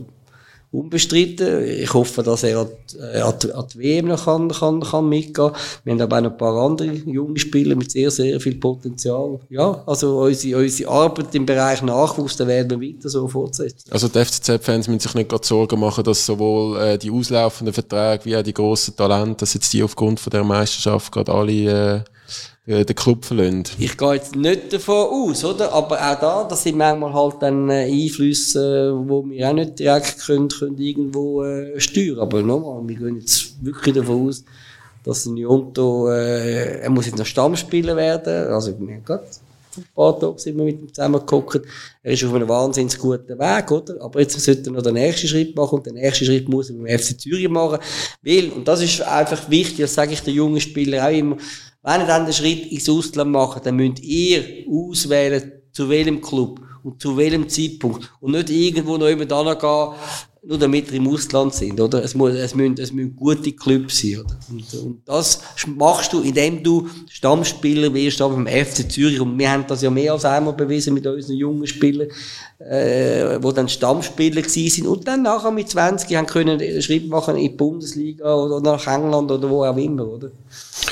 unbestritten. 0.71 1.63
Ich 1.63 1.93
hoffe, 1.93 2.23
dass 2.23 2.43
er 2.43 2.59
an 2.59 2.67
die, 2.91 2.97
äh, 2.97 3.21
an 3.21 3.65
die, 3.73 3.79
WM 3.79 4.07
noch 4.07 4.25
kann, 4.25 4.49
kann, 4.49 4.81
kann 4.81 5.07
mitgehen. 5.07 5.51
Wir 5.83 5.93
haben 5.93 6.01
aber 6.01 6.17
auch 6.17 6.21
noch 6.21 6.31
ein 6.31 6.37
paar 6.37 6.55
andere 6.57 6.87
junge 6.87 7.39
Spieler 7.39 7.75
mit 7.75 7.91
sehr, 7.91 8.11
sehr 8.11 8.39
viel 8.39 8.55
Potenzial. 8.55 9.39
Ja, 9.49 9.83
also 9.85 10.19
unsere, 10.19 10.61
unsere 10.61 10.91
Arbeit 10.91 11.33
im 11.35 11.45
Bereich 11.45 11.81
Nachwuchs, 11.81 12.35
da 12.35 12.45
werden 12.45 12.81
wir 12.81 12.89
weiter 12.89 13.09
so 13.09 13.27
fortsetzen. 13.27 13.91
Also 13.91 14.07
die 14.07 14.23
FCZ-Fans 14.23 14.87
müssen 14.87 14.99
sich 14.99 15.15
nicht 15.15 15.29
gerade 15.29 15.45
Sorgen 15.45 15.79
machen, 15.79 16.03
dass 16.03 16.25
sowohl 16.25 16.77
äh, 16.79 16.97
die 16.97 17.11
auslaufenden 17.11 17.73
Verträge 17.73 18.25
wie 18.25 18.37
auch 18.37 18.43
die 18.43 18.53
grossen 18.53 18.95
Talente, 18.95 19.37
dass 19.37 19.53
jetzt 19.53 19.71
die 19.73 19.83
aufgrund 19.83 20.19
von 20.19 20.31
der 20.31 20.43
Meisterschaft 20.43 21.11
gerade 21.11 21.31
alle 21.31 21.97
äh, 21.97 22.03
den 22.67 22.95
Club 22.95 23.23
verlassen. 23.23 23.63
Ich 23.79 23.97
gehe 23.97 24.13
jetzt 24.13 24.35
nicht 24.35 24.73
davon 24.73 25.29
aus, 25.29 25.45
oder? 25.45 25.71
Aber 25.71 25.95
auch 25.95 26.19
da, 26.19 26.43
das 26.43 26.63
sind 26.63 26.77
manchmal 26.77 27.13
halt 27.13 27.35
dann 27.39 27.69
äh, 27.69 27.85
Einflüsse, 27.85 28.89
äh, 28.89 29.09
wo 29.09 29.23
wir 29.25 29.49
auch 29.49 29.53
nicht 29.53 29.79
direkt 29.79 30.19
können, 30.19 30.49
können 30.49 30.77
irgendwo 30.77 31.43
äh, 31.43 31.79
steuern. 31.79 32.19
Aber 32.19 32.41
nochmal, 32.41 32.85
wir 32.87 32.97
gehen 32.97 33.19
jetzt 33.19 33.63
wirklich 33.63 33.95
davon 33.95 34.27
aus, 34.27 34.43
dass 35.03 35.25
ein 35.25 35.37
Jonto, 35.37 36.09
äh, 36.09 36.81
er 36.81 36.89
muss 36.89 37.05
jetzt 37.05 37.17
noch 37.17 37.25
Stammspieler 37.25 37.95
werden. 37.95 38.51
Also, 38.51 38.77
wir 38.77 38.95
haben 38.95 39.05
gerade 39.05 39.23
ein 39.77 39.85
paar 39.95 40.19
Tagen 40.19 40.37
sind 40.37 40.57
wir 40.57 40.65
mit 40.65 40.81
ihm 40.81 40.93
zusammengeguckt. 40.93 41.61
Er 42.03 42.11
ist 42.11 42.23
auf 42.23 42.33
einem 42.33 42.49
wahnsinnig 42.49 42.97
guten 42.97 43.39
Weg, 43.39 43.71
oder? 43.71 44.01
Aber 44.01 44.19
jetzt 44.19 44.39
sollte 44.39 44.69
er 44.69 44.73
noch 44.73 44.81
den 44.81 44.95
nächsten 44.95 45.27
Schritt 45.27 45.55
machen 45.55 45.75
und 45.75 45.85
den 45.85 45.93
nächsten 45.93 46.25
Schritt 46.25 46.49
muss 46.49 46.69
er 46.69 46.75
beim 46.75 46.99
FC 46.99 47.19
Zürich 47.19 47.47
machen. 47.47 47.79
Weil, 48.21 48.49
und 48.49 48.67
das 48.67 48.81
ist 48.81 49.01
einfach 49.01 49.49
wichtig, 49.49 49.77
das 49.79 49.93
sage 49.93 50.13
ich 50.13 50.21
den 50.21 50.33
jungen 50.33 50.59
Spielern 50.59 51.05
auch 51.05 51.15
immer, 51.15 51.37
wenn 51.83 52.01
ihr 52.01 52.07
dann 52.07 52.25
den 52.25 52.33
Schritt 52.33 52.71
ins 52.71 52.89
Ausland 52.89 53.31
macht, 53.31 53.65
dann 53.65 53.75
müsst 53.75 53.99
ihr 54.01 54.65
auswählen, 54.69 55.51
zu 55.71 55.89
welchem 55.89 56.21
Club 56.21 56.59
und 56.83 57.01
zu 57.01 57.15
welchem 57.17 57.47
Zeitpunkt. 57.49 58.11
Und 58.19 58.31
nicht 58.31 58.49
irgendwo 58.49 58.97
noch 58.97 59.07
jemand 59.07 59.29
gehen, 59.29 59.93
nur 60.47 60.57
damit 60.57 60.89
wir 60.89 60.97
im 60.97 61.09
Ausland 61.09 61.53
sind, 61.53 61.79
oder? 61.79 62.01
Es, 62.01 62.15
muss, 62.15 62.33
es, 62.33 62.55
müssen, 62.55 62.77
es 62.77 62.93
müssen 62.93 63.15
gute 63.15 63.51
Clubs 63.51 63.99
sein, 63.99 64.21
oder? 64.21 64.39
Und, 64.49 64.73
und 64.75 65.01
das 65.05 65.41
machst 65.65 66.13
du, 66.13 66.21
indem 66.21 66.63
du 66.63 66.87
Stammspieler 67.09 67.93
wirst, 67.93 68.19
beim 68.19 68.47
FC 68.47 68.89
Zürich. 68.89 69.19
Und 69.19 69.37
wir 69.37 69.51
haben 69.51 69.65
das 69.67 69.81
ja 69.81 69.89
mehr 69.89 70.13
als 70.13 70.23
einmal 70.23 70.53
bewiesen 70.53 70.93
mit 70.93 71.05
unseren 71.05 71.35
jungen 71.35 71.67
Spielern, 71.67 72.07
äh, 72.59 73.37
wo 73.41 73.51
dann 73.51 73.69
Stammspieler 73.69 74.41
gewesen 74.41 74.69
sind 74.69 74.87
und 74.87 75.07
dann 75.07 75.21
nachher 75.21 75.51
mit 75.51 75.69
20 75.69 76.15
haben 76.15 76.25
können 76.25 76.81
Schritt 76.81 77.07
machen 77.07 77.35
in 77.35 77.43
die 77.43 77.49
Bundesliga 77.49 78.33
oder 78.33 78.59
nach 78.61 78.87
England 78.87 79.31
oder 79.31 79.49
wo 79.49 79.63
auch 79.63 79.77
immer, 79.77 80.07
oder? 80.07 80.31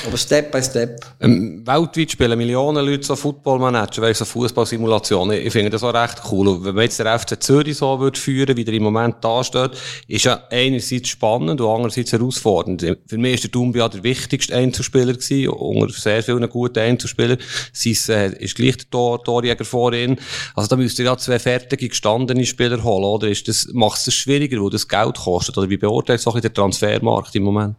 Aber 0.06 0.16
Step 0.16 0.52
by 0.52 0.62
Step. 0.62 1.04
Ähm, 1.20 1.66
weltweit 1.66 2.10
spielen 2.10 2.38
Millionen 2.38 2.84
Leute 2.84 3.04
so 3.04 3.16
Football 3.16 3.58
Manager, 3.58 4.02
weil 4.02 4.14
so 4.14 4.24
Fußballsimulationen. 4.24 5.40
Ich 5.44 5.52
finde 5.52 5.70
das 5.70 5.82
auch 5.82 5.94
recht 5.94 6.22
cool. 6.30 6.64
Wenn 6.64 6.74
man 6.74 6.84
jetzt 6.84 6.98
der 6.98 7.18
FC 7.18 7.42
Zürich 7.42 7.76
so 7.78 7.98
würde 7.98 8.18
führen, 8.18 8.56
wie 8.56 8.64
der 8.64 8.74
im 8.74 8.82
Moment 8.82 9.16
da 9.22 9.42
steht, 9.42 9.72
ist 10.06 10.24
ja 10.24 10.42
einerseits 10.50 11.08
spannend 11.08 11.60
und 11.60 11.68
andererseits 11.68 12.12
herausfordernd. 12.12 12.82
Für 13.06 13.18
mich 13.18 13.34
ist 13.34 13.44
der 13.44 13.50
Dumbia 13.50 13.88
der 13.88 14.02
wichtigste 14.02 14.54
Einzelspieler 14.54 15.14
gewesen, 15.14 15.48
unter 15.48 15.92
sehr 15.92 16.22
vielen 16.22 16.48
guten 16.48 16.78
Einzelspielern. 16.78 17.38
Sein, 17.72 17.96
äh, 18.08 18.44
ist 18.44 18.54
gleich 18.54 18.76
der 18.76 18.90
Tor, 18.90 19.24
Torjäger 19.24 19.64
vor 19.64 19.92
ihm. 19.92 20.16
Also 20.54 20.68
da 20.68 20.76
müsst 20.76 20.98
ihr 20.98 21.06
ja 21.06 21.16
zwei 21.16 21.38
fertige, 21.58 21.88
gestandene 21.88 22.44
Spieler 22.44 22.82
holen, 22.82 23.04
oder? 23.04 23.28
Ist 23.28 23.48
das, 23.48 23.68
macht 23.72 23.98
es 23.98 24.04
das 24.04 24.14
schwieriger, 24.14 24.60
wo 24.60 24.68
das 24.68 24.86
Geld 24.86 25.16
kostet? 25.16 25.56
Oder 25.56 25.70
wie 25.70 25.76
beurteilt 25.76 26.20
es 26.20 26.26
auch 26.26 26.38
der 26.38 26.52
Transfermarkt 26.52 27.34
im 27.34 27.44
Moment? 27.44 27.76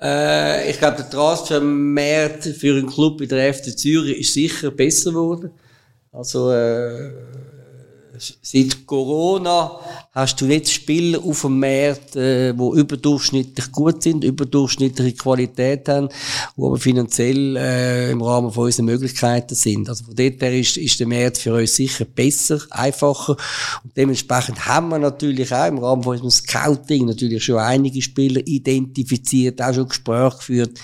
Äh, 0.00 0.70
ich 0.70 0.78
glaube, 0.78 0.96
der 0.96 1.10
Transfermarkt 1.10 2.44
für 2.44 2.76
einen 2.76 2.88
Club 2.88 3.20
wie 3.20 3.26
der 3.26 3.52
FC 3.52 3.76
Zürich 3.76 4.18
ist 4.18 4.34
sicher 4.34 4.70
besser 4.70 5.10
geworden. 5.10 5.50
Also, 6.12 6.50
äh, 6.50 7.10
seit 8.18 8.86
Corona 8.86 9.78
hast 10.12 10.40
du 10.40 10.46
jetzt 10.46 10.72
Spieler 10.72 11.18
auf 11.24 11.42
dem 11.42 11.58
Markt, 11.58 12.16
äh, 12.16 12.52
die 12.52 12.78
überdurchschnittlich 12.78 13.72
gut 13.72 14.02
sind, 14.02 14.24
überdurchschnittliche 14.24 15.16
Qualität 15.16 15.88
haben, 15.88 16.08
die 16.56 16.62
aber 16.62 16.76
finanziell 16.76 17.56
äh, 17.56 18.10
im 18.10 18.22
Rahmen 18.22 18.52
von 18.52 18.66
unseren 18.66 18.86
Möglichkeiten 18.86 19.54
sind. 19.54 19.88
Also 19.88 20.04
von 20.04 20.14
dort 20.14 20.42
her 20.42 20.58
ist, 20.58 20.76
ist 20.76 21.00
der 21.00 21.06
Markt 21.06 21.38
für 21.38 21.54
uns 21.54 21.74
sicher 21.74 22.04
besser, 22.04 22.60
einfacher 22.70 23.36
und 23.82 23.96
dementsprechend 23.96 24.66
haben 24.66 24.90
wir 24.90 24.98
natürlich 24.98 25.52
auch 25.52 25.66
im 25.66 25.78
Rahmen 25.78 26.02
von 26.02 26.12
unserem 26.12 26.30
Scouting 26.30 27.06
natürlich 27.06 27.44
schon 27.44 27.58
einige 27.58 28.02
Spieler 28.02 28.42
identifiziert, 28.44 29.62
auch 29.62 29.74
schon 29.74 29.88
Gespräche 29.88 30.36
geführt, 30.36 30.80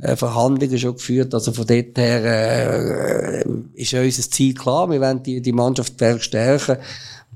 äh, 0.00 0.16
Verhandlungen 0.16 0.78
schon 0.78 0.94
geführt. 0.96 1.34
Also 1.34 1.52
von 1.52 1.66
dort 1.66 1.98
her 1.98 3.44
äh, 3.44 3.44
ist 3.74 3.92
ja 3.92 4.02
unser 4.02 4.30
Ziel 4.30 4.54
klar. 4.54 4.90
Wir 4.90 5.00
wollen 5.00 5.22
die, 5.22 5.40
die 5.40 5.52
Mannschaft 5.52 5.94
stärken. 6.20 6.78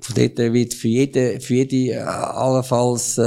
Von 0.00 0.14
dort 0.14 0.38
her 0.38 0.52
wird 0.52 0.74
für 0.74 0.88
jede, 0.88 1.40
für 1.40 1.54
jede 1.54 1.94
äh, 1.94 1.98
allenfalls 1.98 3.18
äh, 3.18 3.22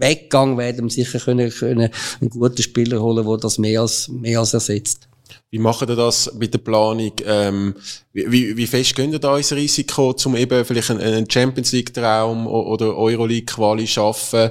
Weggang 0.00 0.56
werden 0.56 0.84
wir 0.84 0.90
sicher 0.90 1.18
können, 1.18 1.50
können 1.50 1.90
einen 2.20 2.30
guten 2.30 2.62
Spieler 2.62 3.02
holen, 3.02 3.26
der 3.26 3.36
das 3.36 3.58
mehr 3.58 3.82
als, 3.82 4.08
mehr 4.08 4.40
als 4.40 4.54
ersetzt. 4.54 5.10
Wie 5.50 5.58
machen 5.58 5.88
ihr 5.88 5.96
das 5.96 6.32
mit 6.34 6.54
der 6.54 6.58
Planung? 6.58 7.12
Ähm, 7.26 7.74
wie, 8.12 8.56
wie 8.56 8.66
fest 8.66 8.94
gehen 8.94 9.12
ihr 9.12 9.18
da 9.18 9.36
ins 9.36 9.52
Risiko, 9.52 10.14
um 10.24 10.36
eben 10.36 10.64
vielleicht 10.64 10.90
einen 10.90 11.28
Champions 11.28 11.72
League 11.72 11.92
Traum 11.92 12.46
oder 12.46 12.96
Euroleague 12.96 13.46
Quali 13.46 13.86
schaffen, 13.86 14.50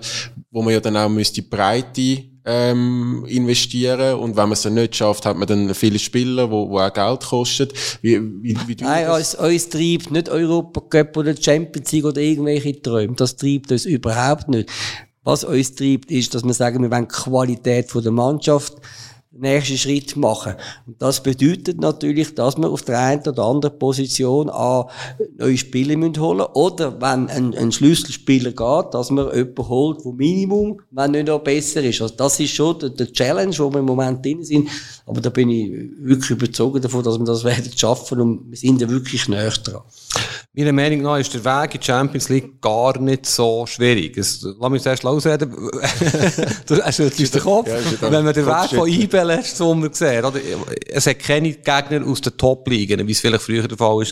wo 0.51 0.61
man 0.61 0.73
ja 0.73 0.79
dann 0.81 0.97
auch 0.97 1.09
müsste 1.09 1.41
Breite 1.41 2.28
ähm, 2.45 3.25
investieren 3.27 4.15
und 4.15 4.35
wenn 4.35 4.43
man 4.43 4.53
es 4.53 4.61
dann 4.61 4.73
nicht 4.73 4.95
schafft, 4.95 5.25
hat 5.25 5.37
man 5.37 5.47
dann 5.47 5.73
viele 5.73 5.99
Spieler, 5.99 6.49
wo, 6.49 6.69
wo 6.69 6.79
auch 6.79 6.93
Geld 6.93 7.21
kostet. 7.21 7.73
Wie, 8.01 8.19
wie, 8.41 8.57
wie 8.65 8.75
Nein, 8.81 9.09
uns, 9.09 9.35
uns 9.35 9.69
treibt 9.69 10.11
nicht 10.11 10.29
Europa 10.29 10.81
Cup 10.81 11.17
oder 11.17 11.35
Champions 11.35 11.91
League 11.91 12.05
oder 12.05 12.21
irgendwelche 12.21 12.81
Träume. 12.81 13.15
Das 13.15 13.35
treibt 13.35 13.71
uns 13.71 13.85
überhaupt 13.85 14.47
nicht. 14.49 14.69
Was 15.23 15.43
uns 15.43 15.75
treibt, 15.75 16.11
ist, 16.11 16.33
dass 16.33 16.43
wir 16.43 16.53
sagen, 16.53 16.81
wir 16.81 16.91
wollen 16.91 17.07
die 17.07 17.15
Qualität 17.15 17.93
der 17.93 18.11
Mannschaft 18.11 18.77
nächsten 19.39 19.77
Schritt 19.77 20.15
machen. 20.15 20.55
Und 20.85 21.01
das 21.01 21.21
bedeutet 21.23 21.79
natürlich, 21.79 22.35
dass 22.35 22.57
wir 22.57 22.69
auf 22.69 22.83
der 22.83 22.99
einen 22.99 23.27
oder 23.27 23.43
anderen 23.43 23.77
Position 23.77 24.49
an 24.49 24.85
neue 25.37 25.57
Spieler 25.57 25.97
müssen 25.97 26.19
holen 26.19 26.45
oder 26.53 26.99
wenn 27.01 27.29
ein, 27.29 27.55
ein 27.55 27.71
Schlüsselspieler 27.71 28.51
geht, 28.51 28.93
dass 28.93 29.09
man 29.09 29.33
jemanden 29.33 29.67
holt, 29.67 30.05
der 30.05 30.13
Minimum, 30.13 30.81
wenn 30.91 31.11
nicht 31.11 31.27
noch 31.27 31.39
besser 31.39 31.83
ist. 31.83 32.01
Also 32.01 32.15
das 32.15 32.39
ist 32.39 32.53
schon 32.53 32.79
der, 32.79 32.89
der 32.89 33.11
Challenge, 33.11 33.57
wo 33.57 33.71
wir 33.71 33.79
im 33.79 33.85
Moment 33.85 34.25
drin 34.25 34.43
sind. 34.43 34.69
Aber 35.05 35.21
da 35.21 35.29
bin 35.29 35.49
ich 35.49 35.71
wirklich 35.99 36.31
überzeugt 36.31 36.83
davon, 36.83 37.03
dass 37.03 37.17
wir 37.17 37.25
das 37.25 37.43
werden 37.45 37.71
schaffen 37.75 38.21
und 38.21 38.49
wir 38.49 38.57
sind 38.57 38.81
ja 38.81 38.89
wirklich 38.89 39.27
näher 39.27 39.51
dran. 39.51 39.81
Meiner 40.53 40.73
Meinung 40.73 41.03
nach 41.03 41.19
ist 41.19 41.31
der 41.31 41.45
Weg 41.45 41.75
in 41.75 41.79
die 41.79 41.85
Champions 41.85 42.27
League 42.27 42.59
gar 42.59 42.99
nicht 42.99 43.27
so 43.27 43.67
schwierig. 43.67 44.17
Es, 44.17 44.41
lass 44.59 44.71
mich 44.71 44.81
zuerst 44.81 45.05
ausreden. 45.05 45.51
du 46.65 46.83
hast 46.83 46.97
jetzt 46.97 47.35
den 47.35 47.41
Kopf. 47.41 47.67
Ja, 47.67 48.11
Wenn 48.11 48.25
man 48.25 48.33
den 48.33 48.47
Weg 48.47 48.69
von 48.71 48.89
IB 48.89 49.15
letzten 49.21 49.57
Sommer 49.57 49.89
sieht, 49.93 50.23
oder? 50.23 50.39
es 50.87 51.05
hat 51.05 51.19
keine 51.19 51.51
Gegner 51.51 52.03
aus 52.03 52.21
den 52.21 52.35
Top-Ligen, 52.35 53.07
wie 53.07 53.11
es 53.11 53.19
vielleicht 53.19 53.43
früher 53.43 53.67
der 53.67 53.77
Fall 53.77 53.97
war, 53.97 54.05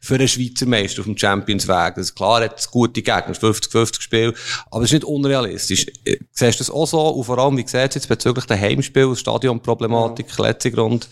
für 0.00 0.14
einen 0.16 0.26
Schweizer 0.26 0.66
Meister 0.66 0.98
auf 0.98 1.06
dem 1.06 1.16
Champions-Weg. 1.16 1.96
Also 1.96 2.12
klar 2.12 2.42
hat 2.42 2.58
es 2.58 2.68
gute 2.68 3.00
Gegner, 3.00 3.34
50-50 3.34 4.02
Spiel, 4.02 4.34
aber 4.72 4.82
es 4.82 4.90
ist 4.90 4.94
nicht 4.94 5.04
unrealistisch. 5.04 5.86
Siehst 6.32 6.58
du 6.58 6.58
das 6.58 6.70
auch 6.70 6.88
so? 6.88 7.00
Und 7.00 7.22
vor 7.22 7.38
allem, 7.38 7.56
wie 7.56 7.62
sieht 7.66 7.90
es 7.90 7.94
jetzt 7.94 8.08
bezüglich 8.08 8.46
der 8.46 8.60
Heimspiel, 8.60 9.14
Stadionproblematik, 9.14 10.26
ja. 10.36 10.44
letzte 10.44 10.72
Grund? 10.72 11.08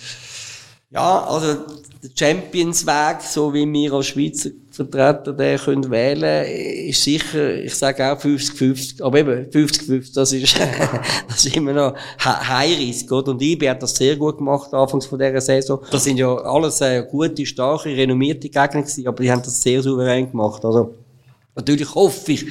Ja, 0.90 1.24
also 1.24 1.54
der 2.02 2.10
Champions-Weg, 2.14 3.20
so 3.20 3.52
wie 3.52 3.70
wir 3.70 3.92
als 3.92 4.06
Schweizer 4.06 4.50
Vertreter 4.70 5.32
den 5.32 5.58
können 5.58 5.90
wählen 5.90 6.46
ist 6.88 7.02
sicher, 7.02 7.54
ich 7.54 7.74
sage 7.74 8.12
auch 8.12 8.20
50-50, 8.20 9.02
aber 9.02 9.18
eben 9.18 9.50
50-50, 9.50 10.14
das 10.14 10.32
ist, 10.32 10.60
das 11.28 11.44
ist 11.44 11.56
immer 11.56 11.72
noch 11.72 11.94
High-Risk, 12.20 13.10
oder? 13.10 13.32
Und 13.32 13.42
IB 13.42 13.68
hat 13.68 13.82
das 13.82 13.96
sehr 13.96 14.16
gut 14.16 14.38
gemacht, 14.38 14.72
anfangs 14.74 15.06
von 15.06 15.18
dieser 15.18 15.40
Saison. 15.40 15.80
Das 15.90 16.04
sind 16.04 16.18
ja 16.18 16.32
alles 16.36 16.80
äh, 16.82 17.04
gute, 17.10 17.46
starke, 17.46 17.88
renommierte 17.88 18.48
Gegner 18.48 18.82
gewesen, 18.82 19.08
aber 19.08 19.22
die 19.22 19.32
haben 19.32 19.42
das 19.42 19.60
sehr 19.60 19.82
souverän 19.82 20.30
gemacht, 20.30 20.64
also. 20.64 20.94
Natürlich 21.56 21.94
hoffe 21.94 22.32
ich, 22.32 22.46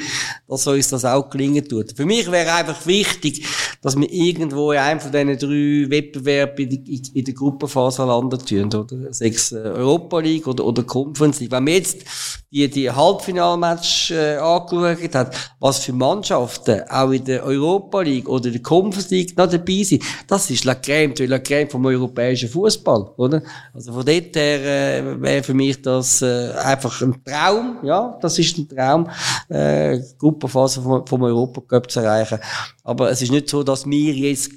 dass 0.48 0.66
uns 0.66 0.90
das 0.90 1.06
auch 1.06 1.30
gelingen 1.30 1.68
tut. 1.68 1.94
Für 1.96 2.08
mich 2.08 2.30
wäre 2.32 2.54
einfach 2.54 2.88
wichtig, 2.88 3.46
dass 3.84 3.96
wir 3.96 4.12
irgendwo 4.12 4.72
in 4.72 4.80
einem 4.80 5.00
von 5.00 5.12
diesen 5.12 5.38
drei 5.38 5.92
Wettbewerben 5.92 6.68
in, 6.68 7.24
der 7.24 7.34
Gruppenphase 7.36 8.04
landen 8.04 8.40
tun, 8.44 8.74
oder? 8.74 9.14
Sechs 9.14 9.52
äh, 9.52 9.58
Europa 9.58 10.20
League 10.22 10.48
oder, 10.48 10.66
oder 10.66 10.82
Conference 10.82 11.40
League. 11.40 11.52
Wenn 11.52 11.66
man 11.66 11.74
jetzt 11.74 12.04
die, 12.52 12.68
die 12.68 12.90
Halbfinalmatch 12.90 14.10
äh, 14.10 14.38
angeschaut 14.38 15.14
hat, 15.14 15.36
was 15.60 15.80
für 15.80 15.94
Mannschaften 15.94 16.82
auch 16.90 17.12
in 17.12 17.26
der 17.26 17.44
Europa 17.44 18.02
League 18.02 18.28
oder 18.28 18.50
der 18.50 18.62
Conference 18.64 19.12
League 19.12 19.38
noch 19.38 19.48
dabei 19.52 19.84
sind, 19.84 20.02
das 20.28 20.50
ist 20.50 20.66
la 20.66 20.74
Crème, 20.74 21.24
la 21.28 21.38
Crème 21.38 21.70
vom 21.70 21.86
europäischen 21.86 22.50
Fußball, 22.50 23.12
oder? 23.18 23.44
Also 23.72 23.94
von 23.94 24.04
dort 24.04 24.36
her 24.36 25.04
äh, 25.04 25.22
wäre 25.22 25.44
für 25.44 25.54
mich 25.54 25.80
das 25.80 26.24
einfach 26.24 27.02
ein 27.04 27.24
Traum, 27.24 27.78
ja, 27.84 28.18
das 28.20 28.40
ist 28.40 28.58
ein 28.58 28.68
Traum 28.68 28.95
Traum, 28.96 29.10
äh, 29.50 30.00
Gruppenphase 30.18 30.82
vom, 30.82 31.06
vom 31.06 31.24
Europacup 31.24 31.92
zu 31.92 32.00
erreichen. 32.00 32.40
Aber 32.84 33.10
es 33.12 33.22
ist 33.22 33.32
nicht 33.32 33.50
so, 33.50 33.64
dass 33.64 33.86
wir 33.86 34.14
jetzt 34.14 34.52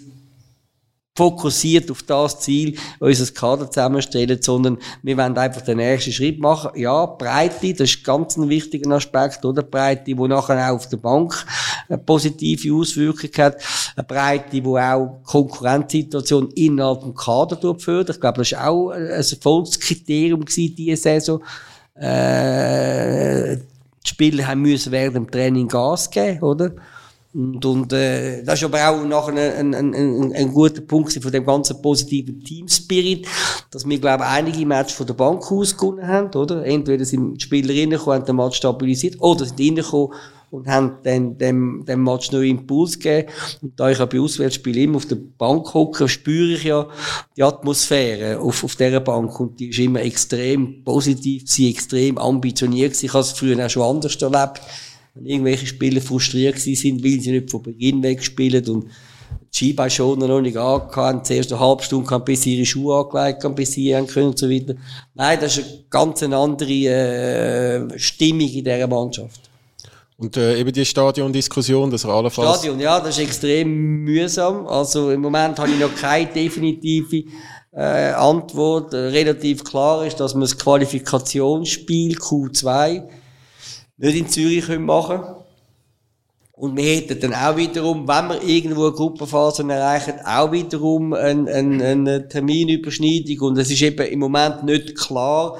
fokussiert 1.16 1.90
auf 1.90 2.04
das 2.04 2.38
Ziel 2.38 2.78
unser 3.00 3.26
Kader 3.32 3.68
zusammenstellen, 3.68 4.38
sondern 4.40 4.78
wir 5.02 5.16
wollen 5.16 5.36
einfach 5.36 5.62
den 5.62 5.78
nächsten 5.78 6.12
Schritt 6.12 6.38
machen. 6.38 6.70
Ja, 6.76 7.06
Breite, 7.06 7.74
das 7.74 7.90
ist 7.90 8.04
ganz 8.04 8.36
ein 8.36 8.48
wichtiger 8.48 8.88
Aspekt, 8.92 9.44
oder? 9.44 9.64
Breite, 9.64 10.04
die 10.04 10.14
nachher 10.14 10.70
auch 10.70 10.76
auf 10.76 10.88
der 10.88 10.98
Bank 10.98 11.44
eine 11.88 11.98
positive 11.98 12.72
Auswirkung 12.72 13.30
hat. 13.36 13.56
Eine 13.96 14.04
Breite, 14.04 14.60
die 14.60 14.64
auch 14.64 15.20
Konkurrenzsituation 15.24 16.52
innerhalb 16.52 17.00
des 17.00 17.16
Kader 17.16 17.74
fördert. 17.80 18.14
Ich 18.14 18.20
glaube, 18.20 18.38
das 18.38 18.52
war 18.52 18.68
auch 18.68 18.90
ein 18.90 19.06
Erfolgskriterium 19.08 20.44
diese 20.46 20.96
Saison. 20.96 21.42
Äh, 22.00 23.56
die 24.08 24.14
Spieler 24.14 24.46
haben 24.46 24.62
müssen 24.62 24.92
während 24.92 25.16
dem 25.16 25.30
Training 25.30 25.68
Gas 25.68 26.10
geben, 26.10 26.40
oder? 26.42 26.72
Und, 27.34 27.64
und 27.64 27.92
äh, 27.92 28.42
das 28.42 28.54
ist 28.54 28.64
aber 28.64 28.88
auch 28.88 29.04
nachher 29.04 29.58
ein, 29.58 29.74
ein, 29.74 29.94
ein, 29.94 30.32
ein 30.32 30.52
guter 30.52 30.80
Punkt 30.80 31.12
von 31.12 31.30
dem 31.30 31.44
ganzen 31.44 31.80
positiven 31.82 32.42
Team-Spirit, 32.42 33.28
dass 33.70 33.86
wir, 33.86 33.98
glaube 33.98 34.24
ich, 34.24 34.30
einige 34.30 34.66
Matches 34.66 34.96
von 34.96 35.06
der 35.06 35.14
Bank 35.14 35.52
aus 35.52 35.76
haben, 35.76 36.34
oder? 36.34 36.64
Entweder 36.64 37.04
sind 37.04 37.34
die 37.34 37.40
Spieler 37.40 37.74
reingekommen, 37.74 38.20
haben 38.20 38.26
den 38.26 38.36
Match 38.36 38.56
stabilisiert, 38.56 39.20
oder 39.20 39.44
sind 39.44 39.60
reingekommen 39.60 40.14
und 40.50 40.66
haben 40.66 40.98
dann 41.02 41.36
dem, 41.36 41.84
dem 41.86 42.02
Match 42.02 42.32
neuen 42.32 42.58
Impuls 42.58 42.98
gegeben. 42.98 43.30
Und 43.62 43.78
da 43.78 43.90
ich 43.90 44.00
auch 44.00 44.08
bei 44.08 44.20
Auswärtsspielen 44.20 44.84
immer 44.84 44.96
auf 44.96 45.06
der 45.06 45.16
Bank 45.16 45.74
hocke, 45.74 46.08
spüre 46.08 46.54
ich 46.54 46.64
ja 46.64 46.88
die 47.36 47.42
Atmosphäre 47.42 48.38
auf, 48.38 48.64
auf 48.64 48.76
dieser 48.76 49.00
Bank 49.00 49.38
und 49.40 49.60
die 49.60 49.68
ist 49.68 49.78
immer 49.78 50.00
extrem 50.00 50.82
positiv, 50.84 51.42
sie 51.46 51.70
extrem 51.70 52.18
ambitioniert. 52.18 53.02
Ich 53.02 53.12
habe 53.12 53.20
es 53.20 53.32
früher 53.32 53.64
auch 53.64 53.70
schon 53.70 53.82
anders 53.82 54.16
erlebt, 54.16 54.60
wenn 55.14 55.26
irgendwelche 55.26 55.66
Spieler 55.66 56.00
frustriert 56.00 56.58
sind, 56.58 57.04
weil 57.04 57.20
sie 57.20 57.32
nicht 57.32 57.50
von 57.50 57.62
Beginn 57.62 58.02
weg 58.02 58.22
spielen 58.22 58.66
und 58.68 58.86
die 59.52 59.56
Skibeine 59.56 59.90
schon 59.90 60.18
noch 60.18 60.40
nicht 60.40 60.56
angehabt, 60.56 61.26
zuerst 61.26 61.52
eine 61.52 61.60
halbe 61.60 61.82
Stunde 61.82 62.10
haben, 62.10 62.24
bis 62.24 62.46
ihre 62.46 62.66
Schuhe 62.66 62.96
angelegt 62.96 63.44
haben, 63.44 63.54
bis 63.54 63.72
sie 63.72 63.92
können 64.06 64.28
und 64.28 64.38
so 64.38 64.48
weiter. 64.48 64.74
Nein, 65.14 65.38
das 65.40 65.58
ist 65.58 65.66
eine 65.66 65.84
ganz 65.90 66.22
andere 66.22 66.72
äh, 66.72 67.98
Stimmung 67.98 68.48
in 68.48 68.64
dieser 68.64 68.86
Mannschaft. 68.86 69.47
Und 70.20 70.36
äh, 70.36 70.58
eben 70.58 70.72
die 70.72 70.84
Stadiondiskussion, 70.84 71.92
das 71.92 72.04
allenfalls... 72.04 72.58
Stadion, 72.58 72.80
ja, 72.80 72.98
das 72.98 73.16
ist 73.16 73.24
extrem 73.24 74.02
mühsam. 74.02 74.66
Also 74.66 75.12
im 75.12 75.20
Moment 75.20 75.60
habe 75.60 75.70
ich 75.70 75.78
noch 75.78 75.94
keine 75.94 76.26
definitive 76.26 77.22
äh, 77.72 78.10
Antwort. 78.10 78.92
Äh, 78.92 78.96
relativ 78.96 79.62
klar 79.62 80.04
ist, 80.04 80.18
dass 80.18 80.34
wir 80.34 80.40
das 80.40 80.58
Qualifikationsspiel 80.58 82.16
Q2 82.16 83.04
nicht 83.98 84.16
in 84.16 84.28
Zürich 84.28 84.68
machen 84.80 85.20
können. 85.20 85.34
Und 86.58 86.76
wir 86.76 86.96
hätten 86.96 87.20
dann 87.20 87.34
auch 87.34 87.56
wiederum, 87.56 88.08
wenn 88.08 88.28
wir 88.30 88.42
irgendwo 88.42 88.86
eine 88.86 88.92
Gruppenphase 88.92 89.62
erreichen, 89.62 90.14
auch 90.26 90.50
wiederum 90.50 91.12
eine, 91.12 91.48
eine, 91.52 91.84
eine 91.84 92.28
Terminüberschneidung. 92.28 93.50
Und 93.50 93.58
es 93.58 93.70
ist 93.70 93.82
eben 93.82 94.04
im 94.04 94.18
Moment 94.18 94.64
nicht 94.64 94.98
klar, 94.98 95.56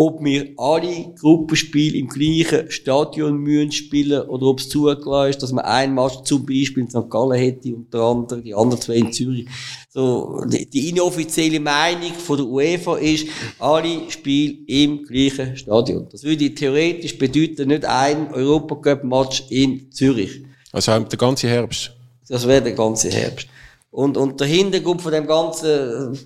ob 0.00 0.24
wir 0.24 0.54
alle 0.56 1.12
Gruppenspiele 1.20 1.98
im 1.98 2.08
gleichen 2.08 2.70
Stadion 2.70 3.36
müssen 3.36 3.70
spielen 3.70 4.22
oder 4.28 4.46
ob 4.46 4.60
es 4.60 4.70
zugelassen 4.70 5.28
ist, 5.28 5.42
dass 5.42 5.52
man 5.52 5.66
ein 5.66 5.94
Match 5.94 6.22
zum 6.24 6.46
Beispiel 6.46 6.84
in 6.84 6.88
St. 6.88 7.10
Gallen 7.10 7.38
hätte 7.38 7.74
und 7.74 7.92
der 7.92 8.00
andere, 8.00 8.40
die 8.40 8.54
anderen 8.54 8.80
zwei 8.80 8.94
in 8.94 9.12
Zürich. 9.12 9.46
So, 9.90 10.42
die, 10.46 10.88
inoffizielle 10.88 11.60
Meinung 11.60 12.14
von 12.14 12.38
der 12.38 12.46
UEFA 12.46 12.96
ist, 12.96 13.26
alle 13.58 14.10
Spiele 14.10 14.56
im 14.68 15.04
gleichen 15.04 15.54
Stadion. 15.54 16.06
Das 16.10 16.24
würde 16.24 16.54
theoretisch 16.54 17.18
bedeuten, 17.18 17.68
nicht 17.68 17.84
ein 17.84 18.32
Europacup-Match 18.32 19.50
in 19.50 19.92
Zürich. 19.92 20.44
Also 20.72 20.98
der 20.98 21.18
ganze 21.18 21.46
Herbst? 21.46 21.92
Das 22.26 22.48
wäre 22.48 22.62
der 22.62 22.72
ganze 22.72 23.10
Herbst. 23.10 23.48
Und, 23.90 24.16
und 24.16 24.40
der 24.40 24.46
Hintergrund 24.46 25.02
von 25.02 25.10
dem 25.10 25.26
Ganzen, 25.26 26.16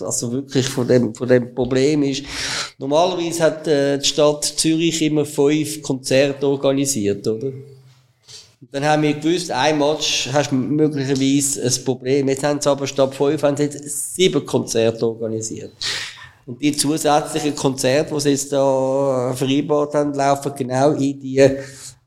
also 0.00 0.32
wirklich 0.32 0.68
von 0.68 0.88
dem, 0.88 1.14
von 1.14 1.28
dem 1.28 1.54
Problem 1.54 2.02
ist, 2.02 2.24
normalerweise 2.78 3.42
hat 3.42 3.66
äh, 3.66 3.98
die 3.98 4.04
Stadt 4.04 4.44
Zürich 4.44 5.02
immer 5.02 5.24
fünf 5.24 5.82
Konzerte 5.82 6.46
organisiert, 6.46 7.26
oder? 7.26 7.52
Dann 8.72 8.84
haben 8.84 9.02
wir 9.02 9.12
gewusst, 9.14 9.50
ein 9.50 9.78
Match 9.78 10.28
hast 10.32 10.50
du 10.50 10.56
möglicherweise 10.56 11.62
ein 11.62 11.84
Problem. 11.84 12.28
Jetzt 12.28 12.42
haben 12.42 12.60
sie 12.60 12.70
aber 12.70 12.86
statt 12.86 13.14
fünf 13.14 13.42
haben 13.42 13.56
sie 13.56 13.64
jetzt 13.64 14.14
sieben 14.14 14.44
Konzerte 14.44 15.06
organisiert. 15.06 15.72
Und 16.46 16.60
die 16.60 16.76
zusätzlichen 16.76 17.54
Konzerte, 17.54 18.14
die 18.14 18.20
sie 18.20 18.30
jetzt 18.30 18.52
da 18.52 19.32
vereinbart 19.34 19.94
haben, 19.94 20.12
laufen 20.12 20.52
genau 20.56 20.92
in 20.92 21.20
die 21.20 21.38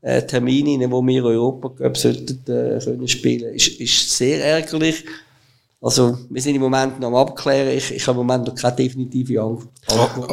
äh, 0.00 0.22
Termine, 0.22 0.90
wo 0.90 1.04
wir 1.04 1.24
Europa 1.24 1.70
Cup 1.70 1.96
sollten, 1.96 2.40
äh, 2.46 2.78
können. 2.78 3.54
Ist, 3.54 3.80
ist 3.80 4.16
sehr 4.16 4.44
ärgerlich. 4.44 5.04
Also, 5.80 6.18
wir 6.28 6.42
sind 6.42 6.56
im 6.56 6.62
Moment 6.62 6.98
noch 6.98 7.06
am 7.06 7.14
Abklären. 7.14 7.68
Ich, 7.68 7.92
ich 7.92 8.04
habe 8.08 8.20
im 8.20 8.26
Moment 8.26 8.48
noch 8.48 8.54
keine 8.56 8.74
definitive 8.74 9.40
Antwort. 9.40 9.68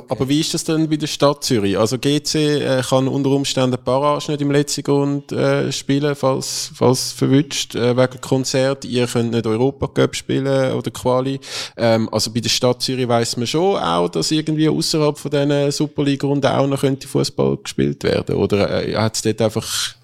Aber 0.09 0.27
wie 0.27 0.39
ist 0.39 0.55
das 0.55 0.63
denn 0.63 0.89
bei 0.89 0.95
der 0.95 1.05
Stadt 1.05 1.43
Zürich? 1.43 1.77
Also, 1.77 1.99
GC 1.99 2.35
äh, 2.35 2.81
kann 2.81 3.07
unter 3.07 3.29
Umständen 3.29 3.77
Barrage 3.85 4.31
nicht 4.31 4.41
im 4.41 4.49
letzten 4.49 4.81
Grund 4.81 5.31
äh, 5.31 5.71
spielen, 5.71 6.15
falls, 6.15 6.71
falls 6.73 7.11
verwünscht, 7.11 7.75
äh, 7.75 7.95
wegen 7.95 8.21
Konzert. 8.21 8.85
Ihr 8.85 9.05
könnt 9.05 9.33
nicht 9.33 9.45
Europa 9.45 9.87
Cup 9.87 10.15
spielen 10.15 10.73
oder 10.73 10.89
Quali. 10.89 11.39
Ähm, 11.77 12.09
also, 12.11 12.33
bei 12.33 12.39
der 12.39 12.49
Stadt 12.49 12.81
Zürich 12.81 13.07
weiss 13.07 13.37
man 13.37 13.45
schon 13.45 13.77
auch, 13.77 14.09
dass 14.09 14.31
irgendwie 14.31 14.67
außerhalb 14.67 15.15
von 15.15 15.29
diesen 15.29 15.71
Superliga-Runden 15.71 16.47
auch 16.47 16.65
noch 16.65 16.81
könnte 16.81 17.07
Fußball 17.07 17.57
gespielt 17.57 18.03
werden. 18.03 18.35
Oder 18.35 18.83
äh, 18.83 18.95
hat 18.95 19.15
es 19.15 19.21
dort 19.21 19.41
einfach 19.43 19.95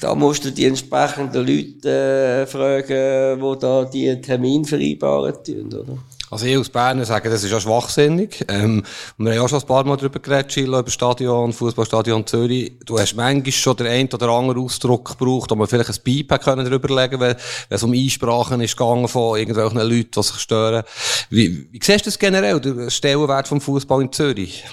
da 0.00 0.14
musst 0.14 0.44
du 0.44 0.52
die 0.52 0.66
entsprechenden 0.66 1.46
Leute 1.46 1.88
äh, 1.88 2.46
fragen, 2.46 3.40
die 3.40 3.58
da 3.60 3.84
die 3.84 4.20
Termin 4.20 4.64
vereinbaren 4.64 5.34
tun, 5.44 5.66
oder? 5.72 5.98
Also 6.30 6.44
ich 6.44 6.56
als 6.56 6.68
Berner 6.68 7.06
sage, 7.06 7.30
das 7.30 7.42
ist 7.42 7.50
ja 7.50 7.58
schwachsinnig. 7.58 8.44
Ähm, 8.48 8.84
wir 9.16 9.30
haben 9.30 9.40
ja 9.40 9.48
schon 9.48 9.60
ein 9.60 9.66
paar 9.66 9.84
Mal 9.84 9.96
darüber 9.96 10.18
geredet, 10.18 10.52
Schiller, 10.52 10.80
über 10.80 10.90
Stadion, 10.90 11.54
Fußballstadion 11.54 12.26
Zürich. 12.26 12.72
Du 12.84 12.98
hast 12.98 13.14
manchmal 13.14 13.52
schon 13.52 13.76
den 13.76 13.86
einen 13.86 14.12
oder 14.12 14.28
anderen 14.28 14.62
Ausdruck 14.62 15.18
gebraucht, 15.18 15.50
wo 15.50 15.54
man 15.54 15.66
vielleicht 15.66 15.88
ein 15.88 15.96
Pipe 16.04 16.38
können 16.38 16.66
darüber 16.66 16.94
legen 17.02 17.18
wenn, 17.20 17.34
wenn 17.34 17.76
es 17.76 17.82
um 17.82 17.92
Einsprachen 17.92 18.60
ist 18.60 18.76
gegangen 18.76 19.08
von 19.08 19.38
irgendwelchen 19.38 19.78
Leuten, 19.78 20.10
die 20.14 20.22
sich 20.22 20.38
stören. 20.38 20.84
Wie, 21.30 21.66
wie 21.72 21.80
siehst 21.82 22.04
du 22.04 22.10
das 22.10 22.18
generell, 22.18 22.60
der 22.60 22.90
Stellenwert 22.90 23.48
vom 23.48 23.62
Fußball 23.62 24.02
in 24.02 24.12
Zürich? 24.12 24.64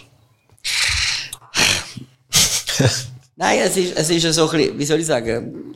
Nein, 3.37 3.59
es 3.65 3.75
ist, 3.75 3.97
es 3.97 4.09
ist 4.09 4.33
so 4.33 4.49
ein 4.49 4.57
bisschen, 4.57 4.79
wie 4.79 4.85
soll 4.85 4.99
ich 4.99 5.07
sagen, 5.07 5.75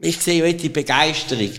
ich 0.00 0.18
sehe 0.18 0.42
heute 0.42 0.56
die 0.56 0.70
Begeisterung. 0.70 1.50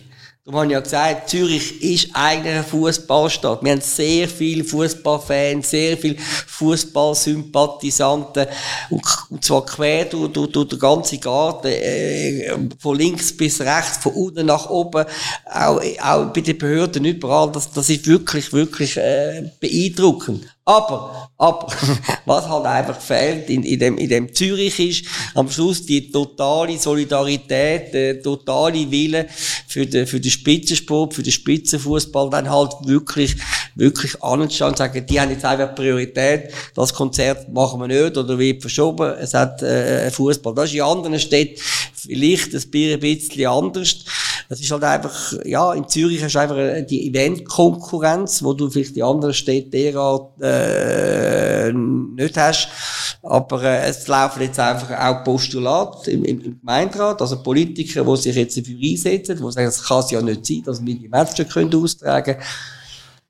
Darum 0.43 0.61
habe 0.61 0.67
ich 0.67 0.71
ja 0.71 0.79
gesagt, 0.79 1.29
Zürich 1.29 1.83
ist 1.83 2.09
eigentlich 2.13 2.55
eine 2.55 2.63
Fußballstadt. 2.63 3.63
Wir 3.63 3.73
haben 3.73 3.81
sehr 3.81 4.27
viele 4.27 4.63
Fußballfans, 4.63 5.69
sehr 5.69 5.95
viele 5.95 6.17
Fußballsympathisanten. 6.17 8.47
Und, 8.89 9.03
und 9.29 9.43
zwar 9.43 9.63
quer 9.63 10.05
durch, 10.05 10.31
durch, 10.31 10.51
durch 10.51 10.69
den 10.69 10.79
ganzen 10.79 11.19
Garten, 11.19 11.67
äh, 11.67 12.51
von 12.79 12.97
links 12.97 13.37
bis 13.37 13.61
rechts, 13.61 13.97
von 13.97 14.13
unten 14.13 14.47
nach 14.47 14.71
oben, 14.71 15.05
auch, 15.45 15.79
auch 16.01 16.33
bei 16.33 16.41
den 16.41 16.57
Behörden 16.57 17.05
überall. 17.05 17.51
Das, 17.51 17.69
das 17.69 17.91
ist 17.91 18.07
wirklich, 18.07 18.51
wirklich 18.51 18.97
äh, 18.97 19.51
beeindruckend. 19.59 20.47
Aber, 20.69 21.31
aber, 21.39 21.65
was 22.27 22.47
halt 22.47 22.65
einfach 22.67 23.01
fehlt 23.01 23.49
in, 23.49 23.63
in, 23.63 23.79
dem, 23.79 23.97
in 23.97 24.07
dem 24.07 24.35
Zürich 24.35 24.79
ist, 24.79 25.05
am 25.33 25.49
Schluss 25.49 25.83
die 25.83 26.11
totale 26.11 26.77
Solidarität, 26.77 27.91
der 27.91 28.21
totale 28.21 28.91
Wille 28.91 29.27
für 29.67 29.87
den, 29.87 30.05
für 30.05 30.19
den 30.19 30.29
Spitzensport, 30.29 31.15
für 31.15 31.23
den 31.23 31.31
Spitzenfußball, 31.31 32.29
dann 32.29 32.51
halt 32.51 32.73
wirklich, 32.83 33.35
wirklich 33.73 34.21
anzuschauen 34.21 34.73
und 34.73 34.77
sagen, 34.77 35.03
die 35.03 35.19
haben 35.19 35.31
jetzt 35.31 35.43
einfach 35.43 35.73
Priorität, 35.73 36.53
das 36.75 36.93
Konzert 36.93 37.51
machen 37.51 37.79
wir 37.81 37.87
nicht 37.87 38.15
oder 38.15 38.37
wird 38.37 38.61
verschoben, 38.61 39.11
es 39.19 39.33
hat, 39.33 39.63
äh, 39.63 40.11
Fußball. 40.11 40.53
Das 40.53 40.69
ist 40.69 40.75
in 40.75 40.81
anderen 40.83 41.19
Städten 41.19 41.59
vielleicht 41.95 42.53
ein 42.53 42.99
bisschen 42.99 43.47
anders. 43.47 44.05
Es 44.47 44.61
ist 44.61 44.71
halt 44.71 44.83
einfach, 44.83 45.33
ja, 45.43 45.73
in 45.73 45.87
Zürich 45.87 46.23
hast 46.23 46.35
du 46.35 46.39
einfach 46.39 46.85
die 46.87 47.09
Event-Konkurrenz, 47.09 48.43
wo 48.43 48.53
du 48.53 48.69
vielleicht 48.69 48.95
die 48.95 49.03
anderen 49.03 49.33
Städte 49.33 49.69
derart, 49.69 50.41
äh, 50.41 51.71
nicht 51.73 52.37
hast. 52.37 52.69
Aber 53.23 53.63
äh, 53.63 53.87
es 53.89 54.07
laufen 54.07 54.41
jetzt 54.41 54.59
einfach 54.59 54.91
auch 54.97 55.23
Postulate 55.23 56.11
im, 56.11 56.23
im, 56.23 56.59
Gemeinderat, 56.59 57.21
also 57.21 57.41
Politiker, 57.41 58.03
die 58.03 58.17
sich 58.17 58.35
jetzt 58.35 58.57
dafür 58.57 58.77
einsetzen, 58.81 59.37
die 59.37 59.51
sagen, 59.51 59.67
es 59.67 59.83
kann 59.83 60.03
ja 60.09 60.21
nicht 60.21 60.45
sein, 60.45 60.63
dass 60.65 60.85
wir 60.85 60.95
die 60.95 61.09
Matches 61.09 61.49
können 61.49 61.73
austragen 61.73 62.35
können. 62.35 62.45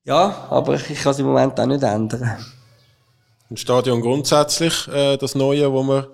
Ja, 0.06 0.48
aber 0.50 0.76
ich 0.76 1.02
kann 1.02 1.12
es 1.12 1.20
im 1.20 1.26
Moment 1.26 1.60
auch 1.60 1.66
nicht 1.66 1.84
ändern. 1.84 2.38
Im 3.50 3.58
Stadion 3.58 4.02
grundsätzlich, 4.02 4.88
äh, 4.88 5.18
das 5.18 5.36
Neue, 5.36 5.72
wo 5.72 5.84
wir 5.84 6.12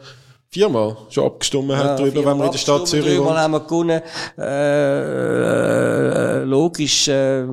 viermal 0.55 0.95
schon 1.09 1.25
abgestimmt 1.25 1.69
ja, 1.69 1.77
haben 1.77 1.97
darüber, 1.97 2.25
wenn 2.25 2.37
wir 2.37 2.45
in 2.45 2.51
der 2.51 2.57
Stadt 2.57 2.87
Zürich 2.87 3.13
Viermal 3.13 3.37
haben 3.37 3.51
wir 3.51 3.59
gewonnen. 3.59 4.01
Äh, 4.37 6.41
äh, 6.41 6.43
logisch, 6.43 7.09
äh, 7.09 7.43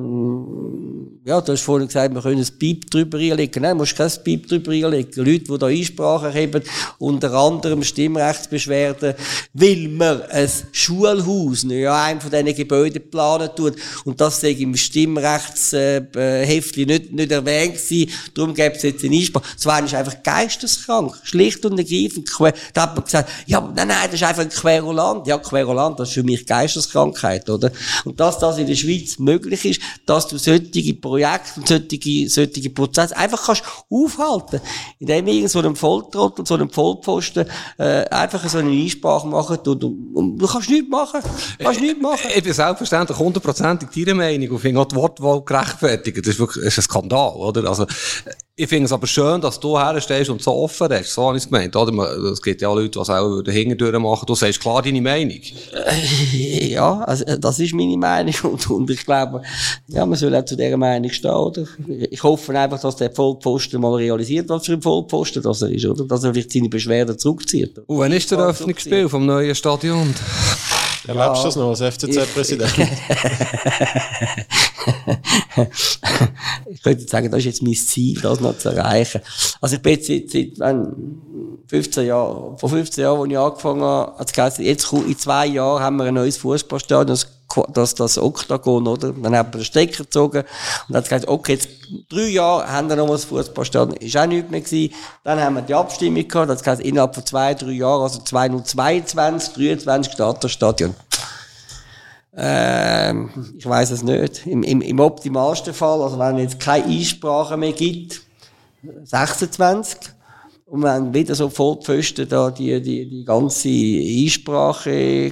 ja, 1.25 1.39
du 1.39 1.53
hast 1.53 1.61
vorhin 1.61 1.87
gesagt, 1.87 2.13
wir 2.13 2.21
können 2.21 2.41
ein 2.41 2.59
Piep 2.59 2.91
drüber 2.91 3.17
reinlegen. 3.17 3.61
Nein, 3.61 3.71
du 3.71 3.83
musst 3.83 3.95
kein 3.95 4.11
Piep 4.23 4.47
drüber 4.47 4.71
reinlegen. 4.71 5.23
Leute, 5.23 5.45
die 5.45 5.57
da 5.57 5.67
Einsprache 5.67 6.33
haben, 6.33 6.61
unter 6.97 7.33
anderem 7.33 7.81
Stimmrechtsbeschwerden, 7.81 9.13
weil 9.53 9.87
man 9.87 10.21
ein 10.23 10.49
Schulhaus, 10.73 11.65
ja, 11.69 12.03
einem 12.03 12.19
von 12.19 12.29
diesen 12.29 12.53
Gebäuden 12.53 13.09
planen 13.09 13.49
tut. 13.55 13.75
Und 14.03 14.19
das 14.19 14.41
sei 14.41 14.51
im 14.51 14.75
Stimmrechtsheft 14.75 16.77
nicht, 16.77 17.13
nicht 17.13 17.31
erwähnt 17.31 17.75
gewesen. 17.75 18.11
Darum 18.33 18.53
gibt 18.53 18.75
es 18.75 18.83
jetzt 18.83 19.05
eine 19.05 19.15
Einsprache. 19.15 19.45
Das 19.55 19.65
war 19.65 19.77
einfach 19.77 20.23
geisteskrank. 20.23 21.15
Schlicht 21.23 21.65
und 21.65 21.77
ergreifend. 21.77 22.29
Da 22.73 22.81
hat 22.81 22.95
man 22.95 23.05
gesagt, 23.05 23.29
ja, 23.45 23.61
nein, 23.61 23.87
nein, 23.87 23.97
das 24.05 24.15
ist 24.15 24.23
einfach 24.23 24.43
ein 24.43 24.49
Querulant. 24.49 25.25
Ja, 25.25 25.37
Querulant, 25.37 25.97
das 25.99 26.09
ist 26.09 26.15
für 26.15 26.23
mich 26.23 26.45
Geisteskrankheit, 26.45 27.49
oder? 27.49 27.71
Und 28.03 28.19
dass 28.19 28.39
das 28.39 28.57
in 28.57 28.67
der 28.67 28.75
Schweiz 28.75 29.19
möglich 29.19 29.63
ist, 29.63 29.81
dass 30.05 30.27
du 30.27 30.37
solche 30.37 30.93
Projekte 31.13 31.59
und 31.59 31.67
solche, 31.67 32.29
solche 32.29 32.69
Prozesse 32.71 33.15
einfach 33.15 33.45
kannst 33.45 33.63
aufhalten. 33.89 34.61
Indem 34.99 35.27
irgend 35.27 35.51
so 35.51 35.59
einem 35.59 35.75
Volltrottel, 35.75 36.45
so 36.45 36.55
einem 36.55 36.69
Vollpfosten, 36.69 37.45
äh, 37.77 38.05
einfach 38.09 38.47
so 38.49 38.57
eine 38.57 38.71
Einsprache 38.71 39.27
machen 39.27 39.57
und, 39.57 39.83
und, 39.83 40.15
und 40.15 40.37
du 40.37 40.47
kannst 40.47 40.69
nichts 40.69 40.89
machen. 40.89 41.21
Du 41.59 41.65
kannst 41.65 41.81
nichts 41.81 42.01
machen. 42.01 42.29
Ich 42.35 42.43
bin 42.43 42.53
selbstverständlich 42.53 43.17
hundertprozentig 43.17 43.89
deiner 43.89 44.15
Meinung 44.15 44.49
und 44.49 44.59
finde 44.59 44.81
auch 44.81 44.85
die 44.85 44.95
Wortwahl 44.95 45.41
gerechtfertigt. 45.43 46.17
Das 46.17 46.33
ist 46.33 46.39
wirklich, 46.39 46.63
das 46.63 46.77
ist 46.77 46.79
ein 46.79 46.89
Skandal, 46.89 47.35
oder? 47.35 47.69
Also, 47.69 47.85
ich 48.55 48.69
finde 48.69 48.85
es 48.85 48.91
aber 48.91 49.07
schön, 49.07 49.41
dass 49.41 49.59
du 49.59 49.79
herstehst 49.79 50.29
und 50.29 50.41
so 50.41 50.51
offen 50.53 50.87
bist. 50.87 51.11
So 51.13 51.25
habe 51.25 51.37
ich 51.37 51.43
es 51.43 51.49
gemeint, 51.49 51.75
oder? 51.75 52.31
Es 52.31 52.39
gibt 52.39 52.61
ja 52.61 52.69
auch 52.69 52.75
Leute, 52.75 52.89
die 52.89 52.99
es 52.99 53.09
auch 53.09 53.41
dahinter 53.41 53.99
machen. 53.99 54.25
Du 54.27 54.35
sagst 54.35 54.59
klar 54.59 54.83
deine 54.83 55.01
Meinung. 55.01 55.39
Ja, 56.33 56.99
also, 56.99 57.25
das 57.37 57.59
ist 57.59 57.73
meine 57.73 57.97
Meinung 57.97 58.35
und, 58.43 58.69
und 58.69 58.89
ich 58.91 59.03
glaube, 59.05 59.41
ja, 59.87 60.05
man 60.05 60.19
soll 60.19 60.35
auch 60.35 60.45
zu 60.45 60.55
dieser 60.55 60.77
Meinung 60.77 61.09
stehen, 61.09 61.31
oder? 61.31 61.65
Ich 62.11 62.21
hoffe 62.21 62.57
einfach, 62.57 62.79
dass 62.79 62.95
der 62.97 63.09
Vollpfosten 63.09 63.81
mal 63.81 63.95
realisiert, 63.95 64.49
was 64.49 64.67
für 64.67 64.73
ein 64.73 64.81
Vollpfosten 64.83 65.41
das 65.41 65.63
er 65.63 65.71
ist, 65.71 65.85
oder? 65.85 66.05
Dass 66.05 66.23
er 66.23 66.33
vielleicht 66.33 66.51
seine 66.51 66.69
Beschwerden 66.69 67.17
zurückzieht. 67.17 67.79
Und 67.87 67.97
wann 67.97 68.11
ist 68.11 68.29
der 68.29 68.37
Eröffnungsspiel 68.37 69.09
vom 69.09 69.25
neuen 69.25 69.55
Stadion? 69.55 70.13
Erlebst 71.07 71.41
du 71.41 71.47
das 71.47 71.55
noch 71.55 71.69
als 71.69 71.81
FCZ-Präsident? 71.81 72.71
ich 76.69 76.81
könnte 76.81 77.07
sagen, 77.07 77.29
das 77.29 77.39
ist 77.39 77.45
jetzt 77.45 77.63
mein 77.63 77.73
Ziel, 77.73 78.21
das 78.21 78.39
noch 78.39 78.57
zu 78.57 78.69
erreichen. 78.69 79.21
Also 79.59 79.75
ich 79.75 79.81
bin 79.81 79.93
jetzt 79.93 80.07
seit, 80.07 80.29
seit 80.29 80.75
15 81.67 82.05
Jahren, 82.05 82.57
vor 82.57 82.69
15 82.69 83.03
Jahren, 83.03 83.19
als 83.19 83.31
ich 83.31 83.37
angefangen 83.37 83.81
habe, 83.81 84.17
hat 84.17 84.27
es 84.27 84.33
geheißen, 84.33 84.65
jetzt 84.65 84.93
in 84.93 85.17
zwei 85.17 85.47
Jahren 85.47 85.81
haben 85.81 85.97
wir 85.97 86.05
ein 86.05 86.13
neues 86.13 86.37
Fußballstadion, 86.37 87.07
das, 87.07 87.27
das, 87.73 87.95
das 87.95 88.17
Oktagon, 88.17 88.87
oder? 88.87 89.11
Dann 89.11 89.35
haben 89.35 89.53
wir 89.53 89.59
den 89.59 89.65
Stecker 89.65 90.03
gezogen 90.03 90.39
und 90.41 90.47
dann 90.89 90.97
hat 90.97 91.03
gesagt, 91.03 91.27
okay, 91.27 91.53
jetzt 91.53 91.69
drei 92.09 92.27
Jahre 92.29 92.71
haben 92.71 92.89
wir 92.89 92.95
noch 92.95 93.07
mal 93.07 93.13
das 93.13 93.25
Fußballstadion, 93.25 93.97
ist 93.97 94.17
auch 94.17 94.25
nichts 94.25 94.49
mehr 94.49 94.61
gewesen. 94.61 94.93
Dann 95.23 95.39
haben 95.39 95.55
wir 95.55 95.61
die 95.61 95.73
Abstimmung 95.73 96.27
gehabt, 96.27 96.49
das 96.49 96.65
heißt, 96.65 96.81
innerhalb 96.81 97.15
von 97.15 97.25
zwei, 97.25 97.53
drei 97.53 97.71
Jahren, 97.71 98.03
also 98.03 98.19
2022, 98.19 99.53
2023 99.53 100.13
startet 100.13 100.43
das 100.43 100.51
Stadion. 100.51 100.95
Ähm, 102.35 103.29
ich 103.57 103.65
weiß 103.65 103.91
es 103.91 104.03
nicht. 104.03 104.45
Im, 104.47 104.63
im, 104.63 104.81
Im 104.81 104.99
optimalsten 104.99 105.73
Fall, 105.73 106.01
also 106.01 106.17
wenn 106.17 106.37
es 106.37 106.53
jetzt 106.53 106.59
keine 106.59 106.85
Einsprache 106.85 107.57
mehr 107.57 107.73
gibt, 107.73 108.21
26. 109.03 109.99
Und 110.65 110.81
wenn 110.81 111.13
wieder 111.13 111.35
so 111.35 111.49
da 111.49 112.49
die, 112.49 112.81
die, 112.81 113.07
die 113.07 113.25
ganze 113.25 113.69
Einsprache 113.69 115.29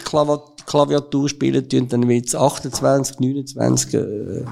Klaviatur 0.66 1.30
spielen, 1.30 1.68
dann 1.90 2.08
wird 2.08 2.28
es 2.28 2.36
28, 2.36 3.20
29. 3.20 3.94
Äh, 3.94 4.44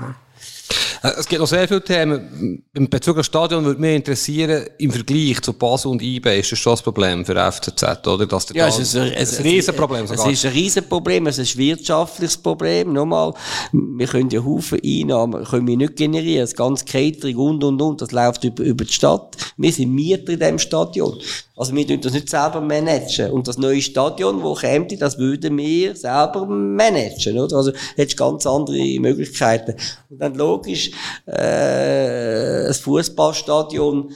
es 1.01 1.27
gibt 1.27 1.39
noch 1.39 1.47
sehr 1.47 1.67
viele 1.67 1.83
Themen. 1.83 2.63
Im 2.73 2.89
Bezug 2.89 3.17
auf 3.17 3.25
Stadion 3.25 3.63
würde 3.63 3.79
mich 3.79 3.95
interessieren, 3.95 4.65
im 4.77 4.91
Vergleich 4.91 5.41
zu 5.41 5.53
Basel 5.53 5.91
und 5.91 6.01
IB 6.01 6.39
ist 6.39 6.51
das 6.51 6.59
schon 6.59 6.73
das 6.73 6.81
Problem 6.81 7.25
für 7.25 7.35
FCZ, 7.35 8.05
oder? 8.05 8.25
Dass 8.25 8.47
ja, 8.53 8.67
es 8.67 8.79
ist 8.79 8.95
ein, 8.95 9.13
ein, 9.13 9.15
ein 9.15 9.43
Riesenproblem 9.43 10.07
sogar. 10.07 10.27
Es 10.27 10.33
ist 10.33 10.45
ein 10.45 10.51
Riesenproblem, 10.51 11.27
es 11.27 11.37
ist 11.37 11.55
ein 11.55 11.59
wirtschaftliches 11.59 12.37
Problem. 12.37 12.93
Nochmal, 12.93 13.33
wir 13.71 14.07
können 14.07 14.29
ja 14.29 14.43
Haufen 14.43 14.79
Einnahmen 14.83 15.43
können 15.45 15.67
wir 15.67 15.77
nicht 15.77 15.95
generieren. 15.95 16.41
Das 16.41 16.55
ganze 16.55 16.85
Catering 16.85 17.37
und, 17.37 17.63
und, 17.63 17.81
und, 17.81 18.01
das 18.01 18.11
läuft 18.11 18.43
über, 18.43 18.63
über 18.63 18.83
die 18.83 18.93
Stadt. 18.93 19.37
Wir 19.57 19.71
sind 19.71 19.93
Mieter 19.93 20.33
in 20.33 20.39
diesem 20.39 20.59
Stadion. 20.59 21.17
Also 21.59 21.75
wir 21.75 21.85
tun 21.85 21.99
das 21.99 22.13
nicht 22.13 22.29
selber 22.29 22.61
managen. 22.61 23.31
Und 23.31 23.49
das 23.49 23.57
neue 23.57 23.81
Stadion, 23.81 24.41
wo 24.41 24.53
käme, 24.53 24.87
das 24.87 25.17
würden 25.17 25.57
wir 25.57 25.93
selber 25.93 26.45
managen, 26.45 27.37
oder? 27.37 27.57
Also 27.57 27.73
hättest 27.97 28.17
ganz 28.17 28.47
andere 28.47 28.97
Möglichkeiten. 29.01 29.75
Und 30.09 30.21
dann 30.21 30.35
logisch, 30.35 30.89
äh, 31.25 32.65
ein 32.65 32.73
Fußballstadion, 32.73 34.09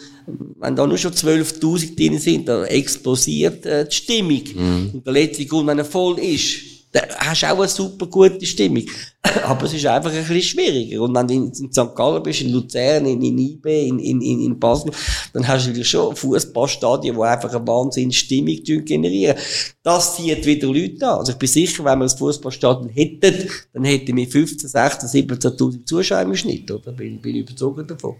wenn 0.61 0.75
da 0.77 0.87
nur 0.87 0.97
schon 0.97 1.11
12.000 1.11 1.97
drin 1.97 2.17
sind, 2.17 2.47
dann 2.47 2.63
explosiert 2.63 3.65
äh, 3.65 3.89
die 3.89 3.93
Stimmung. 3.93 4.43
Mhm. 4.55 4.91
Und 4.93 5.05
der 5.05 5.11
letzte 5.11 5.45
Grund, 5.45 5.67
wenn 5.67 5.79
er 5.79 5.85
voll 5.85 6.19
ist, 6.19 6.72
da 6.93 7.01
hast 7.17 7.41
du 7.41 7.47
auch 7.47 7.57
eine 7.57 7.67
super 7.67 8.05
gute 8.05 8.45
Stimmung. 8.45 8.85
Aber 9.45 9.65
es 9.65 9.73
ist 9.73 9.85
einfach 9.85 10.11
ein 10.11 10.17
bisschen 10.17 10.41
schwieriger. 10.41 11.01
Und 11.01 11.15
wenn 11.15 11.27
du 11.27 11.33
in, 11.33 11.45
in 11.45 11.71
St. 11.71 11.95
Gallen 11.95 12.21
bist, 12.21 12.41
in 12.41 12.51
Luzern, 12.51 13.05
in, 13.07 13.19
in 13.21 13.37
IB, 13.37 13.87
in, 13.87 13.99
in, 13.99 14.21
in 14.21 14.59
Basel, 14.59 14.91
dann 15.33 15.47
hast 15.47 15.67
du 15.67 15.83
schon 15.83 16.15
Fußballstadien, 16.15 17.15
die 17.15 17.21
einfach 17.21 17.51
eine 17.51 17.65
wahnsinnige 17.67 18.13
Stimmung 18.13 18.85
generieren. 18.85 19.35
Das 19.81 20.15
zieht 20.15 20.45
wieder 20.45 20.67
Leute 20.67 21.07
an. 21.07 21.19
Also 21.19 21.31
ich 21.31 21.39
bin 21.39 21.49
sicher, 21.49 21.83
wenn 21.83 21.97
wir 21.97 22.05
ein 22.05 22.17
Fußballstadion 22.17 22.89
hätten, 22.89 23.49
dann 23.73 23.85
hätten 23.85 24.15
wir 24.15 24.27
15, 24.27 24.69
16, 24.69 25.09
17.000 25.09 25.85
Zuschauer 25.85 26.21
im 26.21 26.35
Schnitt, 26.35 26.69
oder? 26.69 26.91
Bin, 26.91 27.19
bin 27.19 27.37
überzeugt 27.37 27.89
davon. 27.89 28.15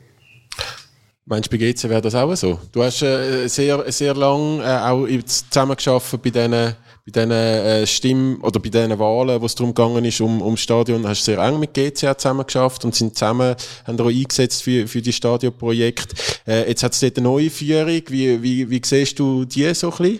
Meinst 1.26 1.52
du, 1.52 1.58
bei 1.58 1.72
GC 1.72 1.90
wäre 1.90 2.02
das 2.02 2.16
auch 2.16 2.36
so? 2.36 2.60
Du 2.72 2.84
hast 2.84 3.02
äh, 3.02 3.48
sehr, 3.48 3.90
sehr 3.92 4.14
lang 4.14 4.60
äh, 4.60 4.64
auch 4.64 5.08
zusammengearbeitet 5.26 6.22
bei 6.22 6.30
diesen 6.30 6.76
bei 7.06 7.12
diesen 7.12 7.32
äh, 7.32 7.86
Stimmen 7.86 8.42
oder 8.42 8.60
bei 8.60 8.70
diesen 8.70 8.98
Wahlen, 8.98 9.42
wo 9.42 9.46
es 9.46 9.56
darum 9.56 9.74
gegangen 9.74 10.06
ist, 10.06 10.22
um, 10.22 10.42
um 10.42 10.56
Stadion, 10.56 11.06
hast 11.06 11.22
du 11.28 11.32
sehr 11.32 11.40
eng 11.40 11.60
mit 11.60 11.74
GCA 11.74 12.18
zusammen 12.18 12.46
geschafft 12.46 12.86
und 12.86 12.96
sind 12.96 13.18
zusammen, 13.18 13.56
haben 13.86 14.00
auch 14.00 14.08
eingesetzt 14.08 14.64
für, 14.64 14.88
für 14.88 15.02
die 15.02 15.12
Stadionprojekte. 15.12 16.16
Äh, 16.48 16.70
jetzt 16.70 16.84
hat 16.84 16.94
es 16.94 17.02
dort 17.02 17.18
eine 17.18 17.28
neue 17.28 17.50
Führung. 17.50 18.02
Wie, 18.08 18.42
wie, 18.42 18.70
wie 18.70 18.82
siehst 18.84 19.20
du 19.20 19.44
die 19.44 19.74
so 19.74 19.92
ein 19.92 19.98
bisschen? 19.98 20.20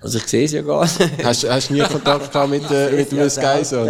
Also 0.00 0.18
ich 0.18 0.24
sehe 0.24 0.44
es 0.44 0.52
ja 0.52 0.62
gar 0.62 0.82
nicht. 0.82 1.00
Hast, 1.24 1.48
hast 1.48 1.70
du 1.70 1.74
nie 1.74 1.80
Kontakt 1.80 2.30
gehabt 2.30 2.50
mit, 2.50 2.62
äh, 2.70 2.92
mit 2.92 3.10
dem 3.10 3.28
Skyson? 3.30 3.88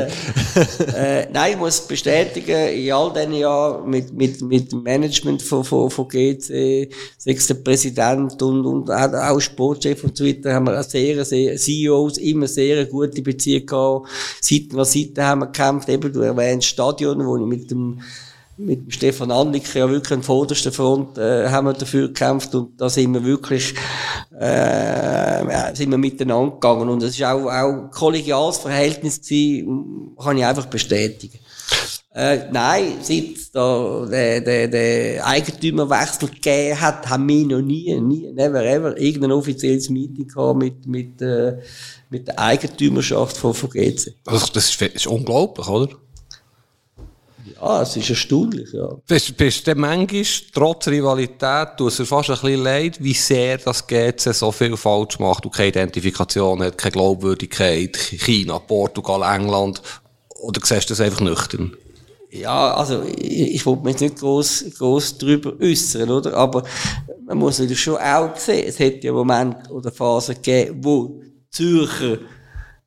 äh, 0.96 1.28
nein, 1.32 1.52
ich 1.52 1.59
muss 1.59 1.80
bestätigen, 1.80 2.68
in 2.68 2.92
all 2.92 3.12
diesen 3.12 3.34
Jahren 3.34 3.90
mit, 3.90 4.12
mit, 4.12 4.40
mit 4.40 4.70
dem 4.70 4.82
Management 4.82 5.42
von, 5.42 5.64
von, 5.64 5.90
von 5.90 6.09
GC, 6.09 6.92
sechs 7.18 7.48
der 7.48 7.54
Präsident 7.54 8.40
und, 8.40 8.64
und 8.64 8.90
auch 8.90 9.40
Sportchef 9.40 10.04
und 10.04 10.16
so 10.16 10.24
weiter, 10.24 10.54
haben 10.54 10.66
wir 10.66 10.82
sehr, 10.84 11.24
sehr, 11.24 11.57
CEOs 11.57 12.18
immer 12.18 12.46
sehr 12.46 12.86
gute 12.86 13.20
Beziehungen 13.20 13.66
gehabt. 13.66 14.09
Seiten 14.40 14.78
an 14.78 14.84
Seiten 14.84 15.22
haben 15.22 15.40
wir 15.40 15.46
gekämpft, 15.46 15.88
eben 15.88 16.12
du 16.12 16.20
erwähnst 16.20 16.68
Stadion, 16.68 17.26
wo 17.26 17.36
ich 17.36 17.44
mit 17.44 17.70
dem 17.70 18.00
mit 18.59 18.92
Stefan 18.92 19.30
Anliker 19.30 19.78
ja 19.80 19.90
wirklich 19.90 20.12
an 20.12 20.22
vorderster 20.22 20.72
Front 20.72 21.18
äh, 21.18 21.48
haben 21.48 21.66
wir 21.66 21.74
dafür 21.74 22.09
gekämpft 22.09 22.54
und 22.54 22.80
da 22.80 22.88
sind 22.88 23.12
wir 23.12 23.24
wirklich 23.24 23.74
äh, 24.38 25.50
ja, 25.50 25.74
sind 25.74 25.90
wir 25.90 25.98
miteinander 25.98 26.52
gegangen 26.52 26.88
und 26.88 27.02
es 27.02 27.14
ist 27.14 27.24
auch 27.24 27.46
auch 27.46 27.90
kollegiales 27.90 28.59
Verhältnis 28.59 29.20
gewesen, 29.20 30.16
kann 30.18 30.38
ich 30.38 30.44
einfach 30.44 30.66
bestätigen. 30.66 31.38
Äh, 32.14 32.50
nein, 32.50 32.94
seit 33.02 33.54
da 33.54 34.07
der, 34.11 34.40
der, 34.40 34.68
der 34.68 35.26
Eigentümerwechsel 35.26 36.30
gegeben 36.30 36.80
hat, 36.80 37.11
haben 37.11 37.28
wir 37.28 37.46
noch 37.46 37.61
nie, 37.61 37.94
nie, 38.00 38.32
never 38.32 38.64
ever, 38.64 38.96
irgendein 38.98 39.32
offizielles 39.32 39.90
Meeting 39.90 40.26
gehabt 40.26 40.59
mit, 40.59 40.86
mit, 40.86 41.20
äh, 41.20 41.59
mit 42.09 42.26
der 42.26 42.38
Eigentümerschaft 42.38 43.36
von, 43.36 43.52
von 43.52 43.68
GC. 43.68 44.14
Also 44.24 44.46
das 44.54 44.70
ist, 44.70 44.80
ist 44.80 45.07
unglaublich, 45.07 45.68
oder? 45.68 45.90
Ja, 47.61 47.82
es 47.82 47.96
ist 47.96 48.11
erstaunlich, 48.11 48.72
ja. 48.72 48.88
Bist, 49.07 49.36
bist 49.36 49.66
du 49.66 49.74
manchmal, 49.74 50.24
trotz 50.52 50.88
Rivalität, 50.88 51.68
du 51.78 51.88
es 51.88 51.96
fast 51.96 52.28
ein 52.28 52.36
bisschen 52.36 52.62
leid, 52.62 53.02
wie 53.02 53.14
sehr 53.14 53.59
das 53.59 53.86
GC 53.86 54.34
so 54.34 54.52
viel 54.52 54.76
falsch 54.76 55.18
macht 55.18 55.46
und 55.46 55.54
keine 55.54 55.68
Identifikation 55.68 56.62
hat, 56.62 56.76
keine 56.76 56.92
Glaubwürdigkeit, 56.92 57.96
China, 57.96 58.59
Portugal, 58.59 59.22
England, 59.34 59.80
oder 60.40 60.61
siehst 60.62 60.90
du 60.90 60.92
das 60.92 61.00
einfach 61.00 61.20
nüchtern? 61.20 61.74
Ja, 62.30 62.74
also 62.74 63.02
ich, 63.04 63.54
ich 63.54 63.66
wollte 63.66 63.84
mich 63.84 63.92
jetzt 63.92 64.00
nicht 64.02 64.18
groß 64.18 64.64
groß 64.76 65.18
darüber 65.18 65.54
äußern, 65.59 66.11
oder? 66.11 66.34
Aber 66.34 66.64
man 67.24 67.38
muss 67.38 67.59
natürlich 67.59 67.82
schon 67.82 67.96
auch 67.96 68.36
sehen, 68.36 68.66
es 68.68 68.78
hätte 68.78 69.07
ja 69.07 69.12
Momente 69.12 69.70
oder 69.70 69.90
Phasen 69.90 70.34
gegeben, 70.34 70.80
wo 70.82 71.22
Zürcher 71.50 72.18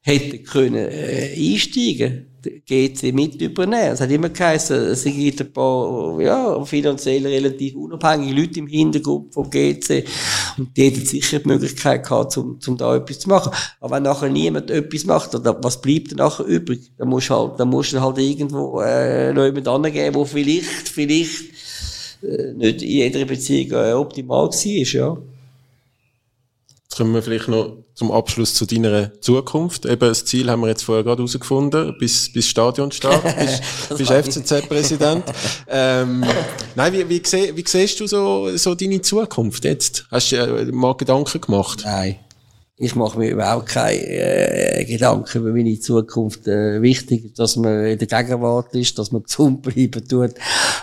hätten 0.01 0.43
können 0.43 0.89
äh, 0.89 1.33
einsteigen 1.35 2.28
GC 2.41 3.13
mit 3.13 3.41
übernehmen. 3.41 3.93
Es 3.93 4.01
hat 4.01 4.11
immer 4.11 4.29
geheißen, 4.29 4.77
es 4.87 5.03
gibt 5.03 5.41
ein 5.41 5.53
paar 5.53 6.19
ja, 6.21 6.63
finanziell 6.65 7.25
relativ 7.25 7.75
unabhängige 7.75 8.39
Leute 8.39 8.59
im 8.59 8.67
Hintergrund 8.67 9.33
vom 9.33 9.49
GC 9.49 10.05
und 10.57 10.75
die 10.75 10.83
hätten 10.83 11.05
sicher 11.05 11.39
die 11.39 11.47
Möglichkeit 11.47 12.03
gehabt, 12.03 12.37
um, 12.37 12.59
um 12.65 12.77
da 12.77 12.95
etwas 12.95 13.19
zu 13.19 13.29
machen. 13.29 13.51
Aber 13.79 13.95
wenn 13.95 14.03
nachher 14.03 14.29
niemand 14.29 14.71
etwas 14.71 15.05
macht, 15.05 15.33
dann, 15.33 15.55
was 15.61 15.81
bleibt 15.81 16.11
dann 16.11 16.17
nachher 16.17 16.45
übrig? 16.45 16.91
Dann 16.97 17.09
musst 17.09 17.29
du 17.29 17.35
halt, 17.35 17.59
dann 17.59 17.69
musst 17.69 17.93
du 17.93 18.01
halt 18.01 18.17
irgendwo 18.17 18.81
äh, 18.81 19.33
noch 19.33 19.45
jemand 19.45 19.67
angeben, 19.67 20.15
wo 20.15 20.25
vielleicht, 20.25 20.89
vielleicht 20.89 21.43
äh, 22.21 22.53
nicht 22.53 22.81
in 22.81 22.89
jeder 22.89 23.25
Beziehung 23.25 23.71
äh, 23.71 23.93
optimal 23.93 24.47
war, 24.47 24.55
ja. 24.55 25.17
Kommen 26.99 27.13
wir 27.13 27.21
vielleicht 27.21 27.47
noch 27.47 27.77
zum 27.95 28.11
Abschluss 28.11 28.55
zu 28.55 28.65
deiner 28.65 29.21
Zukunft. 29.21 29.85
Eben, 29.85 30.01
das 30.01 30.25
Ziel 30.25 30.51
haben 30.51 30.59
wir 30.59 30.67
jetzt 30.67 30.83
vorher 30.83 31.05
gerade 31.05 31.19
herausgefunden, 31.19 31.95
bis, 31.97 32.29
bis 32.33 32.45
Stadionstart, 32.49 33.23
bis, 33.39 33.97
bis 33.97 34.09
FCZ-Präsident. 34.09 35.23
ähm, 35.69 36.25
nein, 36.75 36.91
wie, 36.91 37.07
wie, 37.07 37.21
seh, 37.25 37.55
wie 37.55 37.63
siehst 37.65 38.01
du 38.01 38.05
so, 38.05 38.49
so 38.57 38.75
deine 38.75 39.01
Zukunft 39.01 39.63
jetzt? 39.63 40.07
Hast 40.11 40.33
du 40.33 40.35
dir 40.35 40.73
mal 40.73 40.93
Gedanken 40.97 41.39
gemacht? 41.39 41.83
Nein. 41.85 42.17
Ich 42.81 42.95
mache 42.95 43.19
mir 43.19 43.31
überhaupt 43.31 43.65
keine 43.67 43.99
äh, 43.99 44.85
Gedanken 44.85 45.39
über 45.39 45.51
meine 45.51 45.77
Zukunft. 45.81 46.47
Äh, 46.47 46.81
wichtig, 46.81 47.35
dass 47.35 47.57
man 47.57 47.85
in 47.85 47.97
der 47.97 48.07
Gegenwart 48.07 48.73
ist, 48.73 48.97
dass 48.97 49.11
man 49.11 49.23
gesund 49.29 49.63
bleiben 49.63 50.07
tut. 50.07 50.35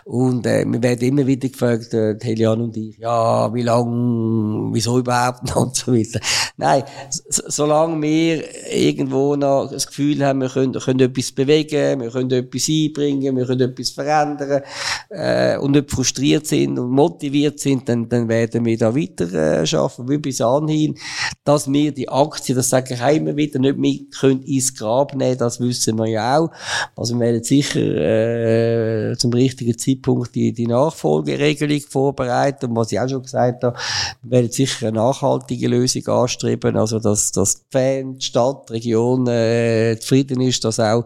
Und 0.04 0.46
äh, 0.46 0.66
wir 0.66 0.82
werden 0.82 1.08
immer 1.08 1.26
wieder 1.26 1.48
gefragt, 1.48 1.94
äh, 1.94 2.18
Helian 2.20 2.60
und 2.60 2.76
ich, 2.76 2.98
ja, 2.98 3.52
wie 3.54 3.62
lang, 3.62 4.74
wieso 4.74 4.98
überhaupt 4.98 5.56
und 5.56 5.74
so 5.74 5.94
weiter. 5.94 6.20
Nein, 6.58 6.84
so, 7.08 7.42
solange 7.46 8.00
wir 8.02 8.44
irgendwo 8.70 9.34
noch 9.34 9.70
das 9.70 9.86
Gefühl 9.86 10.22
haben, 10.22 10.42
wir 10.42 10.50
können, 10.50 10.74
können 10.74 11.00
etwas 11.00 11.32
bewegen, 11.32 12.00
wir 12.00 12.10
können 12.10 12.30
etwas 12.30 12.68
einbringen, 12.68 13.36
wir 13.36 13.46
können 13.46 13.70
etwas 13.70 13.90
verändern 13.90 14.62
äh, 15.08 15.56
und 15.56 15.72
nicht 15.72 15.90
frustriert 15.90 16.46
sind 16.46 16.78
und 16.78 16.90
motiviert 16.90 17.58
sind, 17.58 17.88
dann, 17.88 18.06
dann 18.08 18.28
werden 18.28 18.66
wir 18.66 18.76
da 18.76 18.94
weiter 18.94 19.32
äh, 19.32 19.66
schaffen, 19.66 20.08
wie 20.10 20.18
bis 20.18 20.42
anhin, 20.42 20.94
dass 21.42 21.72
wir 21.72 21.85
die 21.92 22.08
Aktie, 22.08 22.54
das 22.54 22.68
sage 22.68 22.94
ich 22.94 23.16
immer 23.16 23.36
wieder, 23.36 23.58
nicht 23.58 23.78
mit 23.78 24.14
können 24.18 24.42
ins 24.42 24.74
Grab 24.74 25.14
nehmen, 25.14 25.38
das 25.38 25.60
wissen 25.60 25.96
wir 25.98 26.06
ja 26.06 26.38
auch. 26.38 26.50
Also 26.96 27.14
wir 27.14 27.26
werden 27.26 27.44
sicher 27.44 27.80
äh, 27.80 29.16
zum 29.16 29.32
richtigen 29.32 29.76
Zeitpunkt 29.76 30.34
die, 30.34 30.52
die 30.52 30.66
Nachfolgeregelung 30.66 31.80
vorbereiten 31.80 32.66
und 32.66 32.76
was 32.76 32.92
ich 32.92 33.00
auch 33.00 33.08
schon 33.08 33.22
gesagt 33.22 33.64
habe, 33.64 33.76
wir 34.22 34.30
werden 34.30 34.50
sicher 34.50 34.88
eine 34.88 34.96
nachhaltige 34.96 35.68
Lösung 35.68 36.06
anstreben, 36.06 36.76
also 36.76 36.98
dass, 36.98 37.32
dass 37.32 37.56
die 37.56 37.64
Fans, 37.70 38.18
die 38.18 38.24
Stadt, 38.24 38.68
die 38.68 38.74
Region 38.74 39.26
äh, 39.26 39.96
zufrieden 40.00 40.40
ist, 40.40 40.64
dass 40.64 40.80
auch 40.80 41.04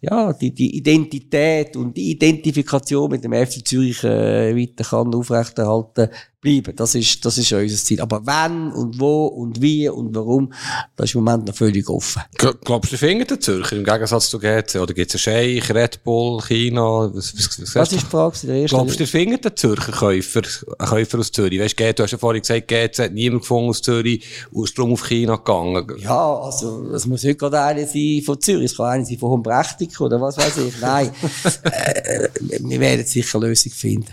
ja, 0.00 0.32
die, 0.32 0.52
die 0.52 0.76
Identität 0.76 1.76
und 1.76 1.96
die 1.96 2.10
Identifikation 2.10 3.10
mit 3.10 3.24
dem 3.24 3.32
FC 3.32 3.66
Zürich 3.66 4.04
äh, 4.04 4.54
weiter 4.54 4.84
kann 4.84 5.14
aufrechterhalten 5.14 6.08
bleiben. 6.44 6.76
Das 6.76 6.94
ist, 6.94 7.24
das 7.24 7.38
ist 7.38 7.50
ja 7.50 7.58
unser 7.58 7.76
Ziel. 7.76 8.00
Aber 8.00 8.20
wann 8.24 8.70
und 8.70 9.00
wo 9.00 9.26
und 9.26 9.60
wie 9.60 9.88
und 9.88 10.14
warum, 10.14 10.52
das 10.94 11.10
ist 11.10 11.14
im 11.14 11.24
Moment 11.24 11.48
noch 11.48 11.56
völlig 11.56 11.88
offen. 11.88 12.22
Glaubst 12.36 12.92
du, 12.92 12.98
finden 12.98 13.26
den 13.26 13.40
Zürcher 13.40 13.76
im 13.76 13.84
Gegensatz 13.84 14.28
zu 14.28 14.38
GC? 14.38 14.76
Oder 14.76 14.94
gibt 14.94 15.12
es 15.12 15.26
einen 15.26 15.36
Scheich, 15.36 15.74
Red 15.74 16.04
Bull, 16.04 16.40
China? 16.42 17.10
Was, 17.12 17.34
was, 17.34 17.60
was, 17.60 17.74
was 17.74 17.92
ist 17.92 18.02
die 18.02 18.06
Frage? 18.06 18.36
Der 18.44 18.66
Glaubst 18.66 19.00
du, 19.00 19.06
finden 19.06 19.40
den 19.40 19.56
Zürcher 19.56 19.92
Käufer, 19.92 20.42
Käufer 20.78 21.18
aus 21.18 21.32
Zürich? 21.32 21.60
Weißt 21.60 21.80
du, 21.80 21.94
du 21.94 22.02
hast 22.02 22.12
ja 22.12 22.18
vorhin 22.18 22.42
gesagt, 22.42 22.68
GC 22.68 22.98
hat 22.98 23.12
niemand 23.12 23.42
gefunden 23.42 23.70
aus 23.70 23.80
Zürich, 23.80 24.24
Ursprung 24.52 24.92
auf 24.92 25.08
China 25.08 25.36
gegangen. 25.36 25.86
Ja, 25.98 26.36
also, 26.40 26.90
das 26.92 27.06
muss 27.06 27.22
nicht 27.24 27.40
gerade 27.40 27.60
einer 27.60 27.86
sein 27.86 28.22
von 28.24 28.40
Zürich, 28.40 28.70
es 28.70 28.76
kann 28.76 28.86
einer 28.86 29.04
sein 29.06 29.18
von 29.18 29.30
Humbrechtik 29.30 29.98
oder 30.00 30.20
was 30.20 30.36
weiß 30.36 30.58
ich. 30.58 30.80
Nein, 30.80 31.10
äh, 31.62 32.28
wir 32.60 32.80
werden 32.80 33.06
sicher 33.06 33.38
eine 33.38 33.48
Lösung 33.48 33.72
finden. 33.72 34.12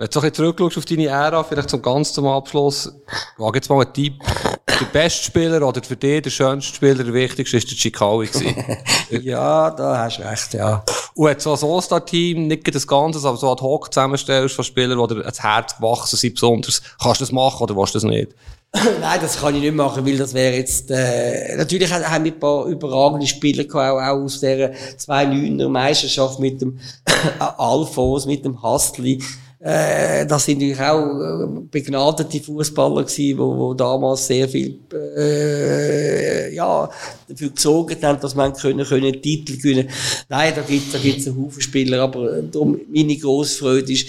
Wenn 0.00 0.06
du 0.06 0.12
so 0.12 0.20
ein 0.20 0.30
bisschen 0.30 0.34
zurückschaust 0.44 0.78
auf 0.78 0.84
deine 0.84 1.06
Ära, 1.06 1.42
vielleicht 1.42 1.70
zum 1.70 1.82
ganz 1.82 2.12
zum 2.12 2.28
Abschluss, 2.28 2.92
wage 3.36 3.58
jetzt 3.58 3.68
mal 3.68 3.82
einen 3.82 3.92
Tipp. 3.92 4.14
Der 4.68 4.86
beste 4.92 5.24
Spieler 5.24 5.60
oder 5.66 5.82
für 5.82 5.96
dich 5.96 6.22
der 6.22 6.30
schönste 6.30 6.72
Spieler, 6.72 7.02
der 7.02 7.12
wichtigste, 7.12 7.56
ist 7.56 7.68
der 7.68 7.76
Chikawi 7.76 8.28
ja, 9.10 9.70
da 9.72 9.98
hast 9.98 10.18
du 10.18 10.22
recht, 10.22 10.54
ja. 10.54 10.84
Und 11.16 11.28
hat 11.28 11.40
so 11.40 11.52
ein 11.52 11.58
All-Star-Team, 11.60 12.46
nicht 12.46 12.72
das 12.72 12.86
Ganze, 12.86 13.26
aber 13.26 13.36
so 13.38 13.50
ad 13.50 13.60
hoc 13.60 13.92
zusammenstellst 13.92 14.54
von 14.54 14.64
Spielern, 14.64 15.00
die 15.00 15.14
dir 15.16 15.20
ans 15.22 15.42
Herz 15.42 15.76
gewachsen 15.76 16.16
sind 16.16 16.34
besonders, 16.34 16.80
kannst 17.02 17.20
du 17.20 17.24
das 17.24 17.32
machen 17.32 17.64
oder 17.64 17.76
willst 17.76 17.96
du 17.96 17.98
das 17.98 18.04
nicht? 18.04 18.36
Nein, 19.00 19.18
das 19.20 19.40
kann 19.40 19.56
ich 19.56 19.62
nicht 19.62 19.74
machen, 19.74 20.06
weil 20.06 20.16
das 20.16 20.32
wäre 20.32 20.54
jetzt, 20.54 20.92
äh, 20.92 21.56
natürlich 21.56 21.92
haben 21.92 22.24
wir 22.24 22.32
ein 22.32 22.38
paar 22.38 22.66
überragende 22.66 23.26
Spieler 23.26 23.64
gehabt, 23.64 23.94
auch, 23.94 24.00
auch 24.00 24.22
aus 24.22 24.38
der 24.38 24.76
2-9er 24.76 25.68
Meisterschaft 25.68 26.38
mit 26.38 26.60
dem 26.60 26.78
Alphons, 27.40 28.26
mit 28.26 28.44
dem 28.44 28.62
Hastli. 28.62 29.20
Äh, 29.60 30.24
das 30.26 30.44
sind 30.44 30.58
natürlich 30.58 30.80
auch 30.80 31.20
äh, 31.20 31.46
begnadete 31.68 32.40
Fußballer 32.40 33.02
gewesen, 33.02 33.38
wo, 33.38 33.74
damals 33.74 34.26
sehr 34.28 34.48
viel 34.48 34.78
äh, 34.92 36.54
ja 36.54 36.88
dafür 37.28 37.50
gesorgt 37.50 38.04
haben, 38.04 38.20
dass 38.20 38.36
man 38.36 38.52
können, 38.52 38.86
können 38.86 39.20
Titel 39.20 39.56
gewinnen. 39.56 39.88
Nein, 40.28 40.52
da 40.54 40.62
gibt 40.62 40.94
da 40.94 40.98
gibt's 40.98 41.26
einen 41.26 41.44
Haufen 41.44 41.60
Spieler, 41.60 42.02
aber 42.02 42.38
äh, 42.38 42.42
darum 42.44 42.80
meine 42.88 43.16
grosse 43.16 43.58
Freude 43.58 43.92
ist 43.92 44.08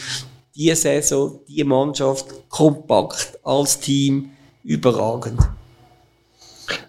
die 0.55 0.73
Saison, 0.75 1.39
die 1.47 1.63
Mannschaft 1.63 2.27
kompakt 2.49 3.39
als 3.43 3.79
Team 3.79 4.29
überragend. 4.63 5.39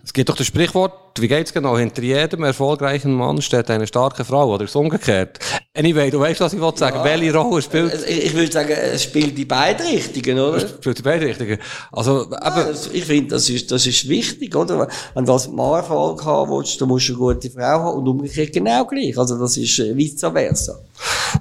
Es 0.05 0.13
gibt 0.13 0.29
doch 0.29 0.37
das 0.37 0.47
Sprichwort, 0.47 1.10
wie 1.19 1.29
geht's 1.29 1.53
genau? 1.53 1.77
Hinter 1.77 2.03
jedem 2.03 2.45
erfolgreichen 2.45 3.13
Mann 3.13 3.43
steht 3.43 3.71
eine 3.71 3.87
starke 3.87 4.25
Frau, 4.25 4.55
oder 4.55 4.65
ist 4.65 4.71
es 4.71 4.77
umgekehrt? 4.77 5.39
Anyway, 5.77 6.11
du 6.11 6.21
weißt, 6.21 6.41
was 6.41 6.53
ich 6.53 6.61
wollte 6.61 6.79
sagen. 6.79 6.97
Ja. 6.97 7.05
Welche 7.05 7.35
Rolle 7.35 7.63
spielt? 7.63 7.95
Ich, 8.09 8.27
ich 8.27 8.35
würde 8.35 8.53
sagen, 8.53 8.73
es 8.73 9.05
spielt 9.05 9.39
die 9.39 9.45
beiden 9.45 9.87
Richtungen, 9.87 10.39
oder? 10.39 10.57
Es 10.57 10.71
spielt 10.71 10.99
die 10.99 11.03
beiden 11.03 11.29
Richtungen. 11.29 11.59
Also, 11.93 12.27
ja, 12.31 12.67
ich 12.93 13.05
finde, 13.05 13.31
das 13.31 13.49
ist, 13.49 13.71
das 13.71 13.87
ist 13.87 14.09
wichtig, 14.09 14.55
oder? 14.55 14.89
Wenn 15.15 15.25
du 15.25 15.33
als 15.33 15.49
Mann 15.49 15.77
Erfolg 15.77 16.25
haben 16.25 16.51
willst, 16.51 16.81
dann 16.81 16.89
musst 16.89 17.09
du 17.09 17.13
eine 17.13 17.35
gute 17.35 17.51
Frau 17.51 17.61
haben 17.63 17.99
und 17.99 18.09
umgekehrt 18.09 18.53
genau 18.53 18.85
gleich. 18.85 19.17
Also, 19.17 19.39
das 19.39 19.57
ist 19.57 19.79
äh, 19.79 19.97
vice 19.97 20.21
versa. 20.21 20.79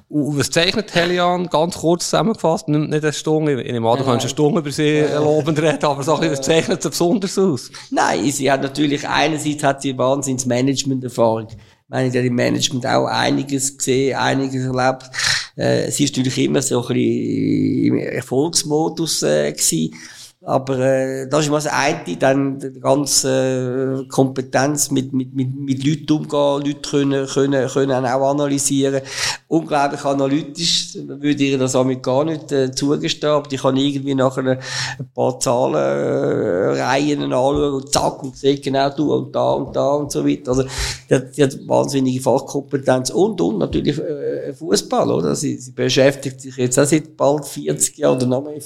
Und 0.09 0.37
was 0.37 0.49
zeichnet 0.49 0.93
Helian, 0.93 1.47
ganz 1.47 1.77
kurz 1.77 2.05
zusammengefasst, 2.05 2.67
nicht 2.67 3.03
eine 3.03 3.13
Stunde, 3.13 3.61
in 3.61 3.73
dem 3.73 3.85
Alter 3.85 4.03
kannst 4.03 4.23
du 4.23 4.27
eine 4.27 4.29
Stunde 4.29 4.59
über 4.61 4.71
sie 4.71 5.01
lobend 5.01 5.59
reden, 5.59 5.83
aber 5.83 6.03
so 6.03 6.15
ein 6.15 6.21
bisschen, 6.21 6.37
was 6.37 6.45
zeichnet 6.45 6.83
sie 6.83 6.89
besonders 6.89 7.37
aus? 7.37 7.71
Nein, 7.91 8.31
sie 8.31 8.51
hat 8.51 8.61
natürlich, 8.61 9.07
einerseits 9.07 9.58
hat 9.63 9.81
sie 9.81 9.97
Wahnsinns-Management-Erfahrung. 9.97 11.47
Ich 11.49 11.57
meine, 11.87 12.11
die 12.11 12.19
hat 12.19 12.25
im 12.25 12.35
Management 12.35 12.85
auch 12.85 13.05
einiges 13.05 13.77
gesehen, 13.77 14.15
einiges 14.15 14.65
erlebt. 14.65 15.09
Äh, 15.55 15.91
sie 15.91 16.05
ist 16.05 16.15
natürlich 16.15 16.37
immer 16.37 16.61
so 16.61 16.81
ein 16.81 16.93
bisschen 16.93 17.85
im 17.85 17.97
Erfolgsmodus 17.97 19.23
äh, 19.23 19.51
gewesen. 19.51 19.95
Aber 20.41 20.79
äh, 20.79 21.27
das 21.27 21.43
ist 21.43 21.49
mal 21.49 21.57
das 21.57 21.67
eine, 21.67 22.15
dann 22.17 22.59
die 22.59 22.79
ganze 22.79 24.05
äh, 24.05 24.07
Kompetenz 24.07 24.89
mit, 24.89 25.11
mit, 25.11 25.33
mit, 25.33 25.53
mit 25.53 25.83
Leuten 25.83 26.13
umgehen, 26.13 26.65
Leute 26.65 26.89
können, 26.89 27.27
können, 27.27 27.67
können 27.67 28.05
auch 28.05 28.29
analysieren. 28.29 29.01
Unglaublich 29.49 30.05
analytisch, 30.05 30.95
würde 30.95 31.43
ich 31.43 31.57
das 31.57 31.73
damit 31.73 32.01
gar 32.01 32.23
nicht 32.23 32.53
äh, 32.53 32.71
zugestehen, 32.71 33.33
aber 33.33 33.51
ich 33.51 33.61
kann 33.61 33.75
irgendwie 33.75 34.15
nachher 34.15 34.45
ein 34.45 35.09
paar 35.13 35.37
Zahlenreihen 35.41 37.19
äh, 37.19 37.23
anschauen 37.25 37.73
und 37.73 37.91
zack, 37.91 38.23
und 38.23 38.37
sehe 38.37 38.61
genau 38.61 38.89
du 38.91 39.13
und 39.13 39.35
da 39.35 39.51
und 39.51 39.75
da 39.75 39.89
und 39.95 40.09
so 40.09 40.25
weiter. 40.25 40.51
Also, 40.51 40.63
die 41.09 41.15
hat, 41.15 41.35
die 41.35 41.43
hat 41.43 41.67
wahnsinnige 41.67 42.21
Fachkompetenz 42.21 43.09
und, 43.09 43.41
und 43.41 43.57
natürlich 43.57 43.99
äh, 43.99 44.53
Fußball, 44.53 45.11
oder? 45.11 45.35
Sie, 45.35 45.57
sie 45.57 45.71
beschäftigt 45.71 46.39
sich 46.39 46.55
jetzt 46.55 46.79
auch 46.79 46.85
seit 46.85 47.17
bald 47.17 47.45
40 47.45 47.97
Jahren 47.97 48.15
oder 48.15 48.25
noch 48.25 48.43
mehr, 48.45 48.61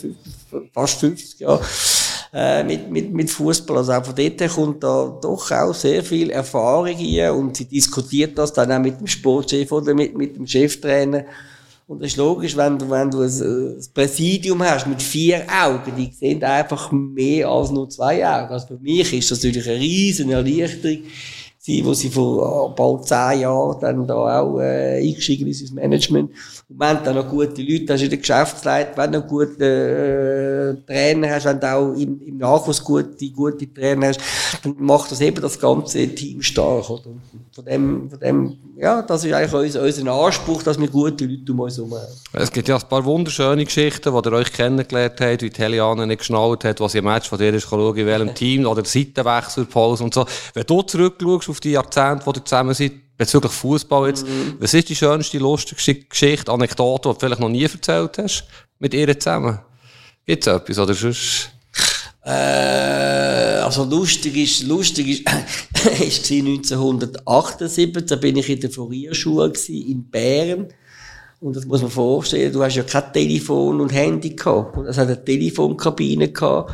fast 0.73 0.99
50 0.99 1.39
Jahren 1.39 1.63
äh, 2.33 2.63
mit, 2.63 2.89
mit, 2.91 3.13
mit 3.13 3.29
Fußball. 3.29 3.77
Also 3.77 3.93
auch 3.93 4.05
von 4.05 4.15
dort 4.15 4.41
her 4.41 4.49
kommt 4.49 4.83
da 4.83 5.19
doch 5.21 5.51
auch 5.51 5.73
sehr 5.73 6.03
viel 6.03 6.29
Erfahrung 6.29 6.87
hier 6.87 7.33
und 7.33 7.55
sie 7.57 7.65
diskutiert 7.65 8.37
das 8.37 8.53
dann 8.53 8.71
auch 8.71 8.79
mit 8.79 8.99
dem 8.99 9.07
Sportchef 9.07 9.71
oder 9.71 9.93
mit, 9.93 10.17
mit 10.17 10.35
dem 10.35 10.47
Cheftrainer. 10.47 11.25
Und 11.85 12.01
das 12.01 12.11
ist 12.11 12.17
logisch, 12.17 12.55
wenn 12.55 12.79
du, 12.79 12.89
wenn 12.89 13.11
du 13.11 13.21
ein, 13.21 13.29
ein 13.29 13.85
Präsidium 13.93 14.63
hast 14.63 14.87
mit 14.87 15.01
vier 15.01 15.45
Augen, 15.47 15.91
die 15.97 16.11
sehen 16.11 16.43
einfach 16.43 16.91
mehr 16.91 17.49
als 17.49 17.71
nur 17.71 17.89
zwei 17.89 18.25
Augen. 18.25 18.51
Also 18.51 18.67
für 18.67 18.79
mich 18.79 19.13
ist 19.13 19.29
das 19.29 19.43
natürlich 19.43 19.69
eine 19.69 19.79
riesen 19.79 20.29
Erleichterung, 20.29 21.03
gewesen, 21.65 21.85
wo 21.85 21.93
sie 21.93 22.09
vor 22.09 22.71
äh, 22.71 22.75
bald 22.75 23.07
zehn 23.07 23.41
Jahren 23.41 23.79
dann 23.79 24.07
da 24.07 24.41
auch 24.41 24.59
äh, 24.59 24.99
eingestiegen 25.01 25.47
ist 25.47 25.61
ins 25.61 25.71
Management. 25.71 26.31
Und 26.69 26.79
wenn 26.79 26.97
du 26.97 27.03
dann 27.03 27.15
noch 27.15 27.29
gute 27.29 27.61
Leute 27.61 27.93
hast 27.93 28.01
in 28.01 28.09
der 28.09 28.19
Geschäftsleitung, 28.19 28.97
wenn 28.97 29.11
du 29.11 29.19
noch 29.19 29.27
gute 29.27 29.65
äh, 29.65 30.85
Trainer 30.85 31.29
hast, 31.31 31.45
wenn 31.45 31.59
du 31.59 31.73
auch 31.73 31.93
im, 31.93 32.21
im 32.21 32.37
Nachwuchs 32.37 32.83
gute, 32.83 33.29
gute 33.31 33.73
Trainer 33.73 34.07
hast, 34.07 34.19
dann 34.63 34.75
macht 34.79 35.11
das 35.11 35.21
eben 35.21 35.41
das 35.41 35.59
ganze 35.59 36.07
Team 36.09 36.41
stark. 36.41 36.89
Oder? 36.89 37.11
Von 37.53 37.65
dem, 37.65 38.09
von 38.09 38.19
dem, 38.19 38.57
ja, 38.77 39.03
das 39.03 39.23
ist 39.23 39.31
eigentlich 39.31 39.53
unser, 39.53 39.83
unser 39.83 40.11
Anspruch, 40.11 40.63
dass 40.63 40.79
wir 40.79 40.87
gute 40.87 41.25
Leute 41.25 41.51
um 41.51 41.59
uns 41.59 41.77
herum 41.77 41.93
haben. 41.93 42.07
Es 42.33 42.51
gibt 42.51 42.67
ja 42.67 42.75
ein 42.75 42.89
paar 42.89 43.05
wunderschöne 43.05 43.63
Geschichten, 43.63 44.11
die 44.11 44.27
ihr 44.27 44.33
euch 44.33 44.51
kennengelernt 44.51 45.21
habt, 45.21 45.43
wie 45.43 45.51
die 45.51 45.61
Heliane 45.61 46.07
nicht 46.07 46.17
geschnallt 46.17 46.63
hat, 46.63 46.79
was 46.79 46.95
im 46.95 47.05
Match 47.05 47.29
von 47.29 47.37
dir 47.37 47.53
ist, 47.53 47.69
schauen, 47.69 47.95
in 47.95 48.07
welchem 48.07 48.33
Team, 48.33 48.65
oder 48.65 48.83
Seitenwechsel, 48.83 49.65
Pause 49.65 50.03
und 50.03 50.15
so. 50.15 50.25
Wenn 50.55 50.65
du 50.65 50.81
zurückschaust 50.81 51.49
auf 51.49 51.59
die 51.59 51.71
Jahrzehnte, 51.71 52.25
wo 52.25 52.31
ihr 52.31 52.43
zusammen 52.43 52.73
seid, 52.73 52.93
bezüglich 53.17 53.51
Fußball 53.51 54.07
jetzt, 54.07 54.27
mhm. 54.27 54.55
was 54.59 54.73
ist 54.73 54.89
die 54.89 54.95
schönste, 54.95 55.37
lustigste 55.37 55.93
Geschichte, 55.93 56.51
Anekdote, 56.51 57.09
die 57.09 57.13
du 57.13 57.19
vielleicht 57.19 57.41
noch 57.41 57.49
nie 57.49 57.65
erzählt 57.65 58.17
hast, 58.17 58.47
mit 58.79 58.95
ihr 58.95 59.19
zusammen? 59.19 59.59
Gibt's 60.25 60.47
etwas, 60.47 60.79
oder 60.79 60.95
sonst? 60.95 61.52
Äh, 62.25 62.29
also 62.29 63.83
lustig 63.83 64.37
ist, 64.37 64.63
lustig 64.63 65.09
ist, 65.09 65.21
ist 66.01 66.31
1978, 66.31 68.05
da 68.05 68.15
bin 68.15 68.37
ich 68.37 68.49
in 68.49 68.59
der 68.59 68.69
Fourierschule 68.69 69.51
in 69.67 70.09
Bern. 70.09 70.67
Und 71.41 71.57
das 71.57 71.65
muss 71.65 71.81
man 71.81 71.91
vorstellen, 71.91 72.53
du 72.53 72.63
hast 72.63 72.75
ja 72.75 72.83
kein 72.83 73.11
Telefon 73.11 73.81
und 73.81 73.91
Handy 73.91 74.33
gehabt. 74.35 74.77
Und 74.77 74.85
es 74.85 74.97
hat 74.97 75.07
eine 75.07 75.23
Telefonkabine 75.23 76.31
gehabt. 76.31 76.71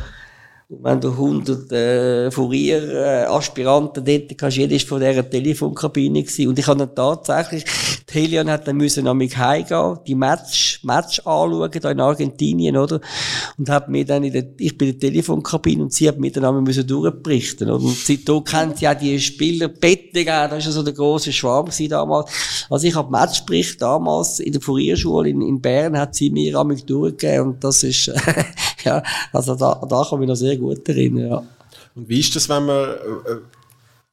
Wenn 0.72 1.00
du 1.00 1.10
100 1.10 1.72
äh, 1.72 2.30
Fourier-Aspiranten 2.30 4.06
äh, 4.06 4.20
dort 4.20 4.42
hast, 4.42 4.56
jeder 4.56 4.76
ist 4.76 4.86
von 4.86 5.00
dieser 5.00 5.28
Telefonkabine 5.28 6.22
gewesen. 6.22 6.46
Und 6.46 6.60
ich 6.60 6.66
habe 6.68 6.78
dann 6.78 6.94
tatsächlich, 6.94 7.64
die 8.08 8.14
Helion 8.14 8.48
hat 8.48 8.68
dann 8.68 8.76
müssen 8.76 9.08
an 9.08 9.16
mich 9.16 9.36
heimgehen, 9.36 9.98
die 10.06 10.14
Match, 10.14 10.78
Match 10.84 11.18
anschauen, 11.26 11.72
da 11.72 11.90
in 11.90 11.98
Argentinien, 11.98 12.76
oder? 12.76 13.00
Und 13.58 13.68
hat 13.68 13.88
mir 13.88 14.04
dann 14.04 14.22
in 14.22 14.32
der, 14.32 14.46
ich 14.58 14.78
bin 14.78 14.90
in 14.90 15.00
der 15.00 15.10
Telefonkabine 15.10 15.82
und 15.82 15.92
sie 15.92 16.06
hat 16.06 16.20
mir 16.20 16.30
dann 16.30 16.44
einmal 16.44 16.62
müssen 16.62 16.86
durchberichten, 16.86 17.68
oder? 17.68 17.84
Und 17.84 17.96
seitdem 17.96 18.44
kennt 18.44 18.78
sie 18.78 18.86
auch 18.86 18.94
die 18.94 19.18
Spieler, 19.18 19.66
Bettinger, 19.66 20.46
das 20.46 20.52
war 20.52 20.58
ja 20.60 20.70
so 20.70 20.84
der 20.84 20.94
grosse 20.94 21.32
Schwarm 21.32 21.68
damals. 21.88 22.30
Also 22.70 22.86
ich 22.86 22.94
habe 22.94 23.10
Matchbericht 23.10 23.82
damals 23.82 24.38
in 24.38 24.52
der 24.52 24.62
Fourierschule 24.62 25.30
in, 25.30 25.42
in 25.42 25.60
Bern, 25.60 25.98
hat 25.98 26.14
sie 26.14 26.30
mir 26.30 26.62
mich 26.62 26.84
durchgegeben 26.84 27.48
und 27.48 27.64
das 27.64 27.82
ist, 27.82 28.06
ja, 28.84 29.02
also 29.32 29.56
da, 29.56 29.84
da 29.88 30.06
kann 30.08 30.22
ich 30.22 30.28
noch 30.28 30.36
sehr 30.36 30.59
gut 30.60 30.88
erinnern, 30.88 31.28
ja. 31.28 31.42
Und 31.94 32.08
wie 32.08 32.20
ist 32.20 32.34
das, 32.36 32.48
wenn 32.48 32.66
man 32.66 32.90
äh, 32.90 33.36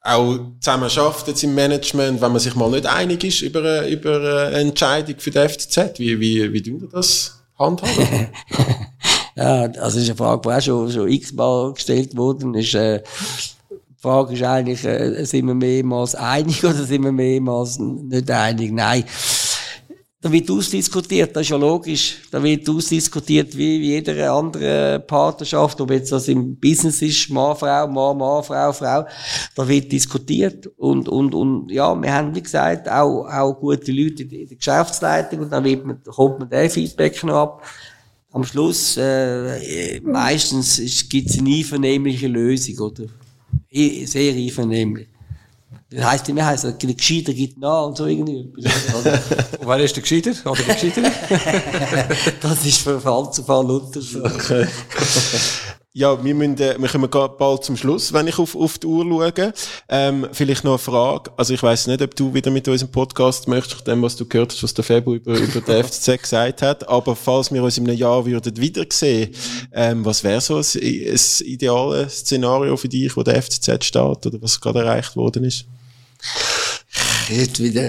auch 0.01 0.39
zusammen 0.59 0.89
schafft 0.89 1.27
jetzt 1.27 1.43
im 1.43 1.53
Management, 1.53 2.21
wenn 2.21 2.31
man 2.31 2.39
sich 2.39 2.55
mal 2.55 2.69
nicht 2.69 2.85
einig 2.85 3.23
ist 3.23 3.41
über, 3.41 3.87
über 3.87 4.47
eine 4.47 4.57
Entscheidung 4.57 5.15
für 5.19 5.31
die 5.31 5.39
FCZ? 5.39 5.99
Wie, 5.99 6.19
wie, 6.19 6.51
wie 6.53 6.61
tun 6.61 6.87
das 6.91 7.39
handhaben? 7.57 8.29
ja, 9.35 9.61
also 9.61 9.79
das 9.79 9.95
ist 9.95 10.09
eine 10.09 10.15
Frage, 10.15 10.41
die 10.41 10.49
auch 10.49 10.61
schon, 10.61 10.91
schon 10.91 11.09
x-mal 11.09 11.73
gestellt 11.73 12.15
worden 12.15 12.53
ist. 12.55 12.73
Äh, 12.73 13.03
die 13.69 14.01
Frage 14.01 14.33
ist 14.33 14.43
eigentlich, 14.43 14.85
äh, 14.85 15.25
sind 15.25 15.47
wir 15.47 15.55
mehrmals 15.55 16.15
einig 16.15 16.63
oder 16.63 16.83
sind 16.83 17.03
wir 17.03 17.11
mehrmals 17.11 17.77
nicht 17.79 18.31
einig? 18.31 18.71
Nein. 18.71 19.03
Da 20.27 20.33
wird 20.33 20.51
ausdiskutiert, 20.51 21.33
das 21.33 21.43
ist 21.43 21.51
ja 21.51 21.55
logisch. 21.55 22.17
Da 22.29 22.43
wird 22.43 22.67
ausdiskutiert 22.69 23.55
wie, 23.55 23.77
jeder 23.77 24.33
andere 24.33 24.99
Partnerschaft, 24.99 25.79
ob 25.79 25.89
jetzt 25.91 26.11
das 26.11 26.27
im 26.27 26.57
Business 26.57 27.01
ist, 27.01 27.29
Mann, 27.29 27.55
Frau, 27.55 27.87
Mann, 27.87 28.17
Mann, 28.17 28.43
Frau, 28.43 28.73
Frau. 28.73 29.05
Da 29.55 29.65
wird 29.65 29.89
diskutiert. 29.89 30.67
Und, 30.75 31.07
und, 31.07 31.33
und, 31.33 31.71
ja, 31.71 31.95
wir 31.95 32.13
haben, 32.13 32.35
wie 32.35 32.43
gesagt, 32.43 32.89
auch, 32.89 33.25
auch 33.25 33.53
gute 33.53 33.89
Leute 33.93 34.23
in 34.23 34.49
der 34.49 34.57
Geschäftsleitung 34.57 35.39
und 35.39 35.49
dann 35.49 35.63
wird 35.63 35.85
man, 35.85 36.03
kommt 36.03 36.39
man 36.39 36.49
den 36.49 36.69
Feedback 36.69 37.23
noch 37.23 37.35
ab. 37.35 37.63
Am 38.33 38.43
Schluss, 38.43 38.97
äh, 38.97 40.01
meistens 40.01 41.07
gibt 41.07 41.29
es 41.29 41.39
eine 41.39 41.55
einvernehmliche 41.55 42.27
Lösung, 42.27 42.77
oder? 42.79 43.05
Sehr 43.71 44.33
einvernehmlich. 44.33 45.07
Das 45.89 46.03
heisst, 46.03 46.27
mir 46.27 46.45
heisst, 46.45 46.65
der 46.65 46.73
Gescheiter 46.73 47.33
gibt 47.33 47.57
nach 47.59 47.85
und 47.85 47.95
so 47.95 48.05
irgendwie. 48.05 48.51
Wer 49.61 49.79
ist 49.79 49.95
der 49.95 50.03
Gescheiter? 50.03 50.31
Oder 50.43 50.61
der 50.63 50.75
Gescheiter? 50.75 51.01
das 52.41 52.65
ist 52.65 52.79
von 52.79 52.99
Fall 52.99 53.31
zu 53.31 53.43
Fall 53.43 53.71
unterschiedlich. 53.71 54.67
Ja, 55.93 56.23
wir, 56.23 56.35
müssen, 56.35 56.59
äh, 56.59 56.75
wir 56.77 56.89
kommen 56.89 57.09
bald 57.39 57.63
zum 57.63 57.75
Schluss, 57.75 58.13
wenn 58.13 58.27
ich 58.27 58.37
auf, 58.37 58.55
auf 58.55 58.77
die 58.77 58.85
Uhr 58.85 59.03
schaue. 59.03 59.53
Ähm, 59.89 60.27
vielleicht 60.31 60.63
noch 60.63 60.73
eine 60.73 60.77
Frage. 60.77 61.31
Also 61.37 61.55
ich 61.55 61.63
weiß 61.63 61.87
nicht, 61.87 62.03
ob 62.03 62.15
du 62.15 62.31
wieder 62.35 62.51
mit 62.51 62.67
unserem 62.67 62.91
Podcast 62.91 63.47
möchtest, 63.47 63.87
dem, 63.87 64.03
was 64.03 64.15
du 64.15 64.27
gehört 64.27 64.51
hast, 64.51 64.61
was 64.61 64.75
der 64.75 64.83
Februar 64.83 65.15
über, 65.15 65.35
über 65.35 65.59
den 65.59 65.83
FCZ 65.85 66.21
gesagt 66.21 66.61
hat. 66.61 66.87
Aber 66.87 67.15
falls 67.15 67.51
wir 67.51 67.63
uns 67.63 67.79
in 67.79 67.87
einem 67.87 67.97
Jahr 67.97 68.23
würden 68.27 68.57
wiedersehen, 68.57 69.33
ähm, 69.71 70.05
was 70.05 70.23
wäre 70.23 70.39
so 70.39 70.57
ein, 70.57 70.63
ein 70.75 71.19
ideales 71.47 72.19
Szenario 72.19 72.77
für 72.77 72.89
dich, 72.89 73.17
wo 73.17 73.23
der 73.23 73.41
FCZ 73.41 73.83
steht 73.83 74.25
oder 74.27 74.39
was 74.39 74.61
gerade 74.61 74.81
erreicht 74.81 75.15
worden 75.15 75.45
ist? 75.45 75.65
Jetzt 77.29 77.61
wieder 77.61 77.81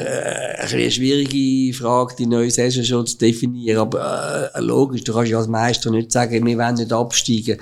eine 0.59 0.91
schwierige 0.91 1.77
Frage, 1.77 2.17
die 2.19 2.27
neue 2.27 2.51
Saison 2.51 2.83
schon 2.83 3.07
zu 3.07 3.19
definieren. 3.19 3.79
Aber 3.79 4.51
äh, 4.55 4.61
logisch, 4.61 5.05
du 5.05 5.13
kannst 5.13 5.31
ja 5.31 5.39
als 5.39 5.47
Meister 5.47 5.91
nicht 5.91 6.11
sagen, 6.11 6.45
wir 6.45 6.59
wollen 6.59 6.75
nicht 6.75 6.93
absteigen. 6.93 7.59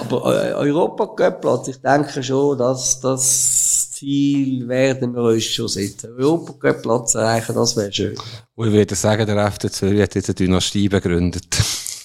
Aber 0.00 0.50
äh, 0.50 0.52
Europacup-Platz, 0.54 1.68
ich 1.68 1.76
denke 1.78 2.22
schon, 2.22 2.58
dass 2.58 3.00
das 3.00 3.92
Ziel 3.92 4.68
werden 4.68 5.14
wir 5.14 5.22
uns 5.22 5.44
schon 5.44 5.68
setzen. 5.68 6.10
Europacup-Platz 6.18 7.14
erreichen, 7.14 7.54
das 7.54 7.76
wäre 7.76 7.92
schön. 7.92 8.18
Und 8.54 8.68
ich 8.68 8.72
würde 8.72 8.94
sagen, 8.94 9.26
der 9.26 9.50
FC 9.50 9.72
Zürich 9.72 10.02
hat 10.02 10.14
jetzt 10.14 10.28
eine 10.28 10.34
Dynastie 10.34 10.88
begründet. 10.88 11.46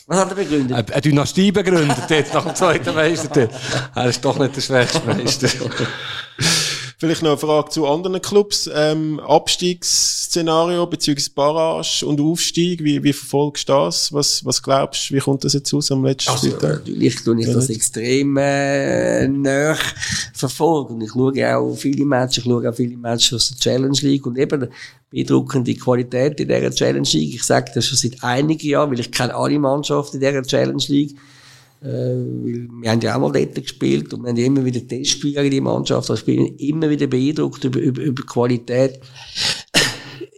Was 0.07 0.19
hat 0.19 0.29
er 0.29 0.35
begründet? 0.35 0.91
Eine 0.91 1.01
Dynastie 1.01 1.51
begründet, 1.51 2.09
jetzt 2.09 2.33
nach 2.33 2.45
dem 2.47 2.55
zweiten 2.55 2.93
Meister. 2.93 3.49
Er 3.95 4.05
ist 4.09 4.23
doch 4.23 4.37
nicht 4.39 4.55
der 4.55 4.61
schwächste 4.61 5.01
Meister. 5.05 5.47
Vielleicht 7.03 7.21
noch 7.21 7.31
eine 7.31 7.37
Frage 7.37 7.69
zu 7.69 7.85
anderen 7.85 8.21
Clubs. 8.21 8.69
Ähm, 8.73 9.19
Abstiegsszenario 9.19 10.87
bzw. 10.87 11.31
Barrage 11.35 12.05
und 12.05 12.21
Aufstieg, 12.21 12.81
wie, 12.81 13.03
wie 13.03 13.11
verfolgst 13.11 13.67
du 13.67 13.73
das? 13.73 14.13
Was, 14.13 14.45
was 14.45 14.63
glaubst 14.63 15.09
du, 15.09 15.15
wie 15.15 15.19
kommt 15.19 15.43
das 15.43 15.51
jetzt 15.51 15.73
aus 15.73 15.91
am 15.91 16.05
letzten 16.05 16.31
also, 16.31 16.47
Spieltag? 16.47 16.79
Natürlich 16.87 17.21
tue 17.21 17.41
ich 17.41 17.47
das 17.47 17.69
extrem 17.69 18.37
äh, 18.37 19.27
nah 19.27 19.75
verfolgen. 20.33 21.01
Ich 21.01 21.11
schaue 21.11 21.57
auch 21.57 21.75
viele 21.75 22.05
Matches, 22.05 22.37
ich 22.37 22.43
schaue 22.45 22.69
auch 22.69 22.73
viele 22.73 22.95
Matches 22.95 23.33
aus 23.33 23.49
der 23.49 23.57
Challenge 23.57 23.99
League 23.99 24.25
und 24.25 24.37
eben 24.37 24.69
beeindruckende 25.09 25.75
Qualität 25.75 26.39
in 26.39 26.47
dieser 26.47 26.71
Challenge 26.71 27.09
League. 27.11 27.35
Ich 27.35 27.43
sage 27.43 27.69
das 27.75 27.85
schon 27.85 27.97
seit 27.97 28.23
einigen 28.23 28.65
Jahren, 28.65 28.91
weil 28.91 29.01
ich 29.01 29.11
kenne 29.11 29.35
alle 29.35 29.59
Mannschaften 29.59 30.21
in 30.21 30.21
dieser 30.21 30.43
Challenge 30.43 30.85
League. 30.87 31.17
Wir 31.83 32.91
haben 32.91 33.01
ja 33.01 33.15
auch 33.15 33.19
mal 33.19 33.31
dort 33.31 33.55
gespielt 33.55 34.13
und 34.13 34.23
wir 34.23 34.29
haben 34.29 34.37
ja 34.37 34.45
immer 34.45 34.63
wieder 34.63 34.87
Testspiele 34.87 35.41
gegen 35.41 35.51
die 35.51 35.61
Mannschaft. 35.61 36.09
Also 36.09 36.13
ich 36.13 36.25
bin 36.25 36.55
immer 36.57 36.89
wieder 36.89 37.07
beeindruckt 37.07 37.63
über, 37.65 37.79
über, 37.79 38.01
über 38.01 38.23
Qualität. 38.23 39.01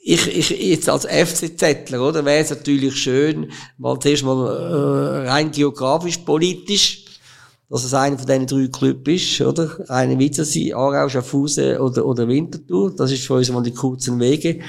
Ich, 0.01 0.27
ich, 0.27 0.49
jetzt 0.49 0.89
als 0.89 1.05
FCZler, 1.05 2.01
oder, 2.01 2.25
wäre 2.25 2.43
es 2.43 2.49
natürlich 2.49 2.95
schön, 2.95 3.51
mal 3.77 3.99
zuerst 3.99 4.23
mal 4.23 4.47
äh, 4.47 5.29
rein 5.29 5.51
geografisch, 5.51 6.17
politisch, 6.17 7.05
dass 7.69 7.83
es 7.83 7.93
einer 7.93 8.17
von 8.17 8.27
diesen 8.27 8.47
drei 8.47 8.67
Clubs 8.67 9.11
ist, 9.11 9.41
oder? 9.41 9.77
Eine 9.89 10.17
Witzersee, 10.17 10.73
Aarau, 10.73 11.09
Schaffhausen 11.09 11.77
oder, 11.77 12.05
oder 12.05 12.27
Winterthur. 12.27 12.95
Das 12.95 13.11
ist 13.11 13.25
für 13.25 13.35
uns 13.35 13.51
mal 13.51 13.63
die 13.63 13.73
kurzen 13.73 14.19
Wege. 14.19 14.61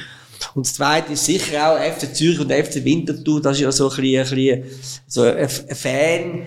Und 0.55 0.67
das 0.67 0.75
zweite 0.75 1.13
ist 1.13 1.25
sicher 1.25 1.71
auch 1.71 1.79
FC 1.79 2.15
Zürich 2.15 2.41
und 2.41 2.53
FC 2.53 2.85
Winterthur. 2.85 3.41
Das 3.41 3.57
ist 3.57 3.63
ja 3.63 3.73
so 3.73 3.91
ein 3.91 3.97
bisschen, 3.97 4.21
ein 4.21 4.65
bisschen 4.65 4.65
so 5.07 5.23
ein 5.23 5.49
Fan, 5.49 6.47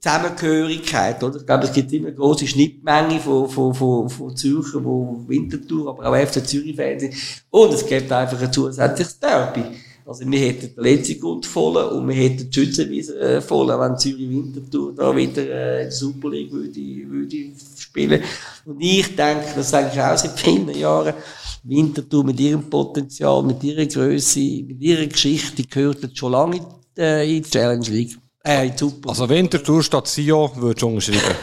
Zusammengehörigkeit, 0.00 1.22
oder? 1.22 1.36
Ich 1.36 1.46
glaube, 1.46 1.64
es 1.64 1.72
gibt 1.72 1.92
immer 1.92 2.08
eine 2.08 2.16
grosse 2.16 2.46
Schnittmenge 2.46 3.20
von, 3.20 3.48
von, 3.48 3.74
von, 3.74 4.08
von 4.08 4.36
Zürcher, 4.36 4.80
die 4.80 5.28
Winterthur, 5.28 5.90
aber 5.90 6.08
auch 6.08 6.26
FC 6.26 6.46
Zürich-Fans 6.46 7.02
sind. 7.02 7.14
Und 7.50 7.74
es 7.74 7.86
gibt 7.86 8.10
einfach 8.10 8.40
ein 8.40 8.52
zusätzliches 8.52 9.18
Derby. 9.18 9.64
Also, 10.04 10.28
wir 10.28 10.38
hätten 10.40 10.74
den 10.74 10.84
letzten 10.84 11.20
Grund 11.20 11.46
voll 11.46 11.76
und 11.76 12.08
wir 12.08 12.16
hätten 12.16 12.50
die 12.50 12.52
Schützenwiese 12.52 13.18
äh, 13.20 13.40
voll, 13.40 13.68
wenn 13.68 13.96
Zürich 13.96 14.28
Winterthur 14.28 14.92
da 14.94 15.14
wieder 15.14 15.42
äh, 15.42 15.82
in 15.82 15.84
der 15.84 15.92
Super 15.92 16.30
League 16.30 16.52
würde, 16.52 16.80
würde 17.08 17.36
spielen. 17.78 18.22
Und 18.64 18.80
ich 18.80 19.14
denke, 19.14 19.46
das 19.54 19.70
sage 19.70 19.90
ich 19.92 20.00
auch 20.00 20.18
seit 20.18 20.38
vielen 20.38 20.68
Jahren, 20.70 21.14
Winterthur 21.62 22.24
mit 22.24 22.40
ihrem 22.40 22.68
Potenzial, 22.68 23.44
mit 23.44 23.62
ihrer 23.62 23.86
Größe, 23.86 24.40
mit 24.40 24.80
ihrer 24.80 25.06
Geschichte, 25.06 25.62
gehört 25.62 26.02
jetzt 26.02 26.18
schon 26.18 26.32
lange 26.32 26.56
in 26.96 27.42
die 27.42 27.42
Challenge 27.42 27.88
League. 27.88 28.18
Äh, 28.44 28.70
super. 28.76 29.10
Also 29.10 29.28
Winterthur 29.28 29.82
statt 29.82 30.08
Sio 30.08 30.50
würdest 30.56 30.82
du 30.82 30.88
unterschreiben? 30.88 31.36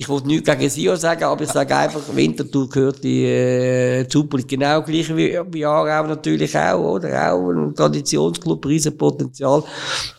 ich 0.00 0.08
wollte 0.08 0.28
nichts 0.28 0.50
gegen 0.50 0.70
Sion 0.70 0.96
sagen, 0.96 1.24
aber 1.24 1.44
ich 1.44 1.50
sage 1.50 1.76
einfach, 1.76 2.00
Winterthur 2.14 2.70
gehört 2.70 3.04
die 3.04 3.22
äh, 3.26 4.00
League 4.00 4.48
genau 4.48 4.80
gleich 4.80 5.14
wie, 5.14 5.38
wie 5.50 5.66
Aarau 5.66 6.06
natürlich 6.06 6.56
auch, 6.56 6.94
oder? 6.94 7.34
Auch 7.34 7.50
ein 7.50 7.74
Traditionsclub, 7.74 8.64
Riesenpotenzial. 8.64 9.62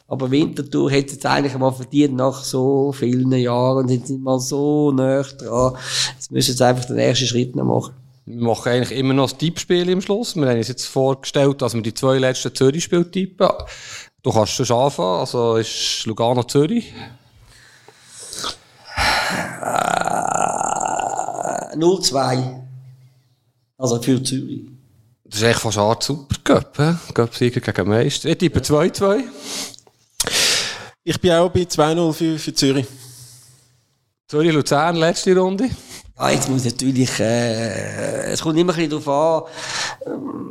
Aber 0.07 0.29
Winterthur 0.29 0.91
es 0.91 1.13
jetzt 1.13 1.25
eigentlich 1.25 1.57
mal 1.57 1.71
verdient, 1.71 2.15
nach 2.15 2.43
so 2.43 2.91
vielen 2.91 3.31
Jahren, 3.31 3.87
sind 3.87 4.05
sie 4.05 4.19
mal 4.19 4.39
so 4.39 4.91
nah 4.91 5.23
dran. 5.23 5.73
Jetzt 6.13 6.31
müssen 6.31 6.55
sie 6.55 6.63
einfach 6.63 6.85
den 6.85 6.99
ersten 6.99 7.25
Schritt 7.25 7.55
noch 7.55 7.65
machen. 7.65 7.95
Wir 8.27 8.39
machen 8.39 8.71
eigentlich 8.71 8.95
immer 8.95 9.15
noch 9.15 9.31
das 9.31 9.39
Tippspiel 9.39 9.89
im 9.89 10.01
Schluss. 10.01 10.35
Wir 10.35 10.47
haben 10.47 10.57
uns 10.57 10.67
jetzt 10.67 10.85
vorgestellt, 10.85 11.63
dass 11.63 11.73
wir 11.73 11.81
die 11.81 11.95
zwei 11.95 12.19
letzten 12.19 12.53
Zürich-Spiele 12.53 13.09
tippen. 13.09 13.47
Du 14.23 14.31
kannst 14.31 14.53
schon 14.53 14.71
anfangen, 14.71 15.19
also 15.19 15.55
ist 15.55 16.05
Lugano 16.05 16.43
Zürich. 16.43 16.93
Äh, 19.61 21.75
0-2. 21.75 22.61
Also 23.77 24.01
für 24.01 24.21
Zürich. 24.21 24.61
Das 25.23 25.41
ist 25.41 25.47
echt 25.47 25.59
fast 25.59 25.77
eine 25.77 25.87
Art 25.87 26.03
Supercup, 26.03 26.77
hä? 26.77 26.95
Cup-Sieger 27.13 27.61
gegen 27.61 27.89
Meister. 27.89 28.29
Ich 28.29 28.37
tippe 28.37 28.59
2-2. 28.59 29.23
Ich 31.03 31.19
bin 31.19 31.31
auch 31.31 31.49
bei 31.49 31.61
2-0 31.61 32.13
für, 32.13 32.37
für 32.37 32.53
Zürich. 32.53 32.85
Zürich-Luzern, 34.27 34.97
letzte 34.97 35.35
Runde. 35.35 35.69
Ah, 36.15 36.29
jetzt 36.29 36.47
muss 36.47 36.63
natürlich, 36.63 37.19
äh, 37.19 38.31
es 38.31 38.41
kommt 38.41 38.59
immer 38.59 38.73
ein 38.73 38.87
bisschen 38.87 39.03
darauf 39.03 39.47
an, 40.05 40.13
ähm, 40.13 40.50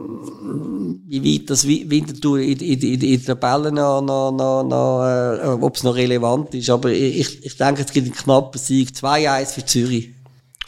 wie 1.10 1.40
weit 1.40 1.50
das 1.50 1.66
Wi- 1.66 1.84
Winterthur 1.88 2.38
in, 2.38 2.58
in, 2.60 2.80
in, 2.80 3.00
in 3.00 3.24
der 3.24 3.38
Tabelle 3.40 3.72
noch, 3.72 4.00
noch, 4.00 4.30
noch, 4.30 4.62
noch 4.62 5.04
äh, 5.04 5.46
ob 5.60 5.74
es 5.76 5.82
noch 5.82 5.96
relevant 5.96 6.54
ist. 6.54 6.70
Aber 6.70 6.90
ich, 6.90 7.44
ich 7.44 7.56
denke, 7.56 7.82
es 7.82 7.92
gibt 7.92 8.06
einen 8.06 8.14
knappen 8.14 8.60
Sieg. 8.60 8.90
2-1 8.90 9.46
für 9.54 9.64
Zürich. 9.66 10.10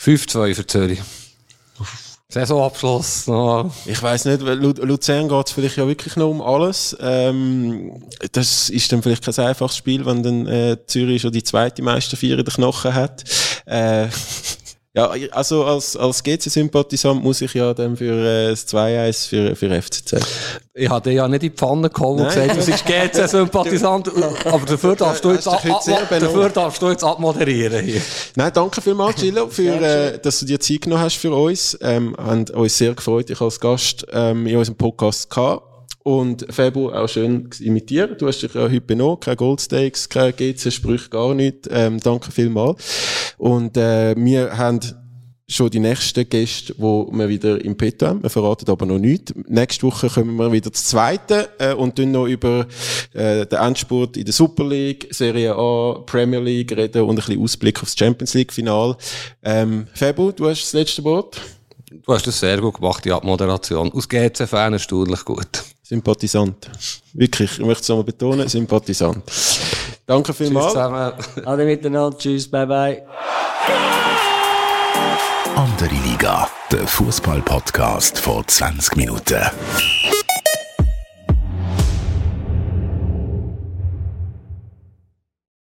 5-2 0.01 0.55
für 0.55 0.67
Zürich. 0.67 1.01
Saisonabschluss. 2.29 3.27
No. 3.27 3.71
Ich 3.85 4.03
weiß 4.03 4.25
nicht, 4.25 4.45
weil 4.45 4.59
Lu 4.59 4.73
Luzern 4.73 5.29
geht 5.29 5.47
es 5.47 5.53
vielleicht 5.53 5.77
ja 5.77 5.87
wirklich 5.87 6.17
noch 6.17 6.31
um 6.31 6.41
alles. 6.41 6.97
Ähm, 6.99 8.03
das 8.33 8.71
ist 8.71 8.91
dann 8.91 9.03
vielleicht 9.03 9.23
kein 9.25 9.45
einfaches 9.45 9.77
Spiel, 9.77 10.07
wenn 10.07 10.23
dann 10.23 10.47
äh, 10.47 10.79
Zürich 10.87 11.21
schon 11.23 11.33
die 11.33 11.43
zweite 11.43 11.83
Meisterfeier 11.83 12.39
in 12.39 12.45
den 12.45 12.47
Knochen 12.47 12.95
hat. 12.95 13.23
Äh, 13.67 14.09
ja, 14.95 15.11
also 15.31 15.65
als, 15.65 15.97
als 15.97 16.23
GC-Sympathisant 16.23 17.23
muss 17.23 17.41
ich 17.41 17.55
ja 17.55 17.73
dann 17.73 17.97
für 17.97 18.13
äh, 18.13 18.51
das 18.51 18.69
2-1 18.69 19.29
für, 19.29 19.57
für 19.57 19.83
FCZ. 19.83 20.17
Ich 20.75 20.89
habe 20.89 21.09
dich 21.09 21.17
ja 21.17 21.27
nicht 21.29 21.43
in 21.43 21.51
die 21.51 21.57
Pfanne 21.57 21.89
gehauen 21.89 22.21
und 22.21 22.29
gesagt, 22.29 22.51
du 22.57 22.67
bist 22.67 22.85
GC-Sympathisant, 22.85 24.11
aber 24.45 24.67
dafür 24.67 24.95
darfst 24.95 25.25
du 25.25 25.33
jetzt, 25.33 25.47
Hast 25.47 25.65
dich 25.87 25.95
ab, 25.95 26.09
dafür 26.11 26.51
darfst 26.51 26.83
du 26.83 26.91
jetzt 26.91 27.05
abmoderieren 27.05 27.83
hier. 27.83 28.03
Nein, 28.37 28.53
danke 28.53 28.83
vielmals, 28.83 29.19
Gillo, 29.19 29.49
für, 29.49 29.81
äh, 29.81 30.19
dass 30.19 30.41
du 30.41 30.47
dir 30.47 30.61
Zeit 30.61 30.83
genommen 30.83 31.03
hast 31.03 31.17
für 31.17 31.33
uns. 31.33 31.79
Ähm, 31.81 32.15
haben 32.19 32.45
uns 32.51 32.77
sehr 32.77 32.93
gefreut, 32.95 33.31
dich 33.31 33.41
als 33.41 33.61
Gast 33.61 34.07
ähm, 34.13 34.47
in 34.47 34.57
unserem 34.59 34.77
Podcast 34.77 35.31
gehabt. 35.31 35.73
Und 36.05 36.47
Fabio, 36.51 36.93
auch 36.93 37.09
schön 37.09 37.49
imitieren. 37.61 38.17
Du 38.19 38.27
hast 38.27 38.41
dich 38.41 38.53
ja 38.53 38.63
heute 38.63 38.81
benommen, 38.81 39.21
keine 39.21 39.37
Goldsteaks, 39.37 40.09
keine 40.09 40.33
GC-Sprüche, 40.33 41.09
gar 41.09 41.33
nichts. 41.33 41.69
Ähm, 41.71 42.01
danke 42.01 42.33
vielmals. 42.33 43.32
Und 43.43 43.77
äh, 43.77 44.15
wir 44.17 44.57
haben 44.57 44.79
schon 45.49 45.69
die 45.69 45.81
nächsten 45.81 46.29
Gäste, 46.29 46.75
die 46.75 46.81
wir 46.81 47.29
wieder 47.29 47.63
im 47.65 47.77
Petto 47.77 48.07
haben. 48.07 48.23
Wir 48.23 48.31
verraten 48.31 48.71
aber 48.71 48.87
noch 48.87 49.01
nichts. 49.01 49.35
Nächste 49.49 49.85
Woche 49.85 50.09
kommen 50.09 50.37
wir 50.37 50.53
wieder 50.53 50.73
zur 50.73 50.85
zweiten 50.85 51.47
äh, 51.59 51.75
und 51.75 51.99
dann 51.99 52.13
noch 52.13 52.27
über 52.27 52.69
äh, 53.13 53.45
den 53.45 53.59
Endspurt 53.59 54.17
in 54.17 54.27
der 54.27 54.33
Super 54.33 54.65
League, 54.65 55.09
Serie 55.11 55.57
A, 55.57 56.05
Premier 56.07 56.39
League 56.39 56.71
reden 56.71 57.03
und 57.03 57.11
ein 57.11 57.17
bisschen 57.17 57.43
Ausblick 57.43 57.83
aufs 57.83 57.99
Champions 57.99 58.35
League 58.35 58.53
Final. 58.53 58.97
Ähm, 59.43 59.89
Fabio, 59.93 60.31
du 60.31 60.49
hast 60.49 60.63
das 60.63 60.73
letzte 60.75 61.03
Wort. 61.03 61.41
Du 61.91 62.15
hast 62.15 62.25
das 62.25 62.39
sehr 62.39 62.61
gut 62.61 62.75
gemacht, 62.75 63.05
die 63.05 63.11
Abmoderation. 63.11 63.91
Aus 63.91 64.09
GC-Fan 64.09 64.75
erstaunlich 64.75 65.25
gut. 65.25 65.65
Sympathisant. 65.83 66.71
Wirklich, 67.13 67.59
ich 67.59 67.67
möchte 67.67 67.83
es 67.83 67.89
nochmal 67.89 68.05
betonen, 68.05 68.47
Sympathisant. 68.47 69.25
Danke 70.07 70.33
Tschüss 70.33 70.49
vielmals. 70.49 70.69
zusammen. 70.69 71.13
Alle 71.45 71.65
miteinander. 71.65 72.17
Tschüss. 72.17 72.51
Bye 72.51 72.67
bye. 72.67 73.03
Andere 75.57 75.95
Liga, 76.07 76.49
der 76.71 76.87
Fußball-Podcast 76.87 78.19
vor 78.19 78.47
20 78.47 78.97
Minuten. 78.97 79.41